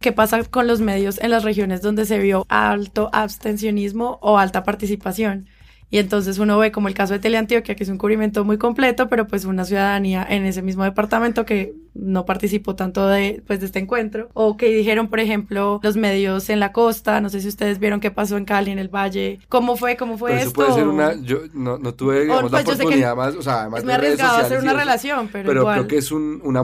Qué 0.08 0.14
pasa 0.14 0.42
con 0.46 0.68
los 0.68 0.80
medios 0.80 1.20
en 1.22 1.32
las 1.32 1.44
regiones 1.44 1.82
donde 1.82 2.06
se 2.06 2.18
vio 2.18 2.46
alto 2.48 3.10
abstencionismo 3.12 4.20
o 4.22 4.38
alta 4.38 4.64
participación. 4.64 5.48
Y 5.90 5.98
entonces 5.98 6.38
uno 6.38 6.58
ve 6.58 6.72
como 6.72 6.88
el 6.88 6.94
caso 6.94 7.12
de 7.12 7.20
Teleantioquia, 7.20 7.76
que 7.76 7.84
es 7.84 7.90
un 7.90 7.98
cubrimiento 7.98 8.46
muy 8.46 8.58
completo, 8.58 9.10
pero 9.10 9.28
pues 9.28 9.44
una 9.44 9.66
ciudadanía 9.66 10.26
en 10.30 10.46
ese 10.46 10.62
mismo 10.62 10.86
departamento 10.86 11.46
que 11.46 11.76
no 11.94 12.26
participó 12.26 12.76
tanto 12.76 13.06
de, 13.08 13.44
pues, 13.46 13.60
de 13.60 13.66
este 13.66 13.80
encuentro. 13.80 14.30
O 14.34 14.56
que 14.56 14.70
dijeron, 14.70 15.10
por 15.10 15.20
ejemplo, 15.20 15.82
los 15.84 15.98
medios 15.98 16.50
en 16.50 16.62
la 16.62 16.72
costa, 16.72 17.20
no 17.20 17.30
sé 17.30 17.42
si 17.42 17.50
ustedes 17.50 17.80
vieron 17.80 18.00
qué 18.00 18.12
pasó 18.12 18.38
en 18.38 18.46
Cali, 18.46 18.72
en 18.72 18.80
el 18.80 18.88
Valle. 18.88 19.40
¿Cómo 19.50 19.76
fue? 19.76 19.98
¿Cómo 19.98 20.18
fue 20.18 20.36
esto? 20.36 20.46
Eso 20.46 20.54
puede 20.54 20.74
ser 20.74 20.88
una, 20.88 21.22
yo 21.22 21.40
no, 21.54 21.78
no 21.78 21.94
tuve, 21.94 22.22
digamos, 22.22 22.50
la 22.50 22.64
pues, 22.64 22.80
oportunidad 22.80 23.14
más, 23.14 23.36
o 23.36 23.42
sea, 23.42 23.62
además 23.64 23.84
es 23.84 23.90
arriesgado 23.90 24.38
hacer 24.38 24.60
una 24.62 24.74
relación, 24.74 25.28
pero, 25.34 25.50
pero 25.50 25.66
creo 25.66 25.88
que 25.88 25.98
es 25.98 26.12
un, 26.14 26.40
una 26.46 26.64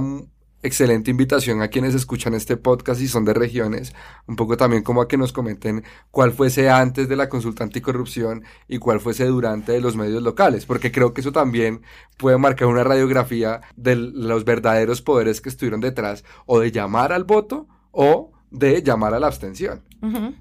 excelente 0.64 1.12
invitación 1.12 1.62
a 1.62 1.68
quienes 1.68 1.94
escuchan 1.94 2.34
este 2.34 2.58
podcast 2.58 3.02
y 3.02 3.08
son 3.08 3.26
de 3.26 3.34
regiones, 3.34 3.94
un 4.28 4.36
poco 4.36 4.58
también 4.58 4.82
como 4.82 5.02
a 5.02 5.08
que 5.08 5.18
nos 5.18 5.34
comenten 5.34 5.84
cuál 6.10 6.32
fuese 6.32 6.70
antes 6.70 7.08
de 7.08 7.16
la 7.16 7.30
consulta 7.30 7.64
anticorrupción 7.64 8.44
y 8.68 8.80
cuál 8.80 9.00
fuese 9.00 9.26
durante 9.26 9.74
de 9.74 9.82
los 9.82 9.96
medios 9.96 10.24
locales, 10.24 10.66
porque 10.66 10.92
creo 10.92 11.14
que 11.14 11.22
eso 11.22 11.32
también 11.32 11.82
puede 12.18 12.38
marcar 12.38 12.68
una 12.68 12.84
radiografía 12.84 13.62
de 13.76 13.96
los 13.96 14.46
verdaderos 14.46 15.02
poderes 15.02 15.42
que 15.42 15.50
estuvieron 15.50 15.82
detrás 15.82 16.24
o 16.46 16.60
de 16.60 16.72
llamar 16.72 17.12
al 17.12 17.26
voto 17.26 17.68
o 17.92 18.32
de 18.50 18.82
llamar 18.84 19.14
a 19.14 19.20
la 19.20 19.28
abstención. 19.28 19.84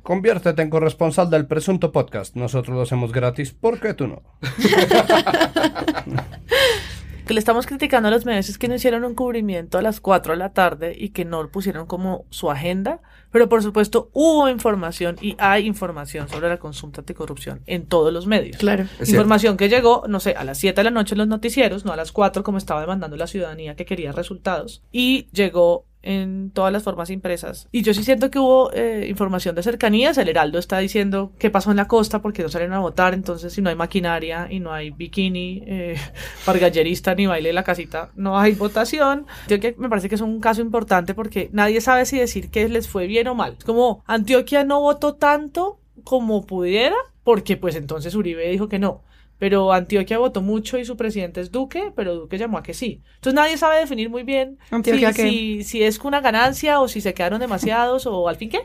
Conviértete 0.03 0.61
en 0.61 0.71
corresponsal 0.71 1.31
del 1.31 1.47
presunto 1.47 1.93
podcast. 1.93 2.35
Nosotros 2.35 2.75
lo 2.75 2.83
hacemos 2.83 3.13
gratis, 3.13 3.53
¿por 3.53 3.79
qué 3.79 3.95
tú 3.95 4.09
no? 4.09 4.23
que 7.27 7.35
le 7.35 7.39
estamos 7.39 7.67
criticando 7.67 8.09
a 8.09 8.11
los 8.11 8.27
medios 8.27 8.49
es 8.49 8.59
que 8.59 8.69
no 8.69 8.75
hicieron 8.75 9.05
un 9.05 9.15
cubrimiento 9.15 9.79
a 9.79 9.83
las 9.83 10.01
4 10.01 10.33
de 10.33 10.39
la 10.39 10.53
tarde 10.53 10.95
y 10.97 11.11
que 11.11 11.25
no 11.25 11.43
lo 11.43 11.51
pusieron 11.51 11.87
como 11.87 12.25
su 12.31 12.51
agenda, 12.51 13.01
pero 13.31 13.49
por 13.49 13.63
supuesto 13.63 14.11
hubo 14.13 14.49
información 14.49 15.17
y 15.21 15.37
hay 15.39 15.67
información 15.67 16.29
sobre 16.29 16.49
la 16.49 16.59
consulta 16.59 17.01
anticorrupción 17.01 17.63
en 17.67 17.87
todos 17.87 18.13
los 18.13 18.27
medios. 18.27 18.57
Claro. 18.57 18.87
información 19.01 19.57
que 19.57 19.69
llegó, 19.69 20.05
no 20.09 20.21
sé, 20.21 20.33
a 20.33 20.45
las 20.45 20.59
7 20.59 20.81
de 20.81 20.85
la 20.85 20.91
noche 20.91 21.15
en 21.15 21.19
los 21.19 21.29
noticieros, 21.29 21.85
no 21.85 21.93
a 21.93 21.97
las 21.97 22.13
4 22.13 22.43
como 22.43 22.59
estaba 22.59 22.81
demandando 22.81 23.17
la 23.17 23.27
ciudadanía 23.27 23.77
que 23.77 23.85
quería 23.85 24.13
resultados, 24.13 24.83
y 24.91 25.29
llegó 25.33 25.87
en 26.03 26.51
todas 26.51 26.73
las 26.73 26.83
formas 26.83 27.11
impresas. 27.11 27.69
Y 27.73 27.83
yo 27.83 27.95
sí 27.95 28.05
siento 28.05 28.31
que 28.31 28.39
hubo 28.39 28.73
eh, 28.73 29.07
información 29.09 29.55
de 29.55 29.63
cercanías. 29.63 30.19
El 30.19 30.29
Heraldo 30.29 30.59
está 30.59 30.79
diciendo 30.79 31.33
qué 31.39 31.51
pasó 31.51 31.71
en 31.71 31.77
la 31.77 31.89
costa 31.89 32.21
porque 32.21 32.43
no 32.43 32.49
salieron 32.49 32.75
a 32.75 32.81
votar. 32.81 33.15
Entonces, 33.15 33.53
si 33.53 33.63
no 33.63 33.71
hay 33.71 33.77
maquinaria 33.77 34.49
y 34.51 34.61
no 34.61 34.73
hay 34.73 34.91
bikini, 34.91 35.63
eh, 35.67 35.97
ni 37.17 37.27
baile 37.27 37.49
en 37.49 37.55
la 37.55 37.65
casita, 37.65 38.11
no 38.17 38.39
hay 38.39 38.53
votación. 38.53 39.27
Yo 39.49 39.61
que 39.61 39.75
me 39.79 39.89
parece 39.89 40.09
que 40.09 40.17
es 40.17 40.21
un 40.21 40.41
caso 40.41 40.61
importante 40.61 41.15
porque 41.15 41.49
nadie 41.53 41.81
sabe 41.81 42.07
si 42.07 42.19
decir 42.19 42.51
que 42.51 42.69
les 42.69 42.89
fue 42.89 43.07
bien 43.07 43.29
o 43.29 43.35
mal. 43.35 43.57
Como 43.65 44.03
Antioquia 44.07 44.65
no 44.65 44.81
votó 44.81 45.15
tanto 45.15 45.79
como 46.05 46.47
pudiera 46.47 46.97
porque 47.23 47.57
pues 47.57 47.77
entonces 47.77 48.15
Uribe 48.15 48.49
dijo 48.49 48.69
que 48.69 48.79
no 48.79 49.03
pero 49.43 49.73
Antioquia 49.73 50.19
votó 50.19 50.41
mucho 50.41 50.79
y 50.79 50.85
su 50.85 50.97
presidente 50.97 51.41
es 51.41 51.51
Duque, 51.51 51.93
pero 51.97 52.15
Duque 52.15 52.39
llamó 52.39 52.59
a 52.59 52.63
que 52.63 52.75
sí. 52.75 53.03
Entonces 53.17 53.35
nadie 53.35 53.57
sabe 53.57 53.81
definir 53.81 54.09
muy 54.09 54.23
bien 54.23 54.57
si, 54.85 55.65
si, 55.65 55.83
es 55.83 55.99
una 55.99 56.21
ganancia 56.21 56.79
o 56.79 56.87
si 56.87 57.01
se 57.01 57.13
quedaron 57.13 57.41
demasiados 57.41 58.07
o 58.07 58.29
al 58.29 58.37
fin 58.37 58.51
qué, 58.51 58.61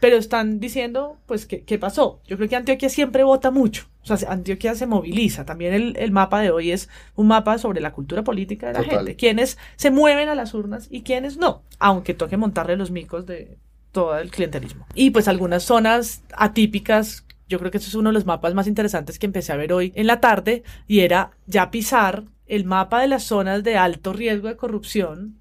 pero 0.00 0.16
están 0.16 0.58
diciendo 0.58 1.18
pues 1.26 1.44
qué, 1.44 1.78
pasó. 1.78 2.22
Yo 2.26 2.38
creo 2.38 2.48
que 2.48 2.56
Antioquia 2.56 2.88
siempre 2.88 3.24
vota 3.24 3.50
mucho. 3.50 3.88
O 4.08 4.16
sea, 4.16 4.32
Antioquia 4.32 4.74
se 4.74 4.86
moviliza. 4.86 5.44
También 5.44 5.94
el, 5.94 6.12
mapa 6.12 6.40
de 6.40 6.50
hoy 6.50 6.70
es 6.70 6.88
un 7.14 7.26
mapa 7.26 7.58
sobre 7.58 7.82
la 7.82 7.92
cultura 7.92 8.24
política 8.24 8.68
de 8.68 8.72
la 8.72 8.84
gente. 8.84 9.16
Quienes 9.16 9.58
se 9.76 9.90
mueven 9.90 10.30
a 10.30 10.34
las 10.34 10.54
urnas 10.54 10.88
y 10.90 11.02
quienes 11.02 11.36
no. 11.36 11.62
Aunque 11.78 12.14
toque 12.14 12.38
montarle 12.38 12.78
los 12.78 12.90
micos 12.90 13.26
de 13.26 13.58
todo 13.92 14.18
el 14.18 14.30
clientelismo. 14.30 14.86
Y 14.94 15.10
pues 15.10 15.28
algunas 15.28 15.62
zonas 15.62 16.22
atípicas 16.34 17.25
yo 17.48 17.58
creo 17.58 17.70
que 17.70 17.78
ese 17.78 17.88
es 17.88 17.94
uno 17.94 18.10
de 18.10 18.14
los 18.14 18.26
mapas 18.26 18.54
más 18.54 18.66
interesantes 18.66 19.18
que 19.18 19.26
empecé 19.26 19.52
a 19.52 19.56
ver 19.56 19.72
hoy 19.72 19.92
en 19.94 20.06
la 20.06 20.20
tarde 20.20 20.62
y 20.86 21.00
era 21.00 21.32
ya 21.46 21.70
pisar 21.70 22.24
el 22.46 22.64
mapa 22.64 23.00
de 23.00 23.08
las 23.08 23.24
zonas 23.24 23.62
de 23.62 23.76
alto 23.76 24.12
riesgo 24.12 24.48
de 24.48 24.56
corrupción 24.56 25.38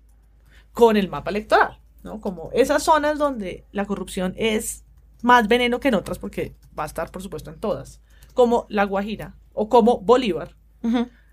con 0.72 0.98
el 0.98 1.10
mapa 1.10 1.30
electoral, 1.30 1.80
¿no? 2.04 2.20
Como 2.20 2.50
esas 2.54 2.84
zonas 2.84 3.18
donde 3.18 3.66
la 3.72 3.86
corrupción 3.86 4.34
es 4.38 4.84
más 5.22 5.48
veneno 5.48 5.80
que 5.80 5.88
en 5.88 5.96
otras 5.96 6.20
porque 6.20 6.56
va 6.78 6.84
a 6.84 6.88
estar 6.88 7.12
por 7.12 7.22
supuesto 7.22 7.50
en 7.50 7.60
todas, 7.60 8.02
como 8.34 8.66
La 8.70 8.84
Guajira 8.84 9.36
o 9.54 9.70
como 9.70 10.00
Bolívar. 10.02 10.56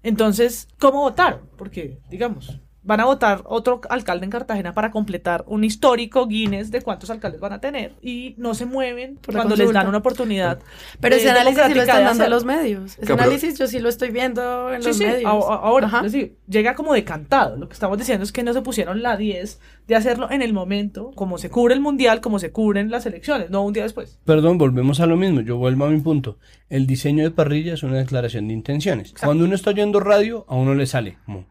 Entonces, 0.03 0.69
¿cómo 0.79 1.03
votaron? 1.03 1.51
Porque, 1.59 1.99
digamos, 2.09 2.59
van 2.85 3.01
a 3.01 3.05
votar 3.05 3.43
otro 3.47 3.81
alcalde 3.89 4.25
en 4.25 4.31
Cartagena 4.31 4.75
para 4.75 4.91
completar 4.91 5.45
un 5.47 5.63
histórico 5.65 6.27
Guinness 6.27 6.71
de 6.71 6.83
cuántos 6.83 7.11
alcaldes 7.11 7.41
van 7.41 7.53
a 7.53 7.61
tener 7.61 7.95
y 8.03 8.35
no 8.39 8.55
se 8.55 8.67
mueven 8.67 9.19
cuando 9.31 9.55
les 9.57 9.73
dan 9.73 9.87
una 9.87 9.99
oportunidad. 9.99 10.59
Pero 11.01 11.15
ese 11.17 11.31
análisis 11.31 11.63
sí 11.67 11.75
lo 11.75 11.83
están 11.83 11.99
de 11.99 12.05
dando 12.05 12.29
los 12.29 12.45
medios. 12.45 12.99
Ese 12.99 13.13
análisis 13.13 13.59
yo 13.59 13.67
sí 13.67 13.79
lo 13.79 13.89
estoy 13.89 14.11
viendo 14.11 14.73
en 14.73 14.83
Sí, 14.83 14.89
los 14.89 14.97
sí, 14.97 15.05
medios. 15.05 15.31
ahora, 15.31 15.87
Ajá. 15.87 16.03
les 16.03 16.13
digo, 16.13 16.29
llega 16.49 16.75
como 16.75 16.93
decantado. 16.95 17.57
Lo 17.57 17.69
que 17.69 17.75
estamos 17.75 17.99
diciendo 17.99 18.25
es 18.25 18.33
que 18.33 18.43
no 18.43 18.53
se 18.53 18.63
pusieron 18.63 19.03
la 19.03 19.17
10 19.17 19.61
de 19.87 19.95
hacerlo 19.97 20.31
en 20.31 20.43
el 20.43 20.53
momento, 20.53 21.13
como 21.15 21.39
se 21.39 21.51
cubre 21.51 21.75
el 21.75 21.81
mundial, 21.81 22.21
como 22.21 22.39
se 22.39 22.51
cubren 22.53 22.91
las 22.91 23.07
elecciones, 23.07 23.51
no 23.51 23.63
un 23.63 23.73
día 23.73 23.83
después. 23.85 24.19
Perdón, 24.25 24.59
volvemos 24.59 25.01
a 25.01 25.07
lo 25.07 25.17
mismo. 25.17 25.41
Yo 25.41 25.57
vuelvo 25.57 25.85
a 25.85 25.89
mi 25.91 26.01
punto 26.01 26.39
el 26.73 26.87
diseño 26.87 27.23
de 27.23 27.31
parrilla 27.31 27.75
es 27.75 27.83
una 27.83 27.99
declaración 27.99 28.49
de 28.49 28.55
intenciones. 28.55 29.13
Cuando 29.23 29.45
uno 29.45 29.55
está 29.55 29.71
oyendo 29.71 30.01
radio, 30.01 30.47
a 30.49 30.55
uno 30.55 30.75
le 30.75 30.87
sale 30.87 31.19
como... 31.27 31.45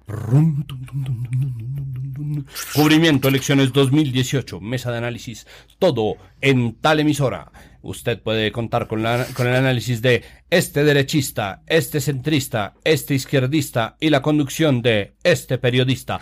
Cubrimiento 2.74 3.28
Elecciones 3.28 3.72
2018, 3.72 4.60
mesa 4.60 4.92
de 4.92 4.98
análisis, 4.98 5.46
todo 5.78 6.16
en 6.42 6.74
tal 6.74 7.02
emisora. 7.02 7.52
Usted 7.82 8.22
puede 8.22 8.52
contar 8.52 8.88
con, 8.88 9.04
la, 9.04 9.26
con 9.34 9.48
el 9.48 9.56
análisis 9.56 10.02
de 10.02 10.24
este 10.52 10.84
derechista, 10.84 11.64
este 11.66 12.02
centrista, 12.02 12.74
este 12.84 13.16
izquierdista 13.16 13.96
y 14.02 14.10
la 14.10 14.22
conducción 14.22 14.82
de 14.82 15.14
este 15.24 15.58
periodista. 15.58 16.20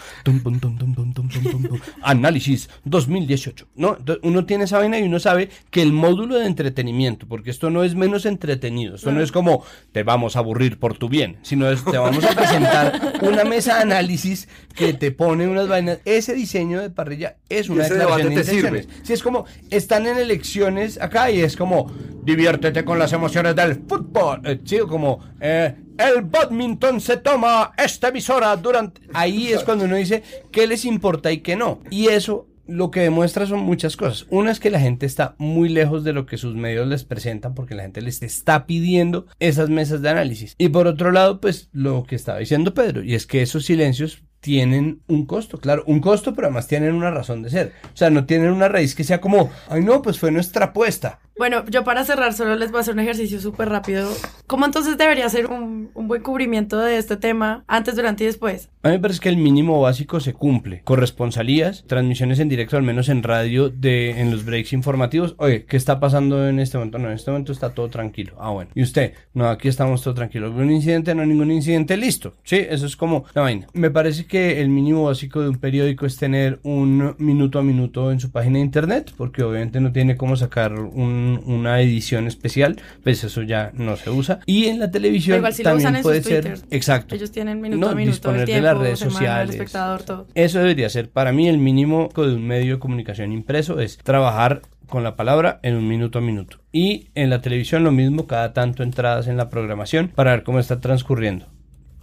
Análisis 2.03 2.70
2018. 2.86 3.68
No, 3.76 3.97
uno 4.22 4.45
tiene 4.45 4.66
esa 4.66 4.78
vaina 4.78 4.99
y 4.99 5.03
uno 5.03 5.20
sabe 5.20 5.49
que 5.72 5.82
el 5.82 5.93
módulo 5.93 6.38
de 6.38 6.45
entretenimiento, 6.45 7.28
porque 7.28 7.49
esto 7.49 7.72
no 7.72 7.84
es 7.84 7.95
menos 7.95 8.26
entretenido, 8.28 8.95
esto 8.95 9.12
no 9.12 9.22
es 9.22 9.32
como 9.32 9.64
te 9.91 10.03
vamos 10.03 10.36
a 10.36 10.39
aburrir 10.39 10.80
por 10.80 10.97
tu 10.97 11.10
bien, 11.10 11.38
sino 11.41 11.70
es, 11.70 11.84
te 11.84 11.97
vamos 11.97 12.24
a 12.24 12.36
presentar 12.36 13.14
una 13.22 13.43
mesa 13.43 13.78
de 13.78 13.82
análisis 13.82 14.47
que 14.76 14.93
te 14.93 15.12
pone 15.12 15.47
unas 15.47 15.68
vainas. 15.68 15.99
Ese 16.05 16.36
diseño 16.36 16.82
de 16.82 16.91
parrilla 16.91 17.38
es 17.49 17.68
una 17.70 17.84
declaración 17.84 18.30
de 18.30 18.36
intenciones. 18.36 18.88
Si 19.01 19.14
es 19.14 19.24
como 19.24 19.45
están 19.72 20.05
en 20.05 20.18
elecciones 20.18 21.01
acá 21.01 21.32
y 21.32 21.41
es 21.41 21.49
como, 21.56 21.91
diviértete 22.24 22.84
con 22.84 23.00
las 23.00 23.14
emociones 23.14 23.56
del 23.56 23.76
fútbol. 23.88 24.41
Eh, 24.45 24.60
como, 24.88 25.20
eh, 25.39 25.76
el 25.97 26.22
badminton 26.22 27.02
se 27.02 27.18
toma 27.18 27.74
esta 27.78 28.10
emisora 28.10 28.56
durante... 28.56 29.02
Ahí 29.14 29.47
es 29.52 29.64
cuando 29.64 29.86
uno 29.86 29.95
dice 29.95 30.24
qué 30.52 30.68
les 30.68 30.86
importa 30.86 31.32
y 31.32 31.39
qué 31.39 31.56
no. 31.56 31.80
Y 31.89 32.08
eso 32.08 32.47
lo 32.70 32.91
que 32.91 33.02
demuestra 33.02 33.45
son 33.47 33.60
muchas 33.62 33.97
cosas. 33.97 34.28
Una 34.30 34.52
es 34.52 34.60
que 34.60 34.70
la 34.70 34.80
gente 34.80 35.06
está 35.06 35.36
muy 35.39 35.70
lejos 35.70 36.04
de 36.04 36.14
lo 36.14 36.26
que 36.26 36.38
sus 36.38 36.56
medios 36.56 36.88
les 36.88 37.04
presentan 37.04 37.56
porque 37.56 37.76
la 37.76 37.84
gente 37.84 38.02
les 38.02 38.22
está 38.22 38.66
pidiendo 38.66 39.26
esas 39.39 39.70
mesas 39.70 40.02
de 40.02 40.10
análisis. 40.10 40.56
Y 40.58 40.70
por 40.70 40.88
otro 40.88 41.12
lado, 41.12 41.41
pues 41.41 41.70
lo 41.74 42.04
que 42.04 42.16
estaba 42.16 42.39
diciendo 42.39 42.74
Pedro, 42.74 43.04
y 43.04 43.16
es 43.16 43.26
que 43.26 43.41
esos 43.41 43.66
silencios 43.66 44.24
tienen 44.39 45.02
un 45.08 45.26
costo, 45.26 45.60
claro, 45.60 45.84
un 45.86 46.00
costo, 46.00 46.34
pero 46.34 46.47
además 46.47 46.68
tienen 46.68 46.93
una 46.93 47.12
razón 47.12 47.41
de 47.41 47.50
ser. 47.50 47.74
O 47.93 47.97
sea, 47.97 48.10
no 48.10 48.26
tienen 48.26 48.52
una 48.52 48.70
raíz 48.70 48.95
que 48.95 49.04
sea 49.04 49.20
como, 49.20 49.50
ay 49.68 49.84
no, 49.84 50.02
pues 50.02 50.20
fue 50.20 50.32
nuestra 50.32 50.68
apuesta. 50.68 51.20
Bueno, 51.40 51.64
yo 51.70 51.86
para 51.86 52.04
cerrar 52.04 52.34
solo 52.34 52.58
les 52.58 52.70
voy 52.70 52.80
a 52.80 52.82
hacer 52.82 52.96
un 52.96 53.00
ejercicio 53.00 53.40
súper 53.40 53.70
rápido. 53.70 54.10
¿Cómo 54.46 54.66
entonces 54.66 54.98
debería 54.98 55.30
ser 55.30 55.48
un, 55.48 55.90
un 55.94 56.08
buen 56.10 56.22
cubrimiento 56.22 56.78
de 56.80 56.98
este 56.98 57.16
tema 57.16 57.64
antes, 57.66 57.96
durante 57.96 58.26
y 58.26 58.28
después? 58.28 58.68
A 58.84 58.90
mí 58.90 58.96
me 58.96 59.00
parece 59.00 59.22
que 59.22 59.30
el 59.30 59.38
mínimo 59.38 59.80
básico 59.80 60.20
se 60.20 60.34
cumple. 60.34 60.82
Corresponsalías, 60.84 61.86
transmisiones 61.88 62.40
en 62.40 62.50
directo, 62.50 62.76
al 62.76 62.84
menos 62.84 63.08
en 63.08 63.24
radio, 63.24 63.70
de 63.70 64.20
en 64.20 64.32
los 64.32 64.44
breaks 64.44 64.74
informativos. 64.74 65.36
Oye, 65.38 65.64
¿qué 65.64 65.78
está 65.78 66.02
pasando 66.02 66.46
en 66.50 66.60
este 66.60 66.78
momento? 66.78 67.00
No, 67.00 67.08
en 67.08 67.14
este 67.16 67.32
momento 67.32 67.54
está 67.54 67.70
todo 67.74 67.88
tranquilo. 67.90 68.36
Ah, 68.38 68.50
bueno. 68.50 68.72
¿Y 68.76 68.84
usted? 68.84 69.14
No, 69.34 69.48
aquí 69.48 69.70
estamos 69.70 70.02
todo 70.02 70.14
tranquilo. 70.16 70.48
¿Algún 70.48 70.70
incidente? 70.72 71.16
No, 71.16 71.26
ningún 71.26 71.52
incidente. 71.52 71.96
Listo. 71.96 72.34
Sí, 72.44 72.58
eso 72.70 72.86
es 72.86 72.98
como 72.98 73.24
la 73.34 73.44
vaina. 73.44 73.68
Me 73.74 73.92
parece 73.92 74.26
que 74.26 74.60
el 74.60 74.68
mínimo 74.68 75.06
básico 75.06 75.40
de 75.42 75.48
un 75.48 75.58
periódico 75.58 76.06
es 76.06 76.18
tener 76.18 76.60
un 76.64 77.16
minuto 77.18 77.60
a 77.60 77.64
minuto 77.64 78.12
en 78.12 78.20
su 78.20 78.30
página 78.30 78.56
de 78.56 78.66
internet, 78.66 79.14
porque 79.16 79.42
obviamente 79.44 79.80
no 79.80 79.94
tiene 79.94 80.18
cómo 80.18 80.36
sacar 80.36 80.74
un- 80.74 81.29
una 81.38 81.82
edición 81.82 82.28
especial, 82.28 82.82
pues 83.04 83.24
eso 83.24 83.44
ya 83.44 83.72
no 83.74 83.96
se 83.96 84.10
usa. 84.10 84.40
Y 84.46 84.66
en 84.66 84.80
la 84.80 84.90
televisión 84.90 85.38
Igual 85.38 85.54
si 85.54 85.64
lo 85.64 85.70
también 85.72 85.88
usan 85.88 85.96
en 85.98 86.04
puede 86.04 86.22
sus 86.22 86.32
ser... 86.32 86.44
Twitter. 86.46 86.66
Exacto. 86.72 87.16
Ellos 87.16 87.32
tienen 87.32 87.62
minuto 87.62 87.80
No, 87.86 87.92
a 87.92 87.96
minuto, 87.96 88.12
disponer 88.12 88.42
el 88.42 88.46
de 88.46 88.52
tiempo, 88.54 88.66
las 88.66 88.78
redes 88.78 89.00
semana, 89.00 89.18
sociales. 89.18 89.56
el 89.56 89.62
espectador, 89.62 90.04
todo. 90.04 90.28
Eso 90.34 90.60
debería 90.60 90.90
ser 90.90 91.10
para 91.10 91.32
mí 91.32 91.48
el 91.48 91.58
mínimo 91.58 92.10
de 92.16 92.34
un 92.34 92.48
medio 92.48 92.76
de 92.76 92.80
comunicación 92.80 93.32
impreso, 93.32 93.80
es 93.80 93.98
trabajar 93.98 94.62
con 94.88 95.04
la 95.04 95.16
palabra 95.16 95.60
en 95.64 95.76
un 95.76 95.88
minuto 95.88 96.20
a 96.20 96.22
minuto. 96.22 96.58
Y 96.72 97.10
en 97.16 97.30
la 97.30 97.42
televisión 97.42 97.84
lo 97.84 97.92
mismo, 97.92 98.28
cada 98.28 98.54
tanto 98.54 98.84
entradas 98.84 99.28
en 99.28 99.38
la 99.38 99.50
programación 99.50 100.10
para 100.10 100.32
ver 100.32 100.44
cómo 100.44 100.60
está 100.60 100.80
transcurriendo. 100.82 101.48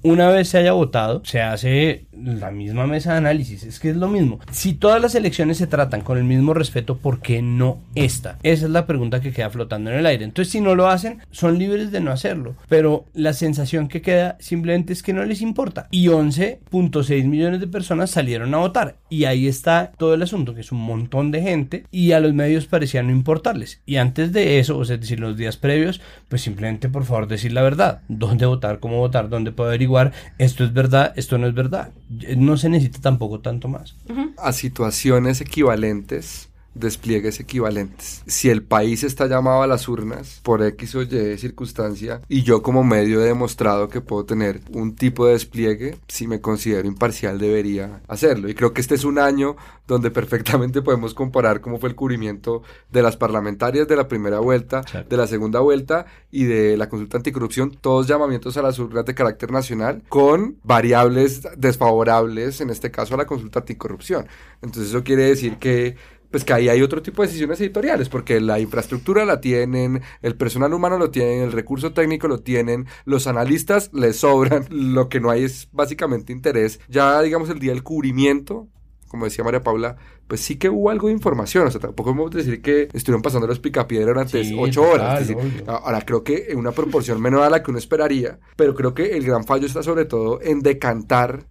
Una 0.02 0.28
vez 0.28 0.48
se 0.48 0.58
haya 0.58 0.72
votado, 0.72 1.22
se 1.24 1.42
hace 1.42 2.06
la 2.12 2.50
misma 2.50 2.86
mesa 2.86 3.12
de 3.12 3.18
análisis. 3.18 3.64
Es 3.64 3.80
que 3.80 3.90
es 3.90 3.96
lo 3.96 4.08
mismo. 4.08 4.40
Si 4.50 4.74
todas 4.74 5.00
las 5.00 5.14
elecciones 5.14 5.58
se 5.58 5.66
tratan 5.66 6.00
con 6.00 6.18
el 6.18 6.24
mismo 6.24 6.54
respeto, 6.54 6.96
¿por 6.96 7.20
qué 7.20 7.42
no 7.42 7.78
esta? 7.94 8.38
Esa 8.42 8.66
es 8.66 8.70
la 8.70 8.86
pregunta 8.86 9.20
que 9.20 9.32
queda 9.32 9.50
flotando 9.50 9.90
en 9.90 9.98
el 9.98 10.06
aire. 10.06 10.24
Entonces, 10.24 10.52
si 10.52 10.60
no 10.60 10.74
lo 10.74 10.88
hacen, 10.88 11.20
son 11.30 11.58
libres 11.58 11.90
de 11.90 12.00
no 12.00 12.12
hacerlo. 12.12 12.54
Pero 12.68 13.04
la 13.14 13.32
sensación 13.32 13.88
que 13.88 14.02
queda 14.02 14.36
simplemente 14.40 14.92
es 14.92 15.02
que 15.02 15.12
no 15.12 15.24
les 15.24 15.42
importa. 15.42 15.88
Y 15.90 16.06
11.6 16.06 17.24
millones 17.24 17.60
de 17.60 17.66
personas 17.66 18.10
salieron 18.10 18.54
a 18.54 18.58
votar. 18.58 18.96
Y 19.08 19.24
ahí 19.24 19.46
está 19.46 19.92
todo 19.96 20.14
el 20.14 20.22
asunto, 20.22 20.54
que 20.54 20.60
es 20.60 20.72
un 20.72 20.80
montón 20.80 21.30
de 21.30 21.42
gente. 21.42 21.84
Y 21.90 22.12
a 22.12 22.20
los 22.20 22.32
medios 22.32 22.66
parecía 22.66 23.02
no 23.02 23.10
importarles. 23.10 23.80
Y 23.86 23.96
antes 23.96 24.32
de 24.32 24.58
eso, 24.58 24.78
o 24.78 24.84
sea, 24.84 24.96
decir, 24.96 25.20
los 25.20 25.36
días 25.36 25.56
previos, 25.56 26.00
pues 26.28 26.42
simplemente 26.42 26.88
por 26.88 27.04
favor 27.04 27.26
decir 27.26 27.52
la 27.52 27.62
verdad. 27.62 28.02
¿Dónde 28.08 28.46
votar? 28.46 28.78
¿Cómo 28.80 28.98
votar? 28.98 29.28
¿Dónde 29.28 29.52
puedo 29.52 29.70
averiguar? 29.86 30.12
Esto 30.38 30.64
es 30.64 30.72
verdad, 30.72 31.12
esto 31.16 31.38
no 31.38 31.46
es 31.46 31.54
verdad. 31.54 31.92
No 32.36 32.56
se 32.56 32.68
necesita 32.68 33.00
tampoco 33.00 33.40
tanto 33.40 33.68
más. 33.68 33.96
a 34.38 34.52
situaciones 34.52 35.40
equivalentes, 35.40 36.50
despliegues 36.78 37.40
equivalentes. 37.40 38.22
Si 38.26 38.50
el 38.50 38.62
país 38.62 39.02
está 39.04 39.26
llamado 39.26 39.62
a 39.62 39.66
las 39.66 39.88
urnas 39.88 40.40
por 40.42 40.62
X 40.62 40.94
o 40.94 41.02
Y 41.02 41.38
circunstancia 41.38 42.20
y 42.28 42.42
yo 42.42 42.62
como 42.62 42.84
medio 42.84 43.20
he 43.20 43.24
demostrado 43.24 43.88
que 43.88 44.00
puedo 44.00 44.24
tener 44.24 44.60
un 44.72 44.94
tipo 44.94 45.26
de 45.26 45.32
despliegue, 45.32 45.98
si 46.08 46.26
me 46.26 46.40
considero 46.40 46.86
imparcial 46.86 47.38
debería 47.38 48.00
hacerlo. 48.08 48.48
Y 48.48 48.54
creo 48.54 48.72
que 48.72 48.80
este 48.80 48.94
es 48.94 49.04
un 49.04 49.18
año 49.18 49.56
donde 49.86 50.10
perfectamente 50.10 50.82
podemos 50.82 51.14
comparar 51.14 51.60
cómo 51.60 51.78
fue 51.78 51.88
el 51.88 51.94
cubrimiento 51.94 52.62
de 52.90 53.02
las 53.02 53.16
parlamentarias 53.16 53.86
de 53.86 53.96
la 53.96 54.08
primera 54.08 54.40
vuelta, 54.40 54.82
de 55.08 55.16
la 55.16 55.26
segunda 55.26 55.60
vuelta 55.60 56.06
y 56.30 56.44
de 56.44 56.76
la 56.76 56.88
consulta 56.88 57.18
anticorrupción, 57.18 57.76
todos 57.80 58.06
llamamientos 58.06 58.56
a 58.56 58.62
las 58.62 58.78
urnas 58.78 59.04
de 59.04 59.14
carácter 59.14 59.52
nacional 59.52 60.02
con 60.08 60.56
variables 60.64 61.48
desfavorables, 61.56 62.60
en 62.60 62.70
este 62.70 62.90
caso 62.90 63.14
a 63.14 63.18
la 63.18 63.26
consulta 63.26 63.60
anticorrupción. 63.60 64.26
Entonces 64.62 64.90
eso 64.90 65.04
quiere 65.04 65.24
decir 65.24 65.56
que 65.58 65.96
pues 66.30 66.44
que 66.44 66.52
ahí 66.52 66.68
hay 66.68 66.82
otro 66.82 67.02
tipo 67.02 67.22
de 67.22 67.28
decisiones 67.28 67.60
editoriales, 67.60 68.08
porque 68.08 68.40
la 68.40 68.58
infraestructura 68.60 69.24
la 69.24 69.40
tienen, 69.40 70.02
el 70.22 70.36
personal 70.36 70.72
humano 70.74 70.98
lo 70.98 71.10
tienen, 71.10 71.42
el 71.42 71.52
recurso 71.52 71.92
técnico 71.92 72.28
lo 72.28 72.40
tienen, 72.40 72.86
los 73.04 73.26
analistas 73.26 73.90
les 73.92 74.16
sobran, 74.16 74.66
lo 74.70 75.08
que 75.08 75.20
no 75.20 75.30
hay 75.30 75.44
es 75.44 75.68
básicamente 75.72 76.32
interés. 76.32 76.80
Ya 76.88 77.20
digamos 77.22 77.48
el 77.50 77.58
día 77.58 77.72
del 77.72 77.82
cubrimiento, 77.82 78.68
como 79.08 79.24
decía 79.24 79.44
María 79.44 79.62
Paula, 79.62 79.96
pues 80.26 80.40
sí 80.40 80.56
que 80.56 80.68
hubo 80.68 80.90
algo 80.90 81.06
de 81.06 81.12
información, 81.12 81.66
o 81.66 81.70
sea, 81.70 81.80
tampoco 81.80 82.10
podemos 82.10 82.34
decir 82.34 82.60
que 82.60 82.88
estuvieron 82.92 83.22
pasando 83.22 83.46
los 83.46 83.60
picapiedra 83.60 84.08
durante 84.08 84.44
Sí, 84.44 84.56
ocho 84.58 84.82
horas. 84.82 85.20
Decir, 85.20 85.36
ahora 85.66 86.00
creo 86.02 86.24
que 86.24 86.46
en 86.48 86.58
una 86.58 86.72
proporción 86.72 87.20
menor 87.20 87.42
a 87.42 87.50
la 87.50 87.62
que 87.62 87.70
uno 87.70 87.78
esperaría, 87.78 88.38
pero 88.56 88.74
creo 88.74 88.94
que 88.94 89.16
el 89.16 89.24
gran 89.24 89.44
fallo 89.44 89.66
está 89.66 89.82
sobre 89.82 90.04
todo 90.04 90.40
en 90.42 90.60
decantar 90.60 91.46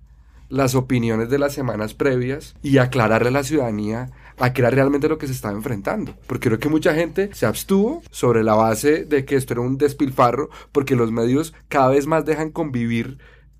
las 0.49 0.75
opiniones 0.75 1.29
de 1.29 1.39
las 1.39 1.53
semanas 1.53 1.93
previas 1.93 2.55
y 2.61 2.77
aclararle 2.77 3.29
a 3.29 3.31
la 3.31 3.43
ciudadanía 3.43 4.11
a 4.39 4.53
qué 4.53 4.61
era 4.61 4.69
realmente 4.69 5.09
lo 5.09 5.17
que 5.17 5.27
se 5.27 5.33
estaba 5.33 5.53
enfrentando. 5.53 6.15
Porque 6.27 6.49
creo 6.49 6.59
que 6.59 6.69
mucha 6.69 6.93
gente 6.93 7.29
se 7.33 7.45
abstuvo 7.45 8.01
sobre 8.11 8.43
la 8.43 8.55
base 8.55 9.05
de 9.05 9.25
que 9.25 9.35
esto 9.35 9.53
era 9.53 9.61
un 9.61 9.77
despilfarro, 9.77 10.49
porque 10.71 10.95
los 10.95 11.11
medios 11.11 11.53
cada 11.67 11.89
vez 11.89 12.07
más 12.07 12.25
dejan 12.25 12.51
convivir 12.51 13.17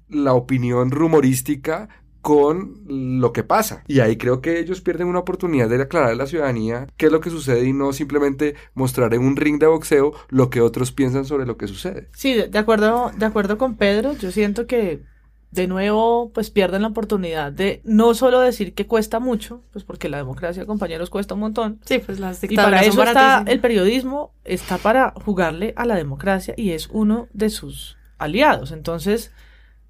la 0.08 0.34
opinión 0.34 0.92
rumorística 0.92 1.90
con 2.26 2.82
lo 2.88 3.32
que 3.34 3.44
pasa. 3.44 3.84
Y 3.86 4.00
ahí 4.00 4.18
creo 4.18 4.42
que 4.42 4.58
ellos 4.58 4.82
pierden 4.82 5.08
una 5.08 5.20
oportunidad 5.20 5.70
de 5.70 5.80
aclarar 5.80 6.10
a 6.10 6.16
la 6.16 6.26
ciudadanía 6.26 6.88
qué 6.98 7.06
es 7.06 7.12
lo 7.12 7.20
que 7.20 7.30
sucede 7.30 7.66
y 7.66 7.72
no 7.72 7.94
simplemente 7.94 8.56
mostrar 8.74 9.14
en 9.14 9.22
un 9.22 9.36
ring 9.36 9.60
de 9.60 9.68
boxeo 9.68 10.12
lo 10.30 10.50
que 10.50 10.60
otros 10.60 10.92
piensan 10.92 11.26
sobre 11.26 11.46
lo 11.46 11.56
que 11.56 11.68
sucede. 11.68 12.10
Sí, 12.14 12.34
de 12.34 12.58
acuerdo, 12.58 13.12
de 13.16 13.28
acuerdo 13.28 13.60
con 13.60 13.76
Pedro, 13.76 14.14
yo 14.14 14.32
siento 14.32 14.66
que 14.66 15.04
de 15.52 15.68
nuevo 15.68 16.32
pues 16.34 16.50
pierden 16.50 16.82
la 16.82 16.90
oportunidad 16.90 17.52
de 17.52 17.82
no 17.84 18.14
solo 18.14 18.40
decir 18.42 18.74
que 18.74 18.88
cuesta 18.88 19.20
mucho, 19.20 19.62
pues 19.72 19.86
porque 19.86 20.10
la 20.10 20.18
democracia, 20.18 20.66
compañeros, 20.66 21.10
cuesta 21.10 21.34
un 21.34 21.42
montón. 21.42 21.80
Sí, 21.86 22.00
pues 22.00 22.20
las 22.20 22.44
Y 22.44 22.56
para 22.56 22.82
dictaduras 22.82 22.88
eso 22.88 23.04
está 23.04 23.44
el 23.48 23.60
periodismo, 23.60 24.34
está 24.44 24.78
para 24.78 25.12
jugarle 25.12 25.74
a 25.78 25.86
la 25.86 25.96
democracia 25.96 26.54
y 26.58 26.72
es 26.72 26.90
uno 26.92 27.28
de 27.34 27.50
sus 27.50 27.98
aliados. 28.18 28.72
Entonces, 28.72 29.32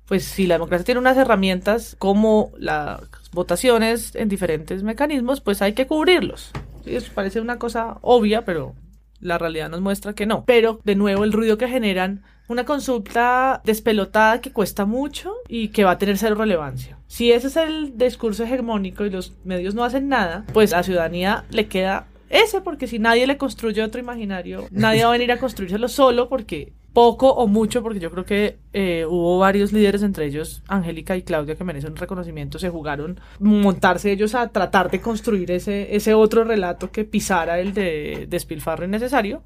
pues 0.08 0.24
si 0.24 0.46
la 0.46 0.56
democracia 0.56 0.86
tiene 0.86 1.00
unas 1.00 1.18
herramientas 1.18 1.96
como 1.98 2.52
las 2.58 3.02
votaciones 3.32 4.16
en 4.16 4.30
diferentes 4.30 4.84
mecanismos, 4.84 5.42
pues 5.42 5.62
hay 5.62 5.74
que 5.74 5.88
cubrirlos. 5.88 6.52
Eso 6.86 7.12
parece 7.14 7.42
una 7.42 7.58
cosa 7.58 7.98
obvia, 8.02 8.46
pero 8.46 8.76
La 9.20 9.38
realidad 9.38 9.70
nos 9.70 9.82
muestra 9.82 10.14
que 10.14 10.26
no. 10.26 10.44
Pero, 10.46 10.80
de 10.84 10.96
nuevo, 10.96 11.24
el 11.24 11.34
ruido 11.34 11.58
que 11.58 11.68
generan 11.68 12.24
una 12.48 12.66
consulta 12.66 13.62
despelotada 13.66 14.42
que 14.42 14.52
cuesta 14.52 14.86
mucho 14.86 15.34
y 15.48 15.70
que 15.70 15.84
va 15.84 15.92
a 15.92 15.98
tener 15.98 16.18
cero 16.18 16.36
relevancia. 16.36 16.98
Si 17.08 17.32
ese 17.32 17.48
es 17.48 17.58
el 17.58 17.98
discurso 17.98 18.44
hegemónico 18.44 19.06
y 19.06 19.10
los 19.10 19.34
medios 19.44 19.74
no 19.74 19.84
hacen 19.84 20.10
nada, 20.10 20.46
pues 20.54 20.74
a 20.74 20.78
la 20.78 20.84
ciudadanía 20.84 21.46
le 21.50 21.68
queda 21.68 22.08
ese, 22.30 22.62
porque 22.62 22.88
si 22.88 23.00
nadie 23.00 23.28
le 23.28 23.38
construye 23.38 23.84
otro 23.84 24.00
imaginario, 24.00 24.68
nadie 24.72 25.04
va 25.04 25.10
a 25.10 25.14
venir 25.14 25.32
a 25.32 25.40
construírselo 25.40 25.88
solo 25.88 26.28
porque 26.28 26.74
poco 26.96 27.30
o 27.30 27.46
mucho, 27.46 27.84
porque 27.84 28.00
yo 28.00 28.10
creo 28.10 28.26
que 28.26 28.58
eh, 28.72 29.06
hubo 29.06 29.38
varios 29.38 29.74
líderes, 29.74 30.02
entre 30.02 30.26
ellos 30.26 30.64
Angélica 30.70 31.18
y 31.18 31.24
Claudia, 31.24 31.56
que 31.56 31.66
merecen 31.66 31.92
un 31.92 31.98
reconocimiento, 31.98 32.58
se 32.58 32.70
jugaron 32.70 33.20
montarse 33.40 34.14
ellos 34.14 34.34
a 34.34 34.48
tratar 34.48 34.90
de 34.90 35.02
construir 35.02 35.52
ese, 35.52 35.94
ese 35.94 36.14
otro 36.14 36.46
relato 36.46 36.92
que 36.92 37.04
pisara 37.04 37.60
el 37.60 37.74
de 37.74 38.28
despilfarro 38.30 38.86
innecesario 38.86 39.44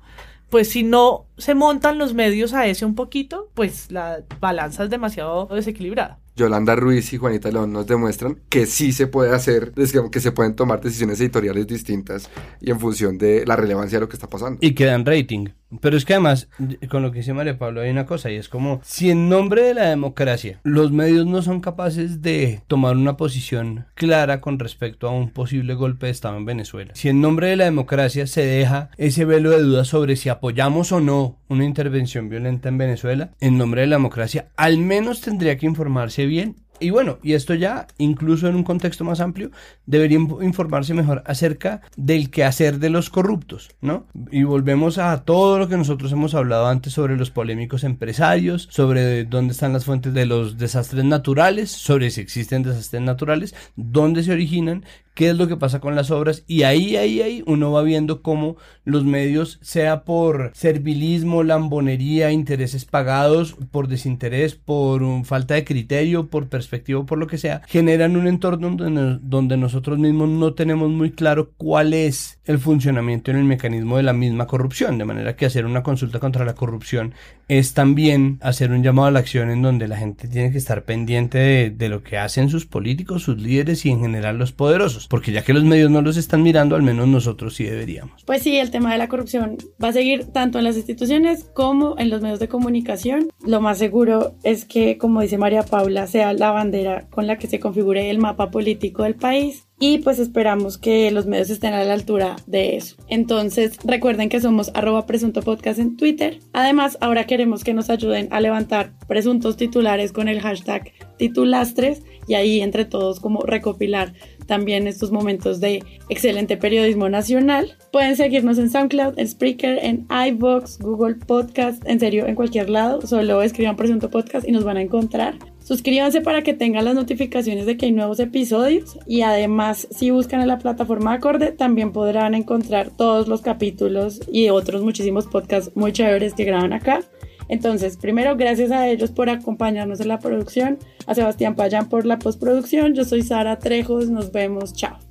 pues 0.49 0.69
si 0.69 0.83
no 0.83 1.27
se 1.37 1.53
montan 1.53 1.99
los 1.99 2.13
medios 2.13 2.53
a 2.53 2.65
ese 2.65 2.85
un 2.85 2.95
poquito, 2.95 3.49
pues 3.53 3.91
la 3.91 4.23
balanza 4.39 4.83
es 4.83 4.89
demasiado 4.89 5.45
desequilibrada. 5.45 6.19
Yolanda 6.35 6.75
Ruiz 6.75 7.11
y 7.11 7.17
Juanita 7.17 7.51
León 7.51 7.73
nos 7.73 7.85
demuestran 7.85 8.39
que 8.49 8.65
sí 8.65 8.93
se 8.93 9.07
puede 9.07 9.35
hacer, 9.35 9.73
que 9.73 10.19
se 10.19 10.31
pueden 10.31 10.55
tomar 10.55 10.79
decisiones 10.81 11.19
editoriales 11.19 11.67
distintas 11.67 12.29
y 12.61 12.71
en 12.71 12.79
función 12.79 13.17
de 13.17 13.45
la 13.45 13.57
relevancia 13.57 13.97
de 13.97 14.01
lo 14.01 14.09
que 14.09 14.15
está 14.15 14.27
pasando. 14.27 14.57
Y 14.61 14.73
que 14.73 14.85
dan 14.85 15.05
rating. 15.05 15.49
Pero 15.81 15.97
es 15.97 16.05
que 16.05 16.13
además, 16.13 16.47
con 16.89 17.03
lo 17.03 17.11
que 17.11 17.19
dice 17.19 17.33
María 17.33 17.57
Pablo, 17.57 17.81
hay 17.81 17.91
una 17.91 18.05
cosa 18.05 18.31
y 18.31 18.35
es 18.35 18.49
como, 18.49 18.81
si 18.83 19.11
en 19.11 19.29
nombre 19.29 19.63
de 19.63 19.73
la 19.75 19.89
democracia 19.89 20.59
los 20.63 20.91
medios 20.91 21.27
no 21.27 21.41
son 21.41 21.61
capaces 21.61 22.21
de 22.21 22.61
tomar 22.67 22.95
una 22.95 23.17
posición 23.17 23.85
clara 23.93 24.41
con 24.41 24.57
respecto 24.57 25.07
a 25.07 25.11
un 25.11 25.29
posible 25.29 25.75
golpe 25.75 26.07
de 26.07 26.11
Estado 26.11 26.37
en 26.37 26.45
Venezuela, 26.45 26.93
si 26.95 27.09
en 27.09 27.21
nombre 27.21 27.47
de 27.47 27.55
la 27.55 27.65
democracia 27.65 28.25
se 28.25 28.45
deja 28.45 28.89
ese 28.97 29.25
velo 29.25 29.51
de 29.51 29.61
dudas 29.61 29.87
sobre 29.87 30.15
si 30.15 30.29
apoyamos 30.29 30.91
o 30.91 30.99
no 30.99 31.37
una 31.47 31.65
intervención 31.65 32.29
violenta 32.29 32.69
en 32.69 32.77
Venezuela, 32.77 33.31
en 33.39 33.57
nombre 33.57 33.81
de 33.81 33.87
la 33.87 33.97
democracia, 33.97 34.49
al 34.55 34.77
menos 34.77 35.21
tendría 35.21 35.57
que 35.57 35.65
informarse 35.65 36.25
bien 36.25 36.55
y 36.79 36.89
bueno, 36.89 37.19
y 37.23 37.33
esto 37.33 37.53
ya, 37.53 37.87
incluso 37.97 38.47
en 38.47 38.55
un 38.55 38.63
contexto 38.63 39.03
más 39.03 39.19
amplio, 39.19 39.51
debería 39.85 40.19
informarse 40.41 40.93
mejor 40.93 41.23
acerca 41.25 41.81
del 41.95 42.29
quehacer 42.29 42.79
de 42.79 42.89
los 42.89 43.09
corruptos, 43.09 43.69
¿no? 43.81 44.05
Y 44.31 44.43
volvemos 44.43 44.97
a 44.97 45.23
todo 45.23 45.59
lo 45.59 45.67
que 45.67 45.77
nosotros 45.77 46.11
hemos 46.11 46.35
hablado 46.35 46.67
antes 46.67 46.93
sobre 46.93 47.17
los 47.17 47.31
polémicos 47.31 47.83
empresarios, 47.83 48.67
sobre 48.71 49.25
dónde 49.25 49.53
están 49.53 49.73
las 49.73 49.85
fuentes 49.85 50.13
de 50.13 50.25
los 50.25 50.57
desastres 50.57 51.05
naturales, 51.05 51.71
sobre 51.71 52.11
si 52.11 52.21
existen 52.21 52.63
desastres 52.63 53.01
naturales, 53.01 53.55
dónde 53.75 54.23
se 54.23 54.31
originan 54.31 54.83
qué 55.19 55.31
es 55.31 55.35
lo 55.35 55.49
que 55.49 55.57
pasa 55.57 55.81
con 55.81 55.97
las 55.97 56.11
obras 56.11 56.45
y 56.47 56.63
ahí, 56.63 56.95
ahí, 56.95 57.21
ahí 57.21 57.43
uno 57.45 57.73
va 57.73 57.81
viendo 57.81 58.21
cómo 58.21 58.55
los 58.85 59.03
medios, 59.03 59.59
sea 59.61 60.05
por 60.05 60.51
servilismo, 60.53 61.43
lambonería, 61.43 62.31
intereses 62.31 62.85
pagados, 62.85 63.57
por 63.69 63.89
desinterés, 63.89 64.55
por 64.55 65.03
falta 65.25 65.55
de 65.55 65.65
criterio, 65.65 66.29
por 66.29 66.47
perspectiva, 66.47 67.05
por 67.05 67.17
lo 67.17 67.27
que 67.27 67.37
sea, 67.37 67.63
generan 67.67 68.15
un 68.15 68.27
entorno 68.27 68.69
donde, 68.69 69.19
donde 69.21 69.57
nosotros 69.57 69.99
mismos 69.99 70.29
no 70.29 70.53
tenemos 70.53 70.89
muy 70.89 71.11
claro 71.11 71.51
cuál 71.57 71.93
es 71.93 72.39
el 72.45 72.57
funcionamiento 72.57 73.29
en 73.29 73.37
el 73.37 73.43
mecanismo 73.43 73.97
de 73.97 74.03
la 74.03 74.13
misma 74.13 74.47
corrupción, 74.47 74.97
de 74.97 75.03
manera 75.03 75.35
que 75.35 75.45
hacer 75.45 75.65
una 75.65 75.83
consulta 75.83 76.19
contra 76.19 76.45
la 76.45 76.55
corrupción 76.55 77.13
es 77.49 77.73
también 77.73 78.37
hacer 78.41 78.71
un 78.71 78.83
llamado 78.83 79.09
a 79.09 79.11
la 79.11 79.19
acción 79.19 79.49
en 79.49 79.63
donde 79.63 79.87
la 79.89 79.97
gente 79.97 80.29
tiene 80.29 80.51
que 80.51 80.59
estar 80.59 80.85
pendiente 80.85 81.39
de, 81.39 81.69
de 81.71 81.89
lo 81.89 82.03
que 82.03 82.17
hacen 82.17 82.49
sus 82.49 82.65
políticos, 82.65 83.23
sus 83.23 83.37
líderes 83.37 83.85
y 83.85 83.89
en 83.89 83.99
general 83.99 84.37
los 84.37 84.53
poderosos 84.53 85.08
porque 85.09 85.31
ya 85.31 85.43
que 85.43 85.53
los 85.53 85.63
medios 85.63 85.91
no 85.91 86.01
los 86.01 86.15
están 86.15 86.43
mirando, 86.43 86.75
al 86.75 86.83
menos 86.83 87.07
nosotros 87.07 87.55
sí 87.55 87.65
deberíamos. 87.65 88.23
Pues 88.25 88.43
sí, 88.43 88.57
el 88.57 88.71
tema 88.71 88.91
de 88.91 88.99
la 88.99 89.09
corrupción 89.09 89.57
va 89.83 89.89
a 89.89 89.93
seguir 89.93 90.25
tanto 90.25 90.59
en 90.59 90.63
las 90.63 90.77
instituciones 90.77 91.43
como 91.53 91.95
en 91.97 92.09
los 92.09 92.21
medios 92.21 92.39
de 92.39 92.47
comunicación. 92.47 93.29
Lo 93.45 93.59
más 93.59 93.79
seguro 93.79 94.35
es 94.43 94.65
que, 94.65 94.97
como 94.97 95.21
dice 95.21 95.37
María 95.37 95.63
Paula, 95.63 96.07
sea 96.07 96.33
la 96.33 96.51
bandera 96.51 97.07
con 97.09 97.27
la 97.27 97.37
que 97.37 97.47
se 97.47 97.59
configure 97.59 98.09
el 98.09 98.19
mapa 98.19 98.51
político 98.51 99.03
del 99.03 99.15
país 99.15 99.65
y 99.79 99.99
pues 99.99 100.19
esperamos 100.19 100.77
que 100.77 101.09
los 101.09 101.25
medios 101.25 101.49
estén 101.49 101.73
a 101.73 101.83
la 101.83 101.93
altura 101.93 102.35
de 102.45 102.75
eso. 102.75 102.97
Entonces 103.07 103.79
recuerden 103.85 104.29
que 104.29 104.41
somos 104.41 104.71
arroba 104.73 105.05
presunto 105.05 105.41
podcast 105.41 105.79
en 105.79 105.95
Twitter. 105.95 106.39
Además, 106.53 106.97
ahora 107.01 107.25
queremos 107.25 107.63
que 107.63 107.73
nos 107.73 107.89
ayuden 107.89 108.27
a 108.31 108.41
levantar 108.41 108.91
presuntos 109.07 109.55
titulares 109.55 110.11
con 110.11 110.27
el 110.27 110.41
hashtag 110.41 110.91
titulastres 111.17 112.03
y 112.27 112.33
ahí 112.35 112.61
entre 112.61 112.85
todos 112.85 113.19
como 113.19 113.41
recopilar 113.41 114.13
también 114.49 114.87
estos 114.87 115.11
momentos 115.11 115.59
de 115.59 115.83
excelente 116.09 116.57
periodismo 116.57 117.07
nacional. 117.07 117.77
Pueden 117.91 118.15
seguirnos 118.15 118.57
en 118.57 118.71
SoundCloud, 118.71 119.19
en 119.19 119.27
Spreaker, 119.27 119.77
en 119.81 120.07
iVoox, 120.09 120.79
Google 120.79 121.15
Podcast, 121.15 121.87
en 121.87 121.99
serio, 121.99 122.25
en 122.25 122.33
cualquier 122.33 122.69
lado. 122.69 123.05
Solo 123.05 123.43
escriban 123.43 123.75
Presunto 123.75 124.09
Podcast 124.09 124.47
y 124.47 124.51
nos 124.51 124.63
van 124.63 124.77
a 124.77 124.81
encontrar. 124.81 125.35
Suscríbanse 125.63 126.21
para 126.21 126.41
que 126.41 126.55
tengan 126.55 126.83
las 126.83 126.95
notificaciones 126.95 127.67
de 127.67 127.77
que 127.77 127.85
hay 127.85 127.91
nuevos 127.91 128.19
episodios 128.19 128.97
y 129.05 129.21
además 129.21 129.87
si 129.91 130.09
buscan 130.09 130.41
en 130.41 130.47
la 130.47 130.57
plataforma 130.57 131.13
acorde 131.13 131.51
también 131.51 131.91
podrán 131.91 132.33
encontrar 132.33 132.89
todos 132.89 133.27
los 133.27 133.41
capítulos 133.41 134.19
y 134.31 134.49
otros 134.49 134.81
muchísimos 134.81 135.27
podcasts 135.27 135.71
muy 135.75 135.93
chéveres 135.93 136.33
que 136.33 136.45
graban 136.45 136.73
acá. 136.73 137.01
Entonces, 137.49 137.97
primero, 137.97 138.37
gracias 138.37 138.71
a 138.71 138.87
ellos 138.87 139.11
por 139.11 139.29
acompañarnos 139.29 139.99
en 139.99 140.07
la 140.07 140.19
producción, 140.19 140.77
a 141.07 141.15
Sebastián 141.15 141.55
Payán 141.55 141.89
por 141.89 142.05
la 142.05 142.19
postproducción, 142.19 142.93
yo 142.93 143.03
soy 143.03 143.23
Sara 143.23 143.59
Trejos, 143.59 144.09
nos 144.09 144.31
vemos, 144.31 144.73
chao. 144.73 145.08